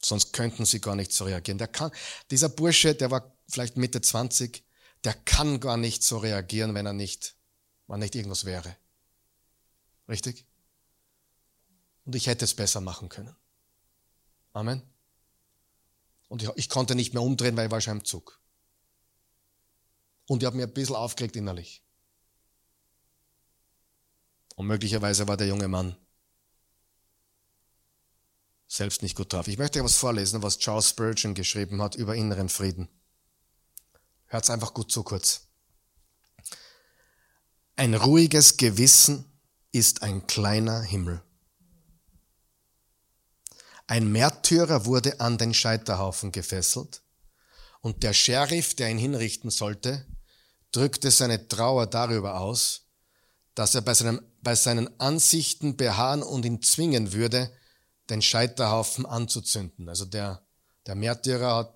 Sonst 0.06 0.34
könnten 0.34 0.66
sie 0.66 0.82
gar 0.82 0.96
nicht 0.96 1.12
so 1.12 1.26
reagieren. 1.26 1.58
Der 1.58 1.68
kann, 1.68 1.92
dieser 2.30 2.48
Bursche, 2.48 2.94
der 2.94 3.10
war 3.10 3.36
vielleicht 3.48 3.76
Mitte 3.76 4.02
20, 4.02 4.64
der 5.04 5.16
kann 5.16 5.60
gar 5.60 5.78
nicht 5.78 6.04
so 6.04 6.20
reagieren, 6.20 6.76
wenn 6.76 6.86
er 6.86 6.94
nicht, 6.94 7.36
wenn 7.88 8.02
nicht 8.02 8.14
irgendwas 8.14 8.46
wäre. 8.46 8.78
Richtig? 10.08 10.46
Und 12.04 12.16
ich 12.16 12.28
hätte 12.28 12.46
es 12.46 12.54
besser 12.54 12.82
machen 12.82 13.10
können. 13.10 13.36
Amen. 14.54 14.84
Und 16.28 16.44
ich, 16.44 16.50
ich 16.56 16.70
konnte 16.70 16.94
nicht 16.94 17.16
mehr 17.16 17.24
umdrehen, 17.24 17.58
weil 17.58 17.66
ich 17.66 17.72
war 17.72 17.82
schon 17.82 17.98
im 17.98 18.06
Zug. 18.06 18.40
Und 20.28 20.44
ich 20.44 20.46
habe 20.46 20.56
mir 20.56 20.68
ein 20.68 20.74
bisschen 20.74 20.96
aufgeregt 20.96 21.36
innerlich. 21.36 21.84
Und 24.56 24.68
möglicherweise 24.68 25.28
war 25.28 25.36
der 25.36 25.48
junge 25.48 25.68
Mann 25.68 25.98
selbst 28.68 29.02
nicht 29.02 29.16
gut 29.16 29.32
drauf. 29.32 29.48
Ich 29.48 29.58
möchte 29.58 29.80
etwas 29.80 29.96
vorlesen, 29.96 30.42
was 30.42 30.58
Charles 30.58 30.90
Spurgeon 30.90 31.34
geschrieben 31.34 31.82
hat 31.82 31.96
über 31.96 32.16
inneren 32.16 32.50
Frieden. 32.50 32.90
Hört's 34.28 34.50
einfach 34.50 34.74
gut 34.74 34.92
zu 34.92 35.04
kurz. 35.04 35.48
Ein 37.76 37.94
ruhiges 37.94 38.58
Gewissen 38.58 39.26
ist 39.72 40.02
ein 40.02 40.26
kleiner 40.28 40.82
Himmel. 40.82 41.22
Ein 43.88 44.12
Märtyrer 44.12 44.86
wurde 44.86 45.20
an 45.20 45.38
den 45.38 45.54
Scheiterhaufen 45.54 46.32
gefesselt 46.32 47.04
und 47.82 48.02
der 48.02 48.14
Sheriff, 48.14 48.74
der 48.74 48.90
ihn 48.90 48.98
hinrichten 48.98 49.52
sollte, 49.52 50.08
drückte 50.72 51.12
seine 51.12 51.48
Trauer 51.48 51.86
darüber 51.86 52.40
aus, 52.40 52.88
dass 53.54 53.76
er 53.76 53.82
bei 53.82 53.94
seinen, 53.94 54.22
bei 54.42 54.56
seinen 54.56 55.00
Ansichten 55.00 55.78
beharren 55.78 56.24
und 56.24 56.46
ihn 56.46 56.62
zwingen 56.64 57.14
würde, 57.14 57.52
den 58.10 58.22
Scheiterhaufen 58.22 59.06
anzuzünden. 59.06 59.90
Also 59.90 60.06
der, 60.06 60.46
der 60.86 60.96
Märtyrer 60.96 61.56
hat, 61.56 61.74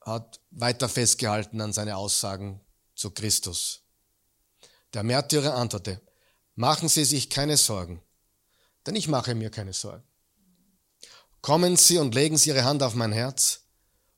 hat 0.00 0.40
weiter 0.50 0.88
festgehalten 0.88 1.60
an 1.60 1.72
seine 1.72 1.96
Aussagen 1.96 2.60
zu 2.94 3.10
Christus. 3.10 3.82
Der 4.94 5.02
Märtyrer 5.02 5.54
antwortete, 5.54 6.00
machen 6.54 6.88
Sie 6.88 7.04
sich 7.04 7.30
keine 7.30 7.56
Sorgen, 7.56 8.02
denn 8.86 8.96
ich 8.96 9.08
mache 9.08 9.34
mir 9.34 9.50
keine 9.50 9.72
Sorgen. 9.72 10.04
Kommen 11.40 11.76
Sie 11.76 11.98
und 11.98 12.14
legen 12.14 12.36
Sie 12.36 12.50
Ihre 12.50 12.64
Hand 12.64 12.82
auf 12.82 12.94
mein 12.94 13.12
Herz 13.12 13.62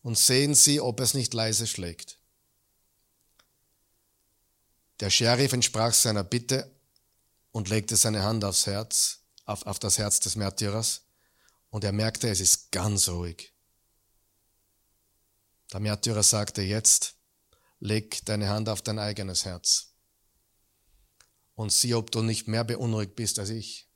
und 0.02 0.18
sehen 0.18 0.54
Sie, 0.54 0.80
ob 0.80 1.00
es 1.00 1.14
nicht 1.14 1.32
leise 1.32 1.66
schlägt. 1.66 2.18
Der 5.00 5.10
Sheriff 5.10 5.52
entsprach 5.52 5.92
seiner 5.92 6.24
Bitte 6.24 6.70
und 7.50 7.68
legte 7.68 7.96
seine 7.96 8.22
Hand 8.22 8.44
aufs 8.44 8.66
Herz 8.66 9.23
auf, 9.44 9.66
auf 9.66 9.78
das 9.78 9.98
Herz 9.98 10.20
des 10.20 10.36
Märtyrers 10.36 11.02
und 11.70 11.84
er 11.84 11.92
merkte, 11.92 12.28
es 12.28 12.40
ist 12.40 12.72
ganz 12.72 13.08
ruhig. 13.08 13.52
Der 15.72 15.80
Märtyrer 15.80 16.22
sagte 16.22 16.62
jetzt, 16.62 17.16
leg 17.80 18.24
deine 18.26 18.48
Hand 18.48 18.68
auf 18.68 18.82
dein 18.82 18.98
eigenes 18.98 19.44
Herz 19.44 19.94
und 21.54 21.72
sieh, 21.72 21.94
ob 21.94 22.10
du 22.10 22.22
nicht 22.22 22.48
mehr 22.48 22.64
beunruhigt 22.64 23.16
bist 23.16 23.38
als 23.38 23.50
ich. 23.50 23.88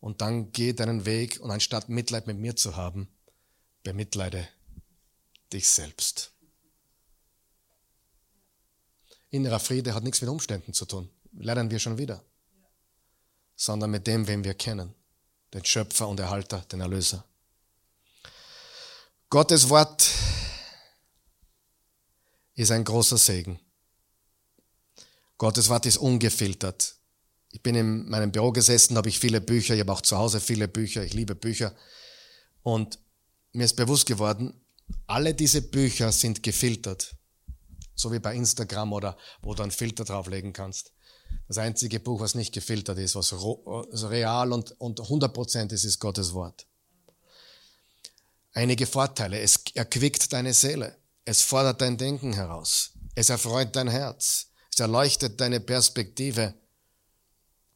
Und 0.00 0.20
dann 0.20 0.52
geh 0.52 0.72
deinen 0.72 1.04
Weg 1.06 1.40
und 1.40 1.50
anstatt 1.50 1.88
Mitleid 1.88 2.26
mit 2.26 2.38
mir 2.38 2.54
zu 2.54 2.76
haben, 2.76 3.08
bemitleide 3.82 4.48
dich 5.52 5.68
selbst. 5.68 6.32
Innerer 9.30 9.60
Friede 9.60 9.94
hat 9.94 10.04
nichts 10.04 10.20
mit 10.20 10.30
Umständen 10.30 10.72
zu 10.72 10.86
tun. 10.86 11.10
Lernen 11.32 11.70
wir 11.70 11.78
schon 11.78 11.98
wieder 11.98 12.24
sondern 13.58 13.90
mit 13.90 14.06
dem, 14.06 14.26
wen 14.28 14.44
wir 14.44 14.54
kennen, 14.54 14.94
den 15.52 15.64
Schöpfer 15.64 16.06
und 16.08 16.20
Erhalter, 16.20 16.60
den 16.70 16.80
Erlöser. 16.80 17.24
Gottes 19.28 19.68
Wort 19.68 20.08
ist 22.54 22.70
ein 22.70 22.84
großer 22.84 23.18
Segen. 23.18 23.58
Gottes 25.36 25.68
Wort 25.68 25.86
ist 25.86 25.98
ungefiltert. 25.98 26.96
Ich 27.50 27.62
bin 27.62 27.74
in 27.74 28.08
meinem 28.08 28.30
Büro 28.30 28.52
gesessen, 28.52 28.96
habe 28.96 29.08
ich 29.08 29.18
viele 29.18 29.40
Bücher, 29.40 29.74
ich 29.74 29.80
habe 29.80 29.92
auch 29.92 30.02
zu 30.02 30.16
Hause 30.16 30.40
viele 30.40 30.68
Bücher, 30.68 31.02
ich 31.02 31.12
liebe 31.12 31.34
Bücher. 31.34 31.74
Und 32.62 32.98
mir 33.52 33.64
ist 33.64 33.74
bewusst 33.76 34.06
geworden, 34.06 34.54
alle 35.06 35.34
diese 35.34 35.62
Bücher 35.62 36.12
sind 36.12 36.42
gefiltert. 36.44 37.16
So 37.94 38.12
wie 38.12 38.20
bei 38.20 38.36
Instagram 38.36 38.92
oder 38.92 39.18
wo 39.42 39.54
du 39.54 39.62
einen 39.62 39.72
Filter 39.72 40.04
drauflegen 40.04 40.52
kannst. 40.52 40.92
Das 41.48 41.58
einzige 41.58 41.98
Buch, 41.98 42.20
was 42.20 42.34
nicht 42.34 42.52
gefiltert 42.52 42.98
ist, 42.98 43.14
was 43.14 43.32
real 44.10 44.52
und, 44.52 44.78
und 44.80 45.00
100% 45.00 45.72
ist, 45.72 45.84
ist 45.84 45.98
Gottes 45.98 46.34
Wort. 46.34 46.66
Einige 48.52 48.86
Vorteile. 48.86 49.40
Es 49.40 49.60
erquickt 49.74 50.32
deine 50.32 50.52
Seele. 50.52 50.96
Es 51.24 51.42
fordert 51.42 51.80
dein 51.80 51.96
Denken 51.96 52.32
heraus. 52.32 52.90
Es 53.14 53.30
erfreut 53.30 53.74
dein 53.76 53.88
Herz. 53.88 54.48
Es 54.72 54.80
erleuchtet 54.80 55.40
deine 55.40 55.60
Perspektive, 55.60 56.54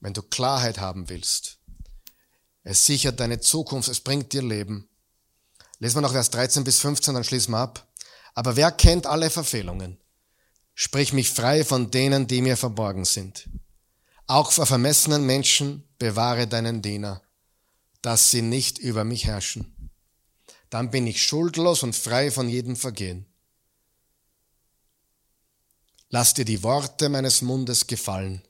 wenn 0.00 0.12
du 0.12 0.22
Klarheit 0.22 0.78
haben 0.78 1.08
willst. 1.08 1.58
Es 2.64 2.84
sichert 2.84 3.20
deine 3.20 3.40
Zukunft. 3.40 3.88
Es 3.88 4.00
bringt 4.00 4.32
dir 4.32 4.42
Leben. 4.42 4.88
Lesen 5.78 5.96
wir 5.96 6.02
noch 6.02 6.12
Vers 6.12 6.30
13 6.30 6.64
bis 6.64 6.80
15, 6.80 7.14
dann 7.14 7.24
schließen 7.24 7.52
wir 7.52 7.58
ab. 7.58 7.88
Aber 8.34 8.56
wer 8.56 8.70
kennt 8.70 9.06
alle 9.06 9.30
Verfehlungen? 9.30 10.01
Sprich 10.84 11.12
mich 11.12 11.30
frei 11.30 11.64
von 11.64 11.92
denen, 11.92 12.26
die 12.26 12.42
mir 12.42 12.56
verborgen 12.56 13.04
sind. 13.04 13.48
Auch 14.26 14.50
vor 14.50 14.66
vermessenen 14.66 15.24
Menschen 15.24 15.84
bewahre 15.96 16.48
deinen 16.48 16.82
Diener, 16.82 17.22
dass 18.00 18.32
sie 18.32 18.42
nicht 18.42 18.80
über 18.80 19.04
mich 19.04 19.26
herrschen. 19.26 19.92
Dann 20.70 20.90
bin 20.90 21.06
ich 21.06 21.22
schuldlos 21.22 21.84
und 21.84 21.94
frei 21.94 22.32
von 22.32 22.48
jedem 22.48 22.74
Vergehen. 22.74 23.26
Lass 26.08 26.34
dir 26.34 26.44
die 26.44 26.64
Worte 26.64 27.08
meines 27.08 27.42
Mundes 27.42 27.86
gefallen 27.86 28.42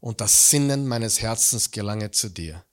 und 0.00 0.20
das 0.20 0.50
Sinnen 0.50 0.88
meines 0.88 1.22
Herzens 1.22 1.70
gelange 1.70 2.10
zu 2.10 2.30
dir. 2.30 2.64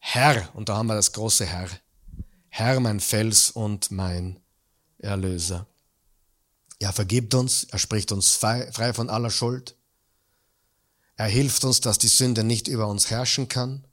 Herr, 0.00 0.50
und 0.56 0.68
da 0.68 0.76
haben 0.78 0.88
wir 0.88 0.96
das 0.96 1.12
große 1.12 1.46
Herr, 1.46 1.70
Herr 2.48 2.80
mein 2.80 2.98
Fels 2.98 3.52
und 3.52 3.92
mein 3.92 4.40
Erlöser. 4.98 5.68
Er 6.78 6.92
vergibt 6.92 7.34
uns, 7.34 7.64
er 7.64 7.78
spricht 7.78 8.12
uns 8.12 8.34
frei 8.34 8.92
von 8.92 9.08
aller 9.08 9.30
Schuld. 9.30 9.76
Er 11.16 11.26
hilft 11.26 11.64
uns, 11.64 11.80
dass 11.80 11.98
die 11.98 12.08
Sünde 12.08 12.44
nicht 12.44 12.68
über 12.68 12.86
uns 12.86 13.10
herrschen 13.10 13.48
kann. 13.48 13.86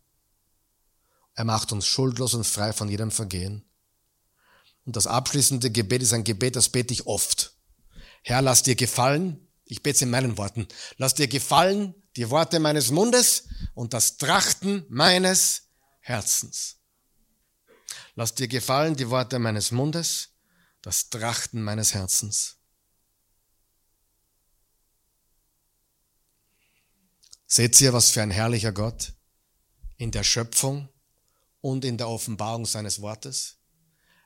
Er 1.36 1.46
macht 1.46 1.72
uns 1.72 1.88
schuldlos 1.88 2.34
und 2.34 2.44
frei 2.46 2.74
von 2.74 2.90
jedem 2.90 3.12
Vergehen. 3.12 3.64
Und 4.86 4.98
das 4.98 5.08
abschließende 5.08 5.72
Gebet 5.72 6.04
ist 6.04 6.14
ein 6.14 6.26
Gebet, 6.26 6.58
das 6.58 6.70
bete 6.70 6.94
ich 6.94 7.08
oft. 7.08 7.56
Herr, 8.22 8.42
lass 8.42 8.64
dir 8.64 8.76
gefallen, 8.76 9.48
ich 9.66 9.82
bete 9.82 9.96
es 9.96 10.02
in 10.02 10.10
meinen 10.10 10.38
Worten, 10.38 10.68
lass 10.98 11.14
dir 11.16 11.28
gefallen 11.28 11.96
die 12.18 12.30
Worte 12.30 12.60
meines 12.60 12.92
Mundes 12.92 13.46
und 13.74 13.94
das 13.94 14.18
Trachten 14.18 14.86
meines 14.90 15.70
Herzens. 16.02 16.78
Lass 18.16 18.36
dir 18.36 18.48
gefallen 18.48 18.96
die 18.96 19.10
Worte 19.10 19.40
meines 19.40 19.72
Mundes, 19.72 20.30
das 20.82 21.10
Trachten 21.10 21.64
meines 21.64 21.94
Herzens. 21.94 22.58
Seht 27.56 27.80
ihr, 27.82 27.93
was 27.93 28.10
für 28.10 28.24
ein 28.24 28.32
herrlicher 28.32 28.72
Gott 28.72 29.14
in 29.97 30.10
der 30.10 30.24
Schöpfung 30.24 30.89
und 31.62 31.86
in 31.86 31.99
der 31.99 32.10
Offenbarung 32.10 32.66
seines 32.66 32.99
Wortes? 32.99 33.58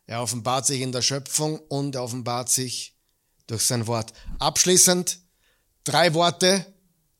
Er 0.05 0.21
offenbart 0.21 0.65
sich 0.65 0.79
in 0.79 0.93
der 0.93 1.01
Schöpfung 1.01 1.59
und 1.59 1.93
er 1.95 2.03
offenbart 2.03 2.49
sich 2.49 2.95
durch 3.45 3.63
sein 3.63 3.85
Wort. 3.85 4.13
Abschließend 4.39 5.19
drei 5.83 6.13
Worte, 6.13 6.73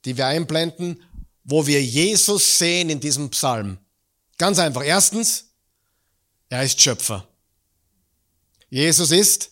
die 0.06 0.16
wir 0.16 0.28
einblenden, 0.28 1.04
wo 1.44 1.68
wir 1.68 1.84
Jesus 1.84 2.58
sehen 2.58 2.90
in 2.90 3.02
diesem 3.02 3.30
Psalm. 3.32 3.78
Ganz 4.38 4.60
einfach. 4.60 4.86
Erstens, 4.86 5.48
er 6.48 6.64
ist 6.64 6.80
Schöpfer. 6.80 7.28
Jesus 8.70 9.12
ist 9.12 9.52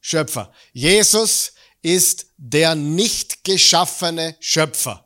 Schöpfer. 0.00 0.52
Jesus 0.72 1.54
ist 1.82 2.26
der 2.36 2.76
nicht 2.76 3.42
geschaffene 3.42 4.36
Schöpfer. 4.38 5.02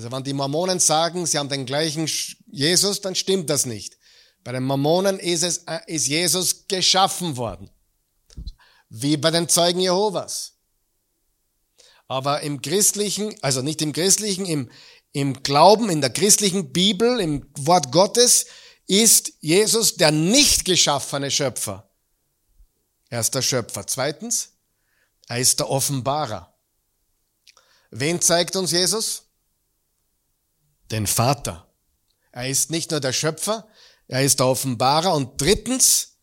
Also 0.00 0.12
wenn 0.12 0.24
die 0.24 0.32
Mormonen 0.32 0.80
sagen, 0.80 1.26
sie 1.26 1.36
haben 1.36 1.50
den 1.50 1.66
gleichen 1.66 2.10
Jesus, 2.50 3.02
dann 3.02 3.14
stimmt 3.14 3.50
das 3.50 3.66
nicht. 3.66 3.98
Bei 4.42 4.50
den 4.50 4.62
Mormonen 4.62 5.18
ist, 5.18 5.42
es, 5.42 5.58
äh, 5.66 5.80
ist 5.88 6.06
Jesus 6.06 6.66
geschaffen 6.68 7.36
worden. 7.36 7.68
Wie 8.88 9.18
bei 9.18 9.30
den 9.30 9.46
Zeugen 9.46 9.80
Jehovas. 9.80 10.54
Aber 12.08 12.40
im 12.40 12.62
christlichen, 12.62 13.34
also 13.42 13.60
nicht 13.60 13.82
im 13.82 13.92
christlichen, 13.92 14.46
im, 14.46 14.70
im 15.12 15.42
Glauben, 15.42 15.90
in 15.90 16.00
der 16.00 16.08
christlichen 16.08 16.72
Bibel, 16.72 17.20
im 17.20 17.46
Wort 17.58 17.92
Gottes, 17.92 18.46
ist 18.86 19.34
Jesus 19.40 19.96
der 19.96 20.12
nicht 20.12 20.64
geschaffene 20.64 21.30
Schöpfer. 21.30 21.90
Er 23.10 23.20
ist 23.20 23.34
der 23.34 23.42
Schöpfer. 23.42 23.86
Zweitens, 23.86 24.52
er 25.28 25.40
ist 25.40 25.60
der 25.60 25.68
Offenbarer. 25.68 26.54
Wen 27.90 28.22
zeigt 28.22 28.56
uns 28.56 28.72
Jesus? 28.72 29.26
Den 30.90 31.06
Vater. 31.06 31.66
Er 32.32 32.48
ist 32.48 32.70
nicht 32.70 32.90
nur 32.90 33.00
der 33.00 33.12
Schöpfer, 33.12 33.68
er 34.08 34.22
ist 34.22 34.40
der 34.40 34.46
Offenbarer 34.46 35.14
und 35.14 35.40
drittens, 35.40 36.16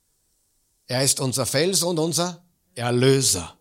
er 0.88 1.04
ist 1.04 1.20
unser 1.20 1.46
Fels 1.46 1.84
und 1.84 2.00
unser 2.00 2.46
Erlöser. 2.76 3.58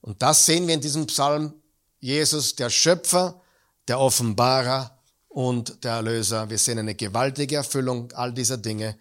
Und 0.00 0.22
das 0.22 0.46
sehen 0.46 0.66
wir 0.66 0.74
in 0.74 0.80
diesem 0.80 1.06
Psalm. 1.06 1.54
Jesus, 1.98 2.54
der 2.54 2.70
Schöpfer, 2.70 3.40
der 3.88 3.98
Offenbarer 3.98 4.98
und 5.28 5.82
der 5.82 5.94
Erlöser. 5.94 6.48
Wir 6.48 6.58
sehen 6.58 6.78
eine 6.78 6.94
gewaltige 6.94 7.56
Erfüllung 7.56 8.12
all 8.12 8.32
dieser 8.32 8.58
Dinge 8.58 8.96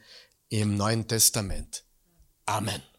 im 0.50 0.76
Neuen 0.78 1.08
Testament. 1.08 1.84
Amen 2.46 2.95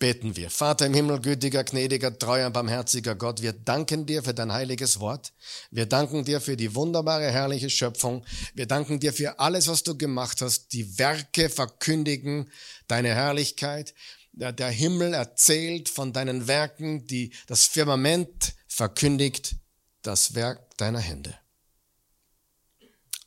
beten 0.00 0.34
wir. 0.34 0.50
Vater 0.50 0.86
im 0.86 0.94
Himmel, 0.94 1.20
gütiger, 1.20 1.62
gnädiger, 1.62 2.18
treuer, 2.18 2.50
barmherziger 2.50 3.14
Gott, 3.14 3.42
wir 3.42 3.52
danken 3.52 4.06
dir 4.06 4.24
für 4.24 4.34
dein 4.34 4.50
heiliges 4.50 4.98
Wort. 4.98 5.32
Wir 5.70 5.86
danken 5.86 6.24
dir 6.24 6.40
für 6.40 6.56
die 6.56 6.74
wunderbare, 6.74 7.30
herrliche 7.30 7.70
Schöpfung. 7.70 8.24
Wir 8.54 8.66
danken 8.66 8.98
dir 8.98 9.12
für 9.12 9.38
alles, 9.38 9.68
was 9.68 9.84
du 9.84 9.96
gemacht 9.96 10.40
hast. 10.40 10.72
Die 10.72 10.98
Werke 10.98 11.48
verkündigen 11.48 12.50
deine 12.88 13.14
Herrlichkeit. 13.14 13.94
Der 14.32 14.70
Himmel 14.70 15.14
erzählt 15.14 15.88
von 15.88 16.12
deinen 16.12 16.48
Werken, 16.48 17.06
die, 17.06 17.32
das 17.46 17.66
Firmament 17.66 18.54
verkündigt 18.66 19.56
das 20.02 20.34
Werk 20.34 20.76
deiner 20.78 21.00
Hände. 21.00 21.38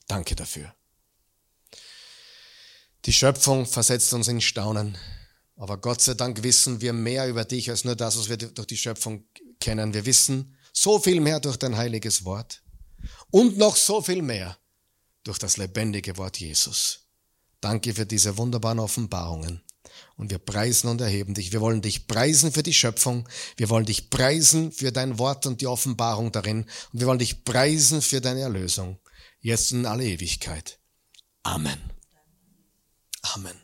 Danke 0.08 0.36
dafür. 0.36 0.74
Die 3.06 3.14
Schöpfung 3.14 3.66
versetzt 3.66 4.14
uns 4.14 4.28
in 4.28 4.42
Staunen. 4.42 4.98
Aber 5.56 5.78
Gott 5.78 6.02
sei 6.02 6.16
Dank 6.16 6.44
wissen 6.44 6.82
wir 6.82 6.94
mehr 6.94 7.28
über 7.28 7.46
dich 7.46 7.70
als 7.70 7.84
nur 7.84 7.96
das, 7.96 8.18
was 8.18 8.30
wir 8.30 8.38
durch 8.38 8.68
die 8.68 8.78
Schöpfung 8.78 9.26
kennen. 9.60 9.94
Wir 9.94 10.06
wissen 10.06 10.56
so 10.74 11.00
viel 11.00 11.22
mehr 11.22 11.40
durch 11.40 11.58
dein 11.58 11.78
heiliges 11.78 12.26
Wort 12.26 12.64
und 13.30 13.58
noch 13.58 13.76
so 13.76 14.02
viel 14.02 14.22
mehr 14.22 14.58
durch 15.24 15.38
das 15.38 15.58
lebendige 15.58 16.18
Wort 16.18 16.40
Jesus. 16.40 17.08
Danke 17.62 17.94
für 17.94 18.06
diese 18.06 18.38
wunderbaren 18.38 18.80
Offenbarungen. 18.80 19.62
Und 20.16 20.32
wir 20.32 20.40
preisen 20.40 20.90
und 20.90 21.02
erheben 21.02 21.34
dich. 21.34 21.52
Wir 21.52 21.62
wollen 21.62 21.82
dich 21.82 22.08
preisen 22.08 22.52
für 22.52 22.64
die 22.64 22.74
Schöpfung. 22.74 23.28
Wir 23.58 23.70
wollen 23.70 23.86
dich 23.86 24.10
preisen 24.10 24.72
für 24.72 24.92
dein 24.92 25.18
Wort 25.18 25.46
und 25.46 25.62
die 25.62 25.68
Offenbarung 25.68 26.32
darin. 26.32 26.66
Und 26.92 27.00
wir 27.00 27.08
wollen 27.08 27.20
dich 27.20 27.44
preisen 27.44 28.02
für 28.02 28.22
deine 28.22 28.42
Erlösung. 28.42 29.00
Jetzt 29.40 29.72
in 29.72 29.86
alle 29.86 30.06
Ewigkeit. 30.06 30.80
Amen. 31.44 31.80
Amen. 33.22 33.63